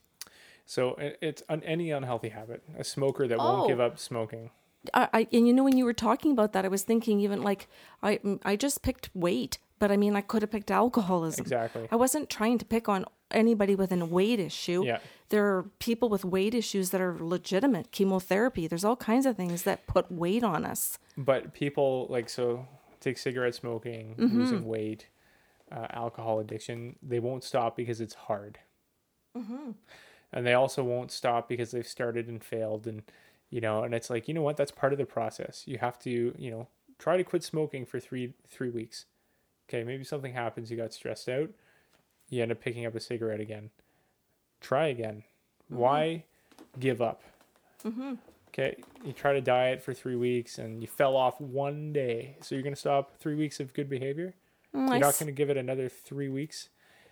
[0.67, 2.63] So it's on any unhealthy habit.
[2.77, 3.45] A smoker that Oh.
[3.45, 3.87] won't give oh.
[3.87, 4.51] up smoking.
[4.93, 7.43] I, I and you know when you were talking about that i was thinking even
[7.43, 7.69] like
[8.03, 11.87] i mm, i just picked weight but i mean i could have picked alcoholism Exactly.
[11.91, 14.99] i wasn't trying to pick on anybody with a weight issue Yeah.
[15.29, 19.63] there are people with weight issues that are legitimate chemotherapy there's all kinds of things
[19.65, 22.67] that put weight on us But people like so
[23.01, 24.39] take cigarette smoking, Mm-hmm.
[24.39, 25.07] losing weight,
[25.71, 26.97] uh, alcohol addiction.
[27.03, 28.59] They won't stop because it's hard,
[29.37, 29.71] Mm-hmm.
[30.33, 33.03] and they also won't stop because they've started and failed, and
[33.51, 33.85] you know.
[33.85, 34.57] And it's like you know what?
[34.57, 35.63] That's part of the process.
[35.67, 36.67] You have to you know
[36.99, 39.05] try to quit smoking for three three weeks.
[39.69, 40.71] Okay, maybe something happens.
[40.71, 41.51] You got stressed out.
[42.31, 43.71] You end up picking up a cigarette again.
[44.61, 45.25] Try again.
[45.71, 45.77] Mm-hmm.
[45.77, 46.25] Why
[46.79, 47.23] give up?
[48.49, 52.37] Okay, you try to diet for three weeks and you fell off one day.
[52.41, 54.35] So you're going to stop three weeks of good behavior?
[54.75, 56.69] Mm, You're not going to give it another three weeks.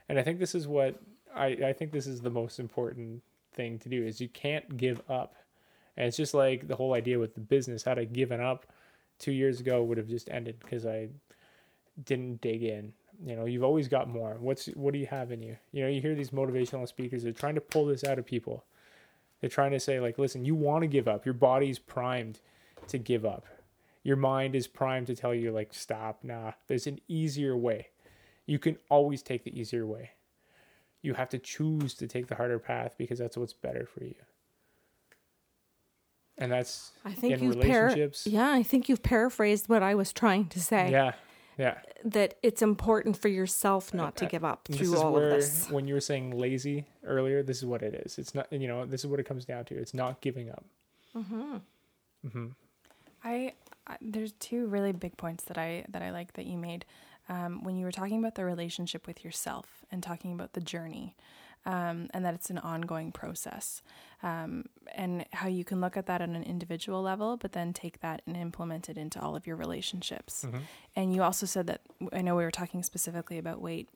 [0.08, 0.96] And I think this is what
[1.34, 3.22] I, I think this is the most important
[3.52, 5.34] thing to do is you can't give up.
[5.96, 7.84] And it's just like the whole idea with the business.
[7.84, 8.66] Had I given up
[9.18, 11.08] two years ago, would have just ended because I
[12.04, 12.92] didn't dig in.
[13.24, 14.36] You know, you've always got more.
[14.38, 15.56] What's what do you have in you?
[15.72, 17.22] You know, you hear these motivational speakers.
[17.22, 18.64] They're trying to pull this out of people.
[19.40, 21.24] They're trying to say like, listen, you want to give up.
[21.24, 22.40] Your body's primed
[22.88, 23.46] to give up.
[24.02, 26.20] Your mind is primed to tell you like, stop.
[26.22, 27.88] Nah, there's an easier way.
[28.46, 30.10] You can always take the easier way.
[31.02, 34.14] You have to choose to take the harder path because that's what's better for you.
[36.38, 38.26] And that's I think in relationships.
[38.26, 40.90] yeah, I think you've paraphrased what I was trying to say.
[40.90, 41.12] yeah,
[41.58, 41.78] yeah.
[42.04, 45.40] That it's important for yourself not to give up this through is all where of
[45.40, 45.70] this.
[45.70, 48.84] when you were saying lazy earlier this is what it is it's not you know
[48.84, 50.64] this is what it comes down to it's not giving up
[51.16, 51.56] Mm-hmm.
[52.26, 52.46] Mm-hmm.
[53.24, 53.52] I,
[53.86, 56.84] I there's two really big points that I that I like that you made
[57.28, 61.14] um, when you were talking about the relationship with yourself and talking about the journey.
[61.66, 63.82] Um, and that it's an ongoing process,
[64.22, 67.98] um, and how you can look at that on an individual level, but then take
[68.02, 70.44] that and implement it into all of your relationships.
[70.44, 70.60] Mhm.
[70.94, 71.80] And you also said that
[72.12, 73.88] I know we were talking specifically about weight,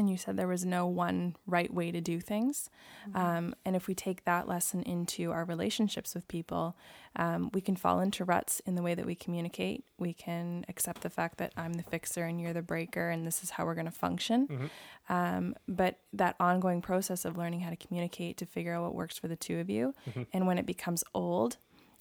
[0.00, 2.68] and you said there was no one right way to do things.
[3.14, 6.76] Um, and if we take that lesson into our relationships with people,
[7.16, 9.84] um, we can fall into ruts in the way that we communicate.
[9.98, 13.42] We can accept the fact that I'm the fixer and you're the breaker, and this
[13.44, 14.48] is how we're going to function.
[14.48, 14.70] Mhm.
[15.08, 19.18] Um, but that ongoing process of learning how to communicate to figure out what works
[19.18, 20.26] for the two of you, Mhm.
[20.32, 21.58] and when it becomes old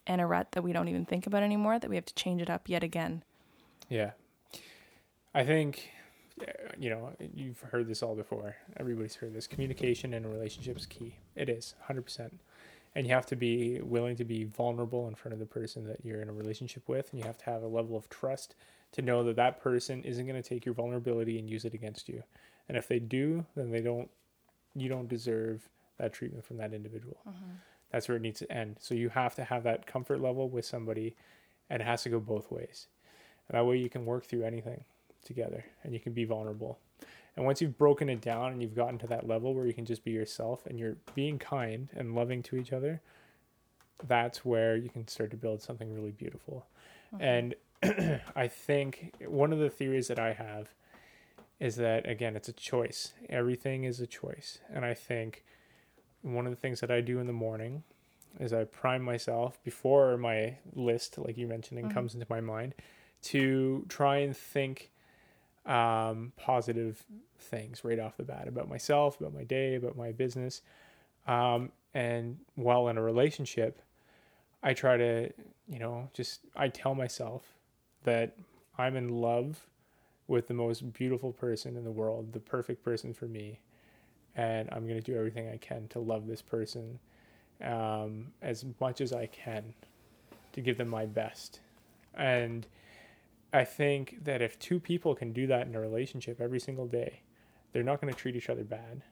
[0.07, 2.41] and a rut that we don't even think about anymore, that we have to change
[2.41, 3.23] it up yet again.
[3.91, 4.11] yeah
[5.33, 5.89] i think
[6.77, 8.55] you know you've heard this all before.
[8.77, 9.47] Everybody's heard this.
[9.47, 11.15] Communication in a relationship is key.
[11.35, 12.31] It is 100%
[12.95, 16.03] and you have to be willing to be vulnerable in front of the person that
[16.03, 18.55] you're in a relationship with and you have to have a level of trust
[18.91, 22.09] to know that that person isn't going to take your vulnerability and use it against
[22.09, 22.23] you.
[22.67, 24.09] And if they do then they don't
[24.75, 27.17] you don't deserve that treatment from that individual.
[27.27, 27.51] Mm-hmm.
[27.91, 28.77] That's where it needs to end.
[28.79, 31.15] So you have to have that comfort level with somebody
[31.69, 32.87] and it has to go both ways.
[33.47, 34.83] And that way you can work through anything
[35.23, 36.79] together and you can be vulnerable.
[37.35, 39.85] And once you've broken it down and you've gotten to that level where you can
[39.85, 43.01] just be yourself and you're being kind and loving to each other
[44.07, 46.65] that's where you can start to build something really beautiful.
[47.19, 47.53] And
[48.35, 50.69] i think one of the theories that i have
[51.59, 53.13] is that again it's a choice.
[53.29, 54.59] Everything is a choice.
[54.73, 55.43] And i think
[56.21, 57.83] one of the things that i do in the morning
[58.39, 61.93] is i prime myself before my list like you mentioned Mhm.
[61.93, 62.75] comes into my mind
[63.23, 64.91] to try and think
[65.65, 67.03] um, positive
[67.37, 70.61] things right off the bat about myself, about my day, about my business.
[71.27, 73.81] Um, and while in a relationship,
[74.61, 75.31] I try to,
[75.67, 77.43] you know, just I tell myself
[78.03, 78.35] that
[78.77, 79.67] I'm in love
[80.27, 83.59] with the most beautiful person in the world, the perfect person for me,
[84.35, 86.99] and I'm gonna do everything I can to love this person
[87.63, 89.73] um, as much as I can
[90.53, 91.59] to give them my best.
[92.15, 92.65] And
[93.51, 97.21] I think that if two people can do that in a relationship every single day,
[97.71, 99.03] they're not going to treat each other bad.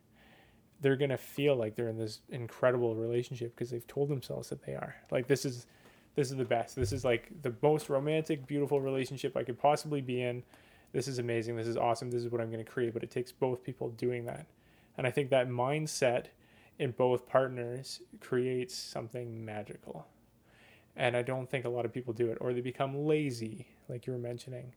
[0.79, 4.63] They're going to feel like they're in this incredible relationship because they've told themselves that
[4.63, 4.95] they are.
[5.09, 5.65] Like this is
[6.15, 6.75] this is the best.
[6.75, 10.43] This is like the most romantic, beautiful relationship I could possibly be in.
[10.91, 11.55] This is amazing.
[11.55, 12.09] This is awesome.
[12.09, 14.47] This is what I'm going to create, but it takes both people doing that.
[14.97, 16.25] And I think that mindset
[16.79, 20.07] in both partners creates something magical.
[20.97, 24.07] And I don't think a lot of people do it, or they become lazy, like
[24.07, 24.73] you were mentioning.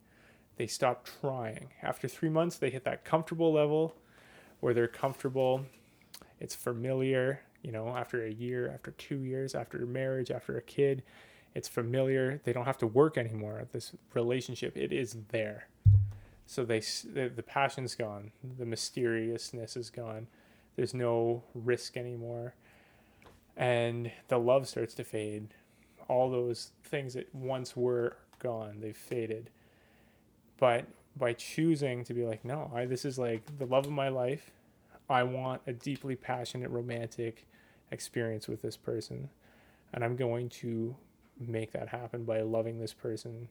[0.56, 1.70] They stop trying.
[1.82, 3.96] After three months, they hit that comfortable level
[4.60, 5.64] where they're comfortable.
[6.38, 11.02] It's familiar, you know, after a year, after two years, after marriage, after a kid.
[11.54, 12.42] It's familiar.
[12.44, 14.76] They don't have to work anymore this relationship.
[14.76, 15.68] It is there.
[16.46, 18.32] So they the, the passion's gone.
[18.58, 20.26] The mysteriousness is gone.
[20.76, 22.54] There's no risk anymore.
[23.56, 25.54] And the love starts to fade
[26.10, 29.50] all those things that once were gone they've faded.
[30.58, 34.08] But by choosing to be like no I, this is like the love of my
[34.08, 34.50] life.
[35.08, 37.46] I want a deeply passionate romantic
[37.90, 39.28] experience with this person
[39.92, 40.94] and i'm going to
[41.38, 43.48] make that happen by loving this person.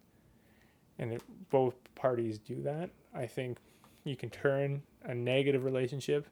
[1.00, 2.90] And if both parties do that.
[3.14, 3.58] I think
[4.04, 6.28] you can turn a negative relationship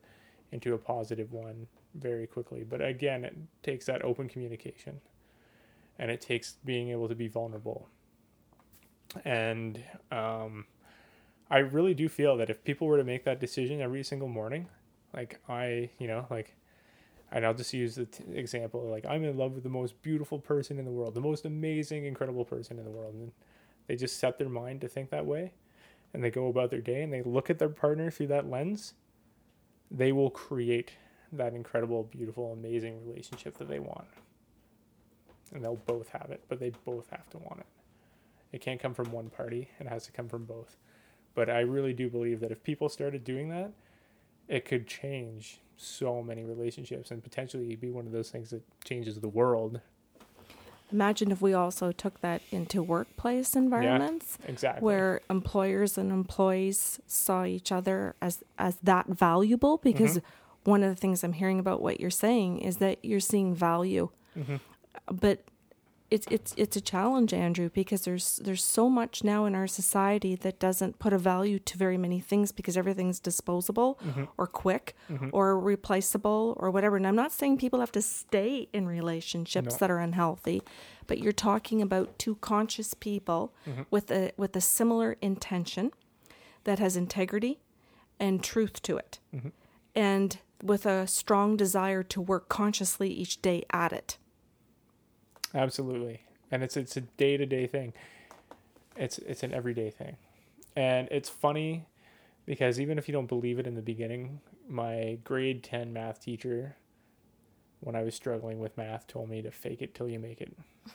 [0.51, 2.63] into a positive one very quickly.
[2.63, 5.01] But again it takes that open communication
[5.99, 7.89] and it takes being able to be vulnerable.
[9.25, 10.65] And um,
[11.49, 14.67] I really do feel that if people were to make that decision every single morning,
[15.13, 16.55] like I, you know, like
[17.31, 20.39] and I'll just use the t- example like I'm in love with the most beautiful
[20.39, 23.31] person in the world, the most amazing, incredible person in the world, and
[23.87, 25.53] they just set their mind to think that way,
[26.13, 28.93] and they go about their day and they look at their partner through that lens,
[29.91, 30.93] they will create
[31.31, 34.07] that incredible, beautiful, amazing relationship that they want,
[35.53, 37.65] and they'll both have it, but they both have to want it.
[38.51, 40.77] It can't come from one party; it has to come from both.
[41.35, 43.71] But I really do believe that if people started doing that,
[44.47, 49.19] it could change so many relationships and potentially be one of those things that changes
[49.19, 49.79] the world.
[50.91, 54.85] Imagine if we also took that into workplace environments Exactly.
[54.85, 60.69] where employers and employees saw each other as as that valuable because mm-hmm.
[60.71, 64.09] one of the things I'm hearing about what you're saying is that you're seeing value.
[64.37, 64.55] Mm-hmm.
[65.05, 65.43] But
[66.09, 70.35] it's it's it's a challenge, Andrew, because there's there's so much now in our society
[70.35, 74.23] that doesn't put a value to very many things because everything's disposable mm-hmm.
[74.37, 75.29] or quick mm-hmm.
[75.33, 76.95] or replaceable or whatever.
[76.95, 79.77] And I'm not saying people have to stay in relationships No.
[79.79, 80.61] that are unhealthy,
[81.07, 83.81] but you're talking about two conscious people mm-hmm.
[83.91, 85.91] with a with a similar intention
[86.63, 87.59] that has integrity
[88.17, 89.19] and truth to it.
[89.93, 94.17] And with a strong desire to work consciously each day at it.
[95.57, 96.21] Absolutely.
[96.51, 97.93] And it's it's a day to day thing.
[98.95, 100.17] It's it's an everyday thing.
[100.75, 101.87] And it's funny
[102.45, 104.39] because even if you don't believe it in the beginning,
[104.69, 106.75] my grade 10 math teacher
[107.79, 110.55] when I was struggling with math told me to fake it till you make it.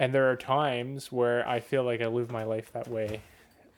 [0.00, 3.20] And there are times where I feel like I live my life that way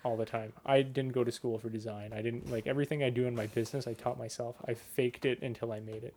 [0.04, 0.52] all the time.
[0.66, 2.12] I didn't go to school for design.
[2.12, 4.56] I didn't like everything I do in my business, I taught myself.
[4.68, 6.14] I faked it until I made it.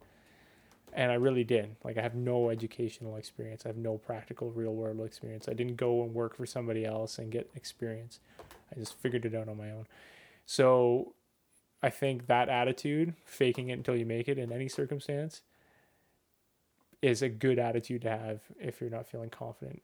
[0.95, 1.75] And I really did.
[1.83, 3.65] Like I have no educational experience.
[3.65, 5.49] I have no practical real world experience.
[5.49, 8.19] I didn't go and work for somebody else and get experience.
[8.71, 9.87] I just figured it out on my own.
[10.45, 11.13] So
[11.81, 15.41] I think that attitude, faking it until you make it in any circumstance,
[17.01, 19.81] is a good attitude to have if you're not feeling confident.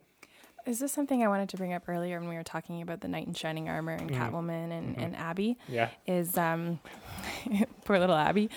[0.69, 3.07] Is this something I wanted to bring up earlier when we were talking about the
[3.07, 4.15] knight in shining armor and Mhm.
[4.15, 5.03] Catwoman and, Mhm.
[5.03, 5.57] and Abby?
[5.67, 5.89] Yeah.
[6.05, 6.79] Is um,
[7.85, 8.51] poor little Abby,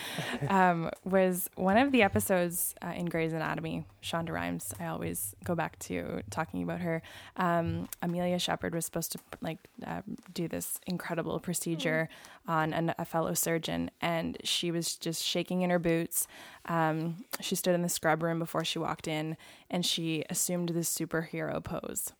[0.51, 3.87] um, was one of the episodes uh, in Grey's Anatomy.
[4.03, 4.75] Shonda Rhimes.
[4.79, 7.01] I always go back to talking about her.
[7.39, 10.03] Um, Amelia Shepherd was supposed to like uh,
[10.35, 12.11] do this incredible procedure
[12.47, 16.27] on an, a fellow surgeon, and she was just shaking in her boots.
[16.67, 19.37] Um, she stood in the scrub room before she walked in,
[19.71, 22.13] and she assumed this superhero pose.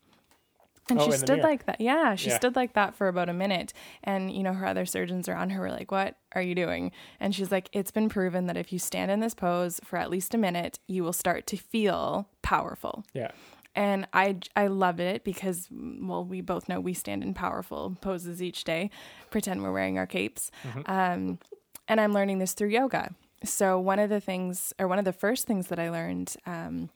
[0.89, 1.79] And Oh, she stood like that.
[1.79, 2.35] Yeah, she Yeah.
[2.35, 3.71] stood like that for about a minute.
[4.03, 6.91] And, you know, her other surgeons around her were like, What are you doing?
[7.21, 10.09] And she's like, It's been proven that if you stand in this pose for at
[10.09, 13.05] least a minute, you will start to feel powerful.
[13.13, 13.31] Yeah.
[13.75, 18.41] And I, I love it because, well, we both know we stand in powerful poses
[18.41, 18.91] each day,
[19.31, 20.51] pretend we're wearing our capes.
[20.85, 21.39] Um,
[21.87, 23.15] and I'm learning this through yoga.
[23.43, 26.89] So, one of the things, or one of the first things that I learned um,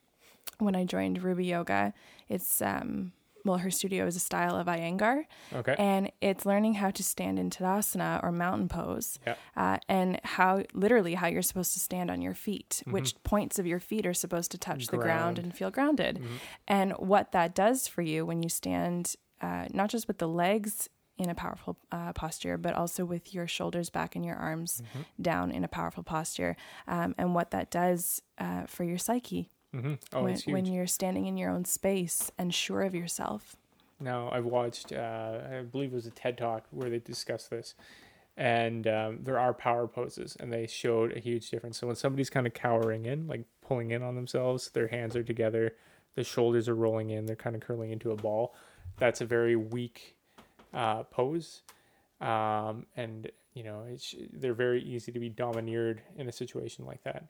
[0.60, 1.94] when I joined Ruby Yoga,
[2.30, 3.12] it's, um,
[3.48, 5.76] well, her studio is a style of Iyengar, Okay.
[5.80, 9.36] and it's learning how to stand in Tadasana or mountain pose, Yeah.
[9.56, 13.66] uh, and how literally how you're supposed to stand on your feet, which points of
[13.66, 15.40] your feet are supposed to touch the ground Ground.
[15.40, 16.22] and feel grounded,
[16.68, 20.90] and what that does for you when you stand, uh, not just with the legs
[21.18, 24.84] in a powerful uh, posture, but also with your shoulders back and your arms
[25.20, 26.56] down in a powerful posture,
[26.88, 31.26] um, and what that does uh, for your psyche hmm Oh, when, when you're standing
[31.26, 33.56] in your own space and sure of yourself.
[34.00, 37.74] Now I've watched, uh, I believe it was a TED Talk where they discussed this,
[38.36, 41.80] and um, there are power poses, and they showed a huge difference.
[41.80, 45.24] So when somebody's kind of cowering in, like pulling in on themselves, their hands are
[45.24, 45.76] together,
[46.16, 48.54] the shoulders are rolling in, they're kind of curling into a ball.
[48.98, 50.16] That's a very weak
[50.74, 51.64] uh, pose,
[52.22, 57.04] um, and you know it's they're very easy to be domineered in a situation like
[57.04, 57.26] that.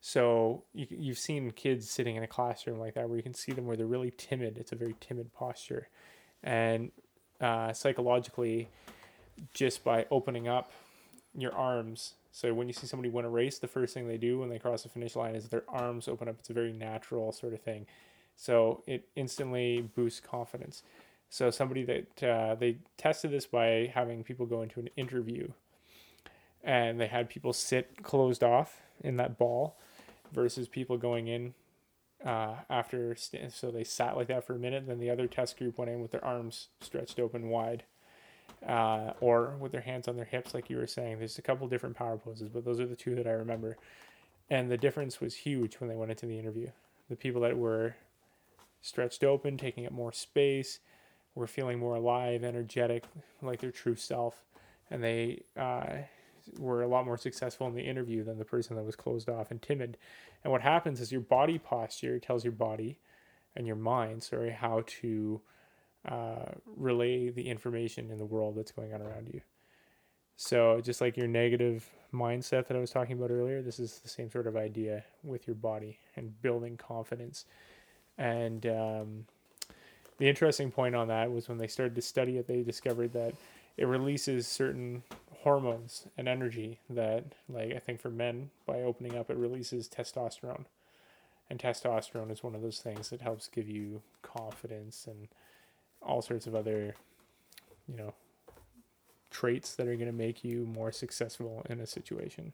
[0.00, 3.52] So you, you've seen kids sitting in a classroom like that where you can see
[3.52, 4.56] them where they're really timid.
[4.58, 5.88] It's a very timid posture,
[6.42, 6.90] and
[7.40, 8.68] uh, psychologically,
[9.52, 10.72] just by opening up
[11.34, 12.14] your arms.
[12.32, 14.58] So when you see somebody win a race, the first thing they do when they
[14.58, 16.36] cross the finish line is their arms open up.
[16.38, 17.86] It's a very natural sort of thing.
[18.36, 20.82] So it instantly boosts confidence.
[21.28, 25.48] So somebody that uh, they tested this by having people go into an interview,
[26.64, 29.76] and they had people sit closed off in that ball,
[30.32, 31.54] versus people going in
[32.24, 33.14] uh, after.
[33.14, 34.86] St- so they sat like that for a minute.
[34.86, 37.84] Then the other test group went in with their arms stretched open wide,
[38.66, 41.18] uh, or with their hands on their hips, like you were saying.
[41.18, 43.76] There's a couple different power poses, but those are the two that I remember.
[44.48, 46.70] And the difference was huge when they went into the interview.
[47.08, 47.94] The people that were
[48.82, 50.80] stretched open, taking up more space,
[51.34, 53.04] were feeling more alive, energetic,
[53.40, 54.44] like their true self,
[54.90, 55.86] and they uh,
[56.58, 59.50] were a lot more successful in the interview than the person that was closed off
[59.50, 59.96] and timid.
[60.44, 62.98] And what happens is your body posture tells your body
[63.56, 65.40] and your mind, sorry, how to
[66.08, 66.46] uh,
[66.76, 69.40] relay the information in the world that's going on around you.
[70.36, 74.08] So, just like your negative mindset that I was talking about earlier, this is the
[74.08, 77.44] same sort of idea with your body and building confidence.
[78.16, 79.26] And um,
[80.16, 83.34] the interesting point on that was when they started to study it, they discovered that
[83.76, 85.02] it releases certain
[85.42, 90.66] hormones and energy that, like, I think for men, by opening up, it releases testosterone.
[91.48, 95.28] And testosterone is one of those things that helps give you confidence and
[96.02, 96.94] all sorts of other,
[97.88, 98.14] you know,
[99.30, 102.52] traits that are going to make you more successful in a situation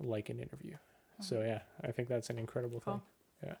[0.00, 0.74] like an interview.
[1.16, 1.22] Hmm.
[1.22, 3.02] So yeah, I think that's an incredible Cool.
[3.40, 3.50] thing.
[3.50, 3.54] Yeah.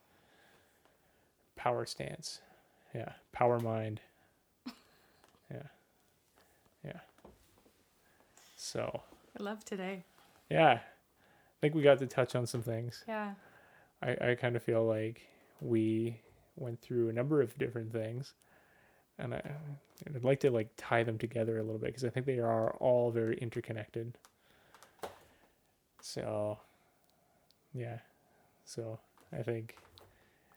[1.56, 2.40] Power stance.
[2.94, 3.12] Yeah.
[3.32, 4.00] Power mind.
[5.50, 5.64] Yeah.
[8.64, 9.02] So,
[9.38, 10.04] I love today.
[10.48, 10.78] yeah.
[10.80, 13.04] I think we got to touch on some things.
[13.06, 13.34] Yeah.
[14.02, 15.20] I, I kind of feel like
[15.60, 16.18] we
[16.56, 18.32] went through a number of different things
[19.18, 19.42] and I,
[20.14, 22.70] I'd like to like tie them together a little bit because I think they are
[22.80, 24.16] all very interconnected.
[26.00, 26.58] So,
[27.74, 27.98] yeah.
[28.64, 28.98] So
[29.32, 29.76] I think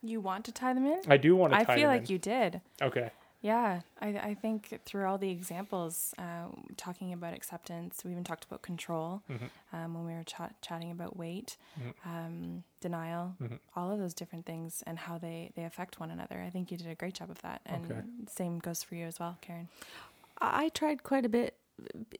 [0.01, 1.01] You want to tie them in?
[1.09, 1.77] I do want to tie them in.
[1.77, 2.13] I feel like in.
[2.13, 2.61] you did.
[2.81, 3.11] Okay.
[3.47, 8.43] Yeah, I, I think through all the examples, uh, talking about acceptance, we even talked
[8.45, 9.49] about control Mhm.
[9.73, 11.93] um, when we were chat chatting about weight, Mhm.
[12.05, 13.59] um, denial, Mhm.
[13.75, 16.41] all of those different things and how they, they affect one another.
[16.41, 17.61] I think you did a great job of that.
[17.65, 18.01] And Okay.
[18.27, 19.69] same goes for you as well, Karen.
[20.41, 21.51] I I tried quite a bit,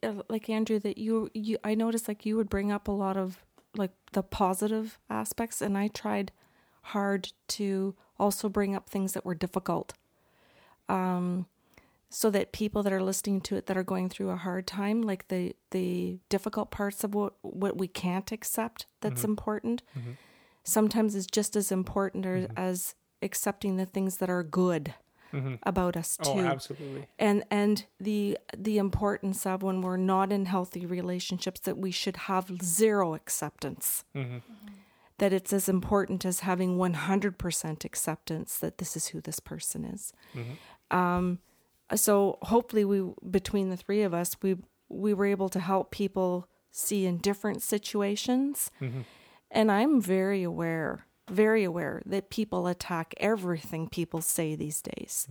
[0.04, 0.80] uh, like Andrew.
[0.80, 3.44] That you, you, I noticed like you would bring up a lot of
[3.76, 6.32] like the positive aspects, and I tried
[6.96, 9.94] hard to also bring up things that were difficult,
[10.90, 11.46] um,
[12.10, 15.02] so that people that are listening to it that are going through a hard time,
[15.02, 19.26] like the the difficult parts of what what we can't accept, that's Mhm.
[19.30, 19.84] important.
[19.98, 20.16] Mhm.
[20.64, 22.52] Sometimes is just as important or, Mhm.
[22.56, 24.94] as accepting the things that are good
[25.32, 27.06] hmm about us too Oh, absolutely.
[27.20, 32.16] and and the the importance of when we're not in healthy relationships that we should
[32.32, 34.38] have zero acceptance hmm
[35.18, 40.14] that it's as important as having 100% acceptance that this is who this person is
[40.34, 40.54] hmm
[40.92, 41.40] um
[41.96, 44.56] so hopefully we between the three of us we
[44.90, 48.72] we were able to help people see in different situations.
[48.80, 49.02] Hmm
[49.50, 55.28] and i'm very aware very aware that people attack everything people say these days.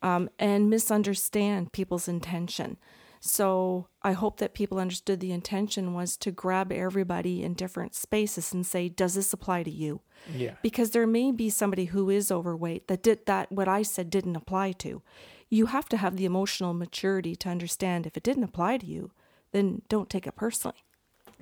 [0.00, 2.78] Um, and misunderstand people's intention.
[3.20, 8.52] So I hope that people understood the intention was to grab everybody in different spaces
[8.52, 10.00] and say, does this apply to you?
[10.34, 10.54] Yeah.
[10.62, 14.36] Because there may be somebody who is overweight that did that what I said didn't
[14.36, 15.02] apply to.
[15.48, 19.12] You have to have the emotional maturity to understand if it didn't apply to you,
[19.52, 20.84] then don't take it personally.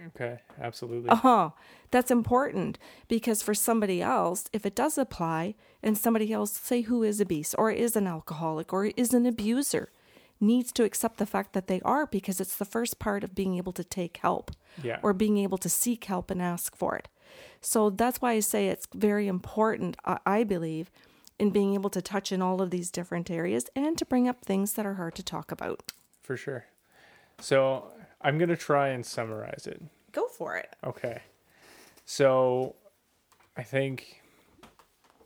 [0.09, 0.39] Okay.
[0.61, 1.09] Absolutely.
[1.09, 1.51] Uh huh.
[1.91, 2.79] That's important
[3.09, 7.55] because for somebody else, if it does apply, and somebody else, say who is obese
[7.55, 9.91] or is an alcoholic or is an abuser,
[10.41, 13.57] needs to accept the fact that they are because it's the first part of being
[13.57, 14.51] able to take help
[14.83, 14.99] Yeah.
[15.03, 17.09] or being able to seek help and ask for it.
[17.61, 20.91] So that's why I say it's very important, I I believe,
[21.39, 24.43] in being able to touch in all of these different areas and to bring up
[24.45, 25.93] things that are hard to talk about.
[26.23, 26.65] For sure.
[27.41, 27.91] So
[28.21, 29.83] I'm gonna try and summarize it.
[30.13, 30.75] Go for it.
[30.85, 31.23] Okay.
[32.05, 32.77] So
[33.57, 34.23] I think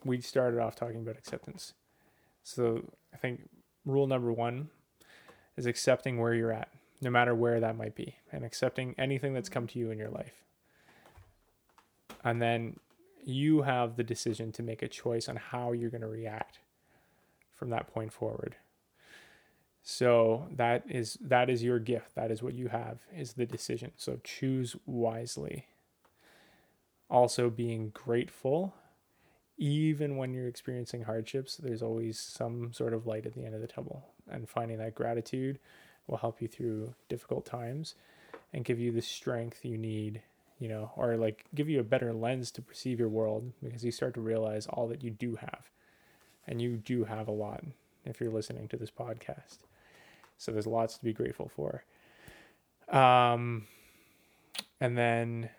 [0.05, 1.75] we started off talking about acceptance.
[2.43, 3.49] So I think
[3.85, 4.71] rule number one
[5.61, 6.71] is accepting where you're at,
[7.03, 10.09] no matter where that might be, and accepting anything that's come to you in your
[10.09, 10.43] life.
[12.25, 12.79] And then
[13.23, 16.61] you have the decision to make a choice on how you're going to react
[17.55, 18.57] from that point forward.
[19.83, 22.15] So that is that is your gift.
[22.15, 23.93] That is what you have is the decision.
[23.97, 25.67] So choose wisely.
[27.11, 28.75] Also being grateful
[29.61, 33.61] even when you're experiencing hardships, there's always some sort of light at the end of
[33.61, 34.07] the tunnel.
[34.31, 35.59] And finding that gratitude
[36.07, 37.95] will help you through difficult times
[38.53, 40.23] and give you the strength you need,
[40.59, 43.93] you know, or like give you a better lens to perceive your world because you
[43.93, 45.71] start to realize all that you do have.
[46.47, 47.63] And you do have a lot
[48.05, 49.59] if you're listening to this podcast.
[50.39, 51.85] So there's lots to be grateful for.
[52.89, 53.67] Um,
[54.81, 55.51] and then,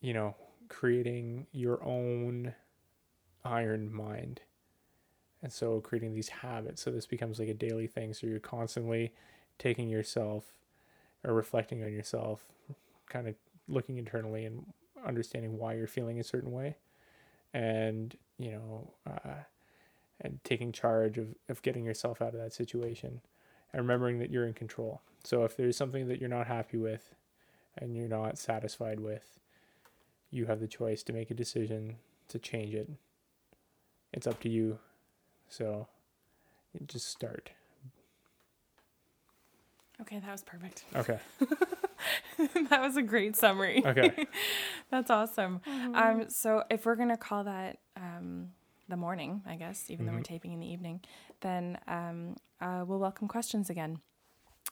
[0.00, 0.36] you know,
[0.68, 2.54] creating your own
[3.44, 4.40] iron mind.
[5.42, 6.82] And so creating these habits.
[6.82, 8.14] So this becomes like a daily thing.
[8.14, 9.12] So you're constantly
[9.58, 10.52] taking yourself
[11.24, 12.44] or reflecting on yourself,
[13.08, 13.34] kind of
[13.68, 14.66] looking internally and
[15.04, 16.76] understanding why you're feeling a certain way.
[17.52, 19.44] And, you know, uh,
[20.20, 23.20] and taking charge of, of getting yourself out of that situation
[23.72, 25.00] and remembering that you're in control.
[25.24, 27.14] So if there's something that you're not happy with,
[27.78, 29.38] and you're not satisfied with,
[30.30, 31.96] you have the choice to make a decision
[32.28, 32.88] to change it.
[34.12, 34.78] It's up to you.
[35.52, 35.86] So
[36.86, 37.50] just start.
[40.00, 40.84] Okay, that was perfect.
[40.96, 41.18] Okay.
[42.70, 43.84] that was a great summary.
[43.84, 44.26] Okay.
[44.90, 45.60] That's awesome.
[45.66, 48.52] Um, so if we're gonna call that um,
[48.88, 51.02] the morning, I guess, even though we're taping in the evening,
[51.42, 53.98] then um, uh, we'll welcome questions again.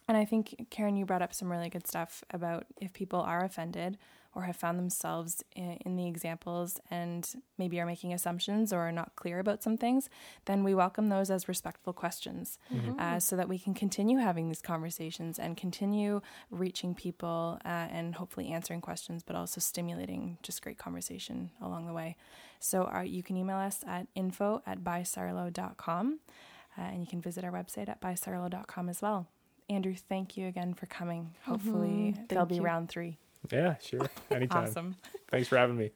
[0.09, 3.44] And I think Karen, you brought up some really good stuff about if people are
[3.44, 3.98] offended
[4.35, 8.93] or have found themselves in, in the examples and maybe are making assumptions or are
[8.93, 10.09] not clear about some things,
[10.44, 12.59] then we welcome those as respectful questions
[12.98, 16.20] uh, so that we can continue having these conversations and continue
[16.51, 21.93] reaching people uh, and hopefully answering questions, but also stimulating just great conversation along the
[21.93, 22.16] way.
[22.61, 26.20] So uh, you can email us at info at bysarlo.com
[26.78, 29.27] uh, and you can visit our website at bysarlo.com as well.
[29.69, 31.35] Andrew, thank you again for coming.
[31.44, 32.62] Hopefully, there'll be you.
[32.62, 33.19] round three.
[33.51, 34.09] Yeah, sure.
[34.31, 34.65] Anytime.
[34.65, 34.97] Awesome.
[35.31, 35.91] Thanks for having me.